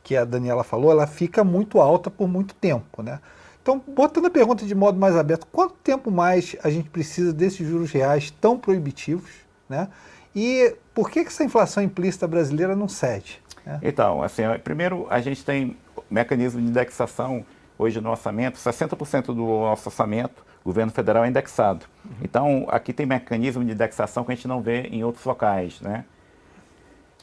que 0.05 0.15
a 0.15 0.25
Daniela 0.25 0.63
falou, 0.63 0.93
ela 0.93 1.07
fica 1.07 1.43
muito 1.43 1.81
alta 1.81 2.11
por 2.11 2.29
muito 2.29 2.55
tempo, 2.55 3.03
né? 3.03 3.19
Então, 3.61 3.83
botando 3.89 4.27
a 4.27 4.31
pergunta 4.31 4.67
de 4.67 4.75
modo 4.75 5.01
mais 5.01 5.17
aberto, 5.17 5.47
quanto 5.51 5.75
tempo 5.83 6.11
mais 6.11 6.55
a 6.63 6.69
gente 6.69 6.91
precisa 6.91 7.33
desses 7.33 7.67
juros 7.67 7.91
reais 7.91 8.31
tão 8.31 8.59
proibitivos, 8.59 9.31
né? 9.67 9.89
E 10.37 10.77
por 10.93 11.11
que, 11.11 11.23
que 11.23 11.29
essa 11.29 11.43
inflação 11.43 11.83
implícita 11.83 12.29
brasileira 12.29 12.77
não 12.77 12.87
cede? 12.87 13.41
Né? 13.65 13.81
Então, 13.83 14.23
assim, 14.23 14.43
primeiro 14.63 15.07
a 15.09 15.21
gente 15.23 15.43
tem 15.43 15.77
mecanismo 16.11 16.61
de 16.61 16.67
indexação 16.67 17.45
hoje 17.79 18.01
no 18.01 18.11
orçamento, 18.11 18.59
60% 18.59 19.27
do 19.27 19.35
nosso 19.35 19.89
orçamento, 19.89 20.45
governo 20.63 20.93
federal 20.93 21.25
é 21.25 21.29
indexado. 21.29 21.87
Uhum. 22.05 22.11
Então, 22.23 22.67
aqui 22.69 22.93
tem 22.93 23.07
mecanismo 23.07 23.65
de 23.65 23.73
indexação 23.73 24.25
que 24.25 24.33
a 24.33 24.35
gente 24.35 24.47
não 24.47 24.61
vê 24.61 24.83
em 24.83 25.03
outros 25.03 25.25
locais, 25.25 25.81
né? 25.81 26.05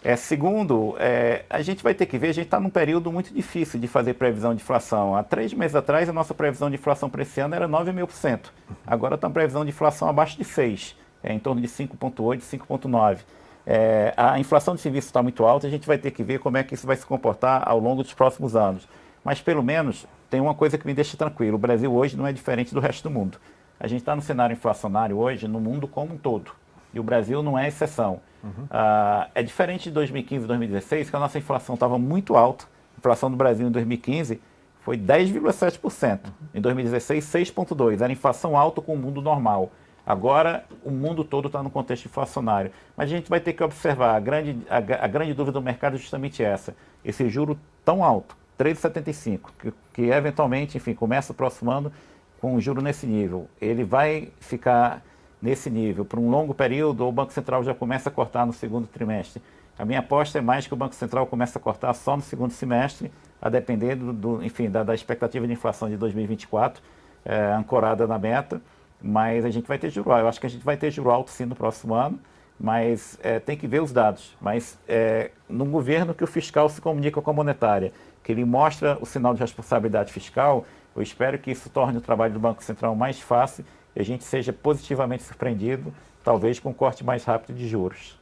É, 0.04 0.16
segundo, 0.16 0.96
é, 0.98 1.46
a 1.48 1.62
gente 1.62 1.84
vai 1.84 1.94
ter 1.94 2.08
que 2.08 2.18
ver, 2.18 2.30
a 2.30 2.34
gente 2.34 2.46
está 2.46 2.60
num 2.60 2.72
período 2.72 3.12
muito 3.12 3.32
difícil 3.32 3.80
de 3.80 3.88
fazer 3.88 4.16
previsão 4.16 4.56
de 4.56 4.62
inflação. 4.62 5.16
Há 5.16 5.22
três 5.22 5.54
meses 5.54 5.76
atrás, 5.76 6.10
a 6.10 6.14
nossa 6.14 6.34
previsão 6.34 6.70
de 6.72 6.76
inflação 6.76 7.08
para 7.08 7.22
esse 7.22 7.40
ano 7.40 7.54
era 7.54 7.68
9,5%. 7.68 8.48
Agora 8.86 9.14
está 9.14 9.28
uma 9.28 9.34
previsão 9.34 9.64
de 9.64 9.70
inflação 9.70 10.10
abaixo 10.10 10.36
de 10.38 10.44
6%, 10.44 10.96
é, 11.24 11.32
em 11.32 11.38
torno 11.38 11.62
de 11.62 11.68
5,8%, 11.68 12.40
5,9%. 12.42 13.20
É, 13.64 14.12
a 14.18 14.40
inflação 14.40 14.74
de 14.74 14.82
serviços 14.82 15.10
está 15.10 15.22
muito 15.22 15.46
alta, 15.46 15.68
a 15.68 15.70
gente 15.70 15.86
vai 15.86 16.00
ter 16.00 16.10
que 16.10 16.24
ver 16.24 16.40
como 16.40 16.58
é 16.58 16.64
que 16.64 16.74
isso 16.74 16.88
vai 16.88 16.96
se 16.96 17.06
comportar 17.06 17.62
ao 17.64 17.78
longo 17.78 18.02
dos 18.02 18.14
próximos 18.14 18.56
anos. 18.56 18.88
Mas, 19.24 19.40
pelo 19.40 19.62
menos, 19.62 20.08
tem 20.32 20.42
uma 20.42 20.56
coisa 20.56 20.80
que 20.80 20.88
me 20.88 20.96
deixa 20.96 21.16
tranquilo. 21.16 21.58
O 21.58 21.60
Brasil 21.60 21.94
hoje 21.94 22.18
não 22.18 22.26
é 22.26 22.34
diferente 22.34 22.74
do 22.74 22.80
resto 22.80 23.04
do 23.04 23.12
mundo. 23.12 23.38
A 23.80 23.88
gente 23.88 24.00
está 24.00 24.16
no 24.16 24.22
cenário 24.22 24.54
inflacionário 24.54 25.16
hoje 25.16 25.48
no 25.48 25.60
mundo 25.60 25.88
como 25.88 26.16
um 26.16 26.18
todo. 26.18 26.54
E 26.94 27.00
o 27.00 27.04
Brasil 27.04 27.42
não 27.42 27.58
é 27.58 27.68
exceção. 27.68 28.22
Uhum. 28.44 28.68
Ah, 28.70 29.30
é 29.36 29.44
diferente 29.44 29.84
de 29.86 29.92
2015 29.92 30.46
e 30.46 30.48
2016, 30.48 31.10
que 31.10 31.16
a 31.16 31.20
nossa 31.20 31.38
inflação 31.38 31.76
estava 31.76 31.98
muito 31.98 32.36
alta. 32.36 32.66
A 32.96 33.00
inflação 33.00 33.30
do 33.30 33.38
Brasil 33.38 33.68
em 33.68 33.72
2015 33.72 34.42
foi 34.82 34.98
10,7%. 34.98 36.26
Uhum. 36.26 36.32
Em 36.56 36.62
2016, 36.62 37.24
6,2%. 37.26 38.02
Era 38.02 38.12
inflação 38.12 38.58
alta 38.58 38.82
com 38.82 38.94
o 38.94 38.98
mundo 38.98 39.22
normal. 39.22 39.72
Agora, 40.06 40.66
o 40.84 40.90
mundo 40.90 41.24
todo 41.24 41.48
está 41.48 41.62
no 41.62 41.70
contexto 41.70 42.06
inflacionário. 42.06 42.72
Mas 42.98 43.12
a 43.12 43.16
gente 43.16 43.30
vai 43.30 43.40
ter 43.40 43.54
que 43.54 43.64
observar, 43.64 44.16
a 44.16 44.20
grande, 44.20 44.58
a, 44.70 44.78
a 44.78 45.08
grande 45.08 45.34
dúvida 45.34 45.60
do 45.60 45.62
mercado 45.62 45.96
é 45.96 45.98
justamente 45.98 46.44
essa. 46.44 46.76
Esse 47.06 47.30
juro 47.30 47.58
tão 47.86 48.04
alto, 48.04 48.36
3,75, 48.60 49.40
que, 49.60 49.74
que 49.94 50.02
eventualmente, 50.04 50.78
enfim, 50.78 50.94
começa 50.94 51.32
o 51.32 51.36
próximo 51.36 51.72
ano 51.72 51.92
com 52.40 52.56
um 52.56 52.60
juro 52.60 52.82
nesse 52.82 53.06
nível. 53.06 53.48
Ele 53.62 53.84
vai 53.84 54.30
ficar 54.40 55.04
nesse 55.42 55.70
nível 55.70 56.06
por 56.06 56.20
um 56.20 56.30
longo 56.30 56.54
período 56.54 57.02
ou 57.02 57.10
o 57.10 57.12
Banco 57.12 57.34
Central 57.34 57.64
já 57.64 57.74
começa 57.74 58.10
a 58.10 58.12
cortar 58.12 58.46
no 58.46 58.54
segundo 58.54 58.88
trimestre? 58.88 59.42
A 59.78 59.86
minha 59.86 60.00
aposta 60.00 60.38
é 60.38 60.42
mais 60.42 60.68
que 60.68 60.74
o 60.74 60.78
Banco 60.78 60.94
Central 60.94 61.26
comece 61.26 61.58
a 61.58 61.62
cortar 61.62 61.94
só 61.94 62.16
no 62.16 62.22
segundo 62.22 62.52
semestre, 62.52 63.12
a 63.42 63.50
depender 63.50 63.96
do, 63.96 64.14
do 64.14 64.44
enfim, 64.44 64.70
da, 64.70 64.84
da, 64.84 64.94
expectativa 64.94 65.48
de 65.48 65.54
inflação 65.54 65.90
de 65.90 65.98
2024, 65.98 66.84
é, 67.26 67.54
ancorada 67.54 68.06
na 68.06 68.20
meta, 68.20 68.62
mas 69.02 69.44
a 69.44 69.50
gente 69.50 69.68
vai 69.68 69.80
ter 69.80 69.90
juro 69.90 70.12
alto. 70.12 70.22
Eu 70.22 70.28
acho 70.28 70.40
que 70.40 70.46
a 70.46 70.50
gente 70.50 70.64
vai 70.64 70.78
ter 70.78 70.92
juro 70.92 71.10
alto 71.10 71.32
sim 71.32 71.46
no 71.46 71.56
próximo 71.56 71.96
ano, 71.96 72.20
mas 72.60 73.18
é, 73.24 73.40
tem 73.40 73.58
que 73.58 73.66
ver 73.66 73.82
os 73.82 73.92
dados. 73.92 74.38
Mas 74.40 74.78
é, 74.88 75.32
num 75.50 75.72
governo 75.72 76.14
que 76.14 76.24
o 76.24 76.28
fiscal 76.28 76.70
se 76.70 76.80
comunica 76.80 77.20
com 77.20 77.32
a 77.32 77.34
monetária, 77.34 77.92
que 78.24 78.32
ele 78.32 78.46
mostra 78.46 79.00
o 79.02 79.06
sinal 79.06 79.34
de 79.34 79.40
responsabilidade 79.40 80.14
fiscal, 80.14 80.64
eu 80.96 81.02
espero 81.02 81.40
que 81.40 81.50
isso 81.50 81.70
torne 81.70 81.98
o 81.98 82.02
trabalho 82.02 82.34
do 82.34 82.40
Banco 82.40 82.64
Central 82.64 82.96
mais 82.96 83.20
fácil 83.20 83.66
a 83.96 84.04
gente 84.04 84.24
seja 84.24 84.54
positivamente 84.54 85.24
surpreendido, 85.24 85.94
talvez 86.24 86.60
com 86.60 86.70
um 86.70 86.74
corte 86.74 87.04
mais 87.04 87.24
rápido 87.24 87.56
de 87.56 87.68
juros, 87.68 88.20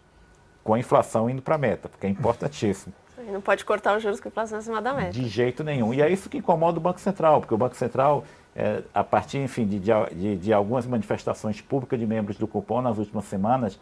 com 0.64 0.74
a 0.74 0.80
inflação 0.80 1.30
indo 1.30 1.42
para 1.42 1.56
a 1.56 1.58
meta, 1.58 1.90
porque 1.90 2.08
é 2.08 2.10
importantíssimo. 2.10 2.94
Não 3.32 3.42
pode 3.42 3.64
cortar 3.66 3.96
os 3.96 4.02
juros 4.02 4.20
com 4.20 4.28
a 4.28 4.32
inflação 4.32 4.58
acima 4.58 4.82
da 4.82 4.94
meta. 4.94 5.12
De 5.12 5.28
jeito 5.28 5.64
nenhum. 5.64 5.94
E 5.94 6.02
é 6.02 6.10
isso 6.10 6.30
que 6.30 6.38
incomoda 6.38 6.80
o 6.80 6.82
Banco 6.82 7.00
Central, 7.00 7.42
porque 7.42 7.54
o 7.54 7.58
Banco 7.58 7.76
Central, 7.76 8.24
é, 8.56 8.82
a 8.94 9.04
partir 9.04 9.38
enfim, 9.38 9.68
de, 9.68 9.80
de, 9.80 10.38
de, 10.38 10.54
algumas 10.54 10.86
manifestações 10.86 11.62
públicas 11.62 12.00
de 12.00 12.08
membros 12.08 12.38
do 12.38 12.48
cupom 12.48 12.82
nas 12.82 12.98
últimas 12.98 13.26
semanas, 13.26 13.80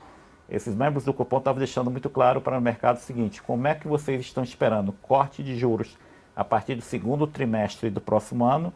esses 0.49 0.73
membros 0.75 1.03
do 1.03 1.13
cupom 1.13 1.37
estavam 1.37 1.59
deixando 1.59 1.91
muito 1.91 2.09
claro 2.09 2.41
para 2.41 2.57
o 2.57 2.61
mercado 2.61 2.97
o 2.97 2.99
seguinte: 2.99 3.41
como 3.41 3.67
é 3.67 3.75
que 3.75 3.87
vocês 3.87 4.21
estão 4.21 4.43
esperando 4.43 4.91
corte 5.01 5.43
de 5.43 5.55
juros 5.57 5.97
a 6.35 6.43
partir 6.43 6.75
do 6.75 6.81
segundo 6.81 7.25
trimestre 7.27 7.89
do 7.89 8.01
próximo 8.01 8.45
ano 8.45 8.73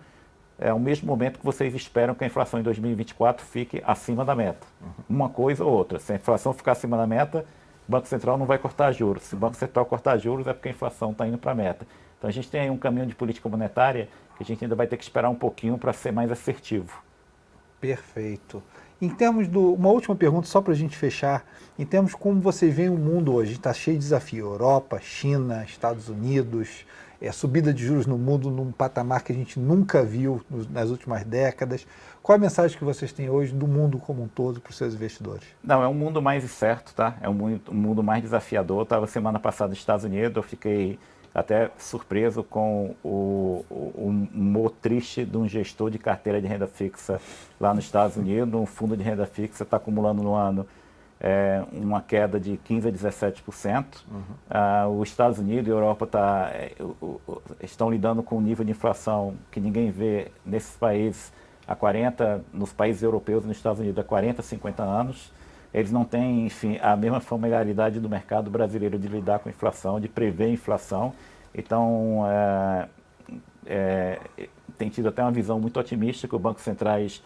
é 0.62 0.72
o 0.72 0.80
mesmo 0.80 1.08
momento 1.08 1.40
que 1.40 1.46
vocês 1.46 1.74
esperam 1.74 2.14
que 2.14 2.24
a 2.24 2.28
inflação 2.28 2.60
em 2.60 2.64
2024 2.64 3.44
fique 3.44 3.82
acima 3.84 4.24
da 4.24 4.36
meta. 4.36 4.66
Uma 5.10 5.28
coisa 5.28 5.66
ou 5.66 5.74
outra. 5.74 5.98
Se 5.98 6.14
a 6.14 6.16
inflação 6.16 6.54
ficar 6.54 6.74
acima 6.74 6.96
da 6.96 7.08
meta, 7.08 7.44
o 7.88 7.92
Banco 7.92 8.08
Central 8.08 8.38
não 8.38 8.46
vai 8.46 8.60
cortar 8.60 8.92
juros. 8.92 9.24
Se 9.24 9.34
o 9.34 9.38
Banco 9.38 9.56
Central 9.56 9.86
cortar 9.86 10.18
juros, 10.20 10.46
é 10.46 10.54
porque 10.54 10.70
a 10.70 10.72
inflação 10.72 11.12
está 11.12 11.28
indo 11.28 11.40
para 11.40 11.52
a 11.52 11.56
meta. 11.56 11.86
Então 12.18 12.30
a 12.30 12.32
gente 12.32 12.50
tem 12.50 12.62
aí 12.62 12.70
um 12.70 12.78
caminho 12.78 13.08
de 13.08 13.16
política 13.16 13.50
monetária 13.50 14.08
que 14.38 14.44
a 14.44 14.46
gente 14.46 14.64
ainda 14.64 14.76
vai 14.76 14.86
ter 14.86 14.98
que 14.98 15.04
esperar 15.04 15.30
um 15.30 15.36
pouquinho 15.36 15.80
para 15.80 15.92
ser 15.92 16.12
mais 16.12 16.32
assertivo. 16.32 17.02
Perfeito. 17.80 18.62
Em 19.02 19.10
termos 19.10 19.48
do. 19.48 19.74
Uma 19.74 19.90
última 19.90 20.16
pergunta, 20.16 20.46
só 20.46 20.62
para 20.62 20.74
a 20.74 20.76
gente 20.76 20.96
fechar. 20.96 21.44
Em 21.80 21.86
termos 21.88 22.14
como 22.14 22.40
vocês 22.40 22.72
veem 22.72 22.90
o 22.90 22.98
mundo 22.98 23.34
hoje, 23.34 23.54
está 23.54 23.74
cheio 23.74 23.98
de 23.98 24.04
desafio. 24.04 24.46
Europa, 24.46 25.00
China, 25.00 25.64
Estados 25.64 26.08
Unidos, 26.08 26.86
é, 27.22 27.32
subida 27.32 27.72
de 27.72 27.86
juros 27.86 28.08
no 28.08 28.18
mundo 28.18 28.50
num 28.50 28.72
patamar 28.72 29.24
que 29.24 29.32
a 29.32 29.36
gente 29.36 29.60
nunca 29.60 30.04
viu 30.04 30.42
nas 30.72 30.90
últimas 30.90 31.24
décadas. 31.24 31.86
Qual 32.24 32.36
a 32.36 32.40
mensagem 32.40 32.76
que 32.78 32.84
vocês 32.84 33.14
têm 33.14 33.30
hoje 33.30 33.54
do 33.54 33.68
mundo 33.68 34.00
como 34.00 34.24
um 34.24 34.28
todo 34.28 34.60
para 34.60 34.72
os 34.72 34.78
seus 34.78 34.96
investidores? 34.96 35.44
Não, 35.64 35.84
é 35.84 35.88
um 35.88 35.94
mundo 35.94 36.22
mais 36.22 36.44
incerto, 36.44 36.94
tá? 36.96 37.16
É 37.22 37.30
um 37.30 37.34
mundo, 37.34 37.62
um 37.70 37.76
mundo 37.76 38.04
mais 38.04 38.24
desafiador. 38.24 38.84
Estava 38.84 39.06
semana 39.06 39.40
passada 39.40 39.70
nos 39.70 39.78
Estados 39.78 40.04
Unidos, 40.04 40.36
eu 40.36 40.44
fiquei 40.44 40.98
até 41.34 41.72
surpreso 41.78 42.44
com 42.44 42.94
o, 43.04 43.64
o, 43.70 44.08
humor 44.34 44.72
triste 44.82 45.24
de 45.24 45.38
um 45.38 45.48
gestor 45.48 45.90
de 45.90 45.98
carteira 45.98 46.42
de 46.42 46.48
renda 46.48 46.68
fixa 46.68 47.22
lá 47.60 47.74
nos 47.74 47.86
Estados 47.86 48.18
Unidos. 48.18 48.54
Um 48.60 48.66
fundo 48.66 48.98
de 48.98 49.04
renda 49.04 49.26
fixa 49.26 49.64
está 49.64 49.78
acumulando 49.78 50.22
no 50.22 50.34
ano 50.34 50.68
é, 51.24 51.64
uma 51.72 52.02
queda 52.02 52.40
de 52.40 52.60
15% 52.68 52.88
a 52.88 52.92
17%. 52.92 53.86
Uhum. 54.12 54.22
Ah, 54.50 54.88
os 54.88 55.08
Estados 55.08 55.38
Unidos 55.38 55.68
e 55.68 55.72
a 55.72 55.74
Europa 55.74 56.08
tá, 56.08 56.50
é, 56.52 56.74
estão 57.62 57.92
lidando 57.92 58.24
com 58.24 58.38
um 58.38 58.42
nível 58.42 58.66
de 58.66 58.72
inflação 58.72 59.36
que 59.52 59.60
ninguém 59.60 59.92
vê 59.92 60.32
nesses 60.44 60.76
países 60.76 61.32
há 61.68 61.76
40, 61.76 62.44
nos 62.52 62.74
países 62.74 63.04
europeus 63.04 63.44
e 63.44 63.48
nos 63.48 63.58
Estados 63.58 63.80
Unidos 63.80 64.00
há 64.00 64.04
40, 64.04 64.42
50 64.42 64.82
anos. 64.82 65.32
Eles 65.72 65.92
não 65.92 66.04
têm, 66.04 66.48
enfim, 66.48 66.80
a 66.82 66.96
mesma 66.96 67.22
familiaridade 67.22 68.00
do 68.00 68.10
mercado 68.10 68.50
brasileiro 68.50 68.98
de 68.98 69.08
lidar 69.08 69.40
com 69.40 69.50
inflação, 69.50 70.00
de 70.00 70.10
prever 70.10 70.50
inflação. 70.50 71.14
Então, 71.54 72.24
é, 72.28 72.88
é 73.68 74.20
tem 74.78 74.90
tido 74.90 75.10
até 75.10 75.22
uma 75.22 75.32
visão 75.32 75.60
muito 75.60 75.80
otimista 75.80 76.28
que 76.28 76.36
o 76.36 76.40
Banco 76.40 76.60
Centrais 76.60 77.22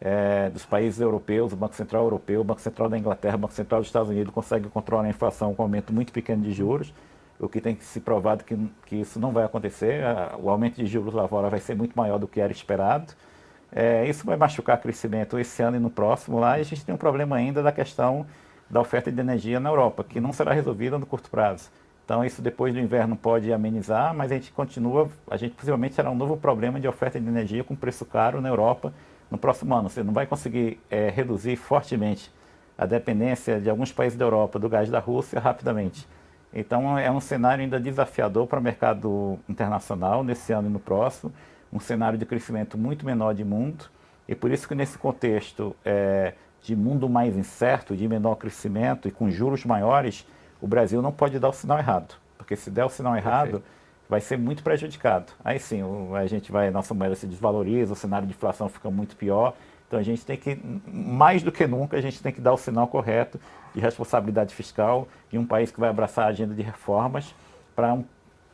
é, 0.00 0.48
dos 0.48 0.64
países 0.64 1.00
europeus, 1.00 1.52
o 1.52 1.56
Banco 1.56 1.74
Central 1.74 2.04
Europeu, 2.04 2.40
o 2.40 2.44
Banco 2.44 2.60
Central 2.60 2.88
da 2.88 2.96
Inglaterra, 2.96 3.34
o 3.34 3.38
Banco 3.38 3.52
Central 3.52 3.80
dos 3.80 3.88
Estados 3.88 4.08
Unidos 4.08 4.32
consegue 4.32 4.68
controlar 4.68 5.04
a 5.04 5.08
inflação 5.08 5.54
com 5.54 5.62
um 5.62 5.66
aumento 5.66 5.92
muito 5.92 6.12
pequeno 6.12 6.42
de 6.42 6.52
juros, 6.52 6.92
o 7.38 7.48
que 7.48 7.60
tem 7.60 7.74
que 7.74 7.84
se 7.84 8.00
provado 8.00 8.44
que, 8.44 8.56
que 8.86 8.96
isso 8.96 9.18
não 9.18 9.30
vai 9.32 9.44
acontecer. 9.44 10.02
O 10.42 10.50
aumento 10.50 10.76
de 10.76 10.86
juros 10.86 11.14
lá 11.14 11.26
fora 11.26 11.48
vai 11.48 11.60
ser 11.60 11.74
muito 11.74 11.94
maior 11.94 12.18
do 12.18 12.28
que 12.28 12.40
era 12.40 12.52
esperado. 12.52 13.12
É, 13.72 14.06
isso 14.06 14.26
vai 14.26 14.36
machucar 14.36 14.76
o 14.76 14.80
crescimento 14.80 15.38
esse 15.38 15.62
ano 15.62 15.76
e 15.76 15.80
no 15.80 15.88
próximo 15.88 16.38
lá. 16.38 16.58
E 16.58 16.60
a 16.60 16.64
gente 16.64 16.84
tem 16.84 16.94
um 16.94 16.98
problema 16.98 17.36
ainda 17.36 17.62
da 17.62 17.72
questão 17.72 18.26
da 18.68 18.80
oferta 18.80 19.10
de 19.10 19.18
energia 19.18 19.58
na 19.58 19.70
Europa, 19.70 20.04
que 20.04 20.20
não 20.20 20.32
será 20.34 20.52
resolvida 20.52 20.98
no 20.98 21.06
curto 21.06 21.30
prazo. 21.30 21.70
Então 22.04 22.22
isso 22.24 22.42
depois 22.42 22.74
do 22.74 22.80
inverno 22.80 23.16
pode 23.16 23.50
amenizar, 23.52 24.14
mas 24.14 24.30
a 24.30 24.34
gente 24.34 24.52
continua, 24.52 25.08
a 25.30 25.36
gente 25.36 25.54
possivelmente 25.54 25.94
terá 25.94 26.10
um 26.10 26.14
novo 26.14 26.36
problema 26.36 26.78
de 26.78 26.86
oferta 26.86 27.18
de 27.18 27.26
energia 27.26 27.64
com 27.64 27.74
preço 27.74 28.04
caro 28.04 28.40
na 28.40 28.48
Europa 28.48 28.92
no 29.30 29.38
próximo 29.38 29.74
ano. 29.74 29.88
Você 29.88 30.02
não 30.02 30.12
vai 30.12 30.26
conseguir 30.26 30.80
é, 30.90 31.08
reduzir 31.08 31.56
fortemente 31.56 32.32
a 32.76 32.86
dependência 32.86 33.60
de 33.60 33.68
alguns 33.68 33.92
países 33.92 34.18
da 34.18 34.24
Europa 34.24 34.58
do 34.58 34.68
gás 34.68 34.88
da 34.88 34.98
Rússia 34.98 35.38
rapidamente. 35.38 36.08
Então 36.52 36.98
é 36.98 37.10
um 37.10 37.20
cenário 37.20 37.62
ainda 37.62 37.78
desafiador 37.78 38.46
para 38.46 38.58
o 38.58 38.62
mercado 38.62 39.38
internacional 39.48 40.24
nesse 40.24 40.52
ano 40.52 40.68
e 40.68 40.72
no 40.72 40.80
próximo, 40.80 41.32
um 41.72 41.78
cenário 41.78 42.18
de 42.18 42.26
crescimento 42.26 42.76
muito 42.76 43.06
menor 43.06 43.34
de 43.34 43.44
mundo, 43.44 43.84
e 44.26 44.34
por 44.34 44.50
isso 44.50 44.66
que 44.66 44.74
nesse 44.74 44.98
contexto 44.98 45.76
é, 45.84 46.34
de 46.60 46.74
mundo 46.74 47.08
mais 47.08 47.36
incerto, 47.36 47.96
de 47.96 48.08
menor 48.08 48.34
crescimento 48.34 49.06
e 49.06 49.12
com 49.12 49.30
juros 49.30 49.64
maiores, 49.64 50.26
o 50.60 50.66
Brasil 50.66 51.00
não 51.00 51.12
pode 51.12 51.38
dar 51.38 51.50
o 51.50 51.52
sinal 51.52 51.78
errado, 51.78 52.14
porque 52.36 52.56
se 52.56 52.70
der 52.70 52.84
o 52.84 52.88
sinal 52.88 53.16
errado, 53.16 53.60
Perfeito 53.60 53.79
vai 54.10 54.20
ser 54.20 54.36
muito 54.36 54.64
prejudicado. 54.64 55.32
Aí 55.44 55.60
sim, 55.60 55.80
a 56.16 56.26
gente 56.26 56.50
vai, 56.50 56.68
nossa 56.72 56.92
moeda 56.92 57.14
se 57.14 57.28
desvaloriza, 57.28 57.92
o 57.92 57.96
cenário 57.96 58.26
de 58.26 58.34
inflação 58.34 58.68
fica 58.68 58.90
muito 58.90 59.14
pior 59.14 59.54
Então 59.86 60.00
a 60.00 60.02
gente 60.02 60.26
tem 60.26 60.36
que, 60.36 60.60
mais 60.92 61.44
do 61.44 61.52
que 61.52 61.64
nunca, 61.64 61.96
a 61.96 62.00
gente 62.00 62.20
tem 62.20 62.32
que 62.32 62.40
dar 62.40 62.52
o 62.52 62.56
sinal 62.56 62.88
correto 62.88 63.40
de 63.72 63.80
responsabilidade 63.80 64.52
fiscal 64.52 65.06
de 65.30 65.38
um 65.38 65.46
país 65.46 65.70
que 65.70 65.78
vai 65.78 65.88
abraçar 65.88 66.24
a 66.24 66.28
agenda 66.28 66.52
de 66.52 66.60
reformas 66.60 67.32
para 67.76 67.94
um, 67.94 68.04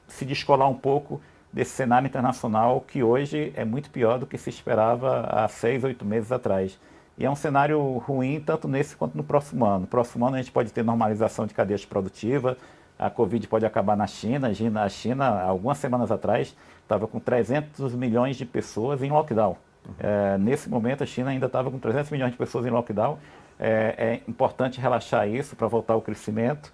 se 0.07 0.27
descolar 0.27 0.69
um 0.69 0.75
pouco 0.75 1.23
desse 1.51 1.71
cenário 1.71 2.07
internacional 2.07 2.83
que 2.83 3.03
hoje 3.03 3.51
é 3.57 3.65
muito 3.65 3.89
pior 3.89 4.19
do 4.19 4.27
que 4.27 4.37
se 4.37 4.51
esperava 4.51 5.23
há 5.23 5.49
seis, 5.49 5.83
oito 5.85 6.05
meses 6.05 6.31
atrás. 6.31 6.79
E 7.17 7.25
é 7.25 7.31
um 7.31 7.37
cenário 7.37 7.81
ruim 7.97 8.43
tanto 8.45 8.69
nesse 8.69 8.95
quanto 8.95 9.17
no 9.17 9.25
próximo 9.25 9.65
ano. 9.65 9.81
No 9.81 9.87
próximo 9.87 10.27
ano 10.27 10.37
a 10.37 10.39
gente 10.39 10.53
pode 10.53 10.71
ter 10.71 10.85
normalização 10.85 11.47
de 11.47 11.55
cadeias 11.55 11.83
produtivas, 11.83 12.59
a 12.99 13.11
Covid 13.11 13.47
pode 13.49 13.67
acabar 13.67 13.97
na 13.97 14.07
China. 14.07 14.49
A 14.83 14.89
China, 14.89 15.43
algumas 15.43 15.79
semanas 15.79 16.11
atrás, 16.11 16.57
estava 16.83 17.07
com 17.07 17.21
300 17.21 17.95
milhões 17.95 18.37
de 18.37 18.45
pessoas 18.45 19.03
em 19.03 19.11
lockdown. 19.11 19.57
É, 19.99 20.37
nesse 20.39 20.69
momento, 20.69 21.03
a 21.03 21.07
China 21.07 21.31
ainda 21.31 21.47
estava 21.47 21.71
com 21.71 21.79
300 21.79 22.11
milhões 22.11 22.33
de 22.33 22.39
pessoas 22.39 22.67
em 22.67 22.71
lockdown. 22.71 23.19
É, 23.59 23.95
é 23.99 24.31
importante 24.31 24.81
relaxar 24.81 25.29
isso 25.29 25.57
para 25.57 25.67
voltar 25.67 25.95
ao 25.95 26.03
crescimento. 26.03 26.73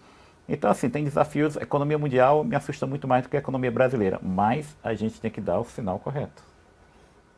Então, 0.49 0.71
assim, 0.71 0.89
tem 0.89 1.05
desafios. 1.05 1.57
A 1.57 1.63
economia 1.63 1.99
mundial 1.99 2.45
me 2.45 2.57
assusta 2.57 2.87
muito 2.87 3.07
mais 3.07 3.23
do 3.23 3.29
que 3.29 3.37
a 3.37 3.39
economia 3.39 3.71
brasileira, 3.71 4.19
mas 4.23 4.77
a 4.83 4.95
gente 4.95 5.21
tem 5.21 5.31
que 5.31 5.41
dar 5.41 5.59
o 5.59 5.65
sinal 5.65 5.99
correto. 5.99 6.43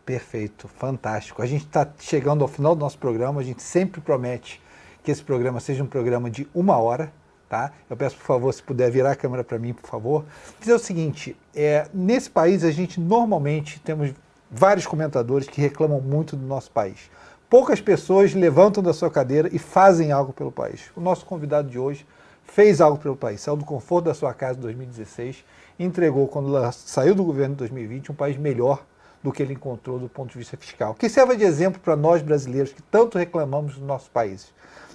Perfeito, 0.05 0.69
fantástico. 0.69 1.41
A 1.41 1.47
gente 1.47 1.65
está 1.65 1.89
chegando 1.99 2.43
ao 2.43 2.49
final 2.49 2.75
do 2.75 2.81
nosso 2.81 2.99
programa. 2.99 3.41
A 3.41 3.45
gente 3.45 3.63
sempre 3.63 4.01
promete 4.01 4.61
que 5.03 5.11
esse 5.11 5.23
programa 5.23 5.61
seja 5.61 5.83
um 5.83 5.87
programa 5.87 6.31
de 6.31 6.47
uma 6.55 6.77
hora. 6.77 7.13
Tá? 7.55 7.71
Eu 7.89 7.97
peço, 7.97 8.17
por 8.17 8.25
favor, 8.25 8.53
se 8.53 8.61
puder 8.61 8.91
virar 8.91 9.13
a 9.13 9.15
câmera 9.15 9.45
para 9.45 9.61
mim, 9.61 9.73
por 9.73 9.89
favor. 9.89 10.25
Dizer 10.59 10.75
o 10.75 10.79
seguinte: 10.81 11.37
é, 11.55 11.87
nesse 11.95 12.29
país 12.29 12.65
a 12.65 12.73
gente 12.73 13.01
normalmente 13.01 13.79
temos 13.79 14.13
vários 14.51 14.89
comentadores 14.89 15.47
que 15.47 15.61
reclamam 15.61 16.01
muito 16.01 16.35
do 16.35 16.45
nosso 16.45 16.73
país. 16.73 17.09
Poucas 17.49 17.81
pessoas 17.81 18.35
levantam 18.35 18.83
da 18.83 18.93
sua 18.93 19.09
cadeira 19.09 19.49
e 19.53 19.59
fazem 19.61 20.11
algo 20.11 20.33
pelo 20.33 20.51
país. 20.51 20.91
O 20.97 21.01
nosso 21.01 21.25
convidado 21.25 21.71
de 21.71 21.79
hoje 21.79 22.05
fez 22.43 22.81
algo 22.81 22.99
pelo 22.99 23.15
país, 23.15 23.41
saiu 23.41 23.57
do 23.57 23.65
conforto 23.65 24.07
da 24.07 24.15
sua 24.15 24.35
casa 24.35 24.59
em 24.59 24.63
2016, 24.63 25.45
entregou, 25.79 26.27
quando 26.27 26.53
saiu 26.73 27.15
do 27.15 27.23
governo 27.23 27.55
em 27.55 27.59
2020, 27.59 28.11
um 28.11 28.17
país 28.17 28.37
melhor 28.37 28.85
do 29.23 29.31
que 29.31 29.41
ele 29.45 29.55
encontrou 29.55 30.01
do 30.01 30.09
ponto 30.09 30.33
de 30.33 30.39
vista 30.39 30.57
fiscal. 30.57 30.93
Que 30.93 31.09
serva 31.09 31.37
de 31.37 31.45
exemplo 31.45 31.81
para 31.81 31.95
nós 31.95 32.21
brasileiros 32.21 32.73
que 32.73 32.83
tanto 32.83 33.17
reclamamos 33.17 33.77
do 33.77 33.85
nosso 33.85 34.11
país. 34.11 34.53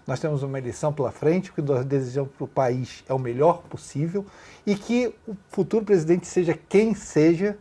Nós 0.09 0.19
temos 0.19 0.41
uma 0.41 0.57
eleição 0.57 0.91
pela 0.91 1.11
frente, 1.11 1.51
o 1.51 1.53
que 1.53 1.61
nós 1.61 1.85
desejamos 1.85 2.31
para 2.35 2.43
o 2.43 2.47
país 2.47 3.03
é 3.07 3.13
o 3.13 3.19
melhor 3.19 3.61
possível 3.69 4.25
e 4.65 4.73
que 4.73 5.13
o 5.27 5.37
futuro 5.49 5.85
presidente 5.85 6.25
seja 6.25 6.57
quem 6.67 6.95
seja, 6.95 7.55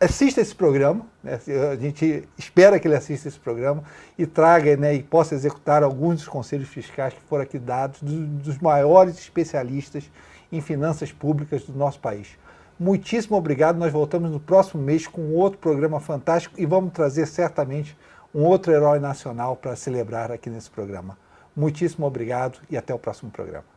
assista 0.00 0.40
esse 0.40 0.52
programa, 0.52 1.06
né? 1.22 1.38
a 1.70 1.76
gente 1.76 2.28
espera 2.36 2.80
que 2.80 2.88
ele 2.88 2.96
assista 2.96 3.28
esse 3.28 3.38
programa 3.38 3.84
e 4.18 4.26
traga 4.26 4.76
né, 4.76 4.92
e 4.92 5.04
possa 5.04 5.36
executar 5.36 5.84
alguns 5.84 6.16
dos 6.16 6.26
conselhos 6.26 6.68
fiscais 6.68 7.14
que 7.14 7.20
foram 7.28 7.44
aqui 7.44 7.60
dados 7.60 8.02
do, 8.02 8.26
dos 8.26 8.58
maiores 8.58 9.16
especialistas 9.16 10.10
em 10.50 10.60
finanças 10.60 11.12
públicas 11.12 11.62
do 11.62 11.78
nosso 11.78 12.00
país. 12.00 12.36
Muitíssimo 12.76 13.36
obrigado. 13.36 13.78
Nós 13.78 13.92
voltamos 13.92 14.32
no 14.32 14.40
próximo 14.40 14.82
mês 14.82 15.06
com 15.06 15.32
outro 15.32 15.60
programa 15.60 16.00
fantástico 16.00 16.56
e 16.60 16.66
vamos 16.66 16.92
trazer 16.92 17.26
certamente 17.28 17.96
um 18.34 18.42
outro 18.42 18.72
herói 18.72 18.98
nacional 18.98 19.54
para 19.54 19.76
celebrar 19.76 20.32
aqui 20.32 20.50
nesse 20.50 20.68
programa. 20.68 21.16
Muitíssimo 21.56 22.06
obrigado 22.06 22.60
e 22.70 22.76
até 22.76 22.92
o 22.92 22.98
próximo 22.98 23.30
programa. 23.30 23.73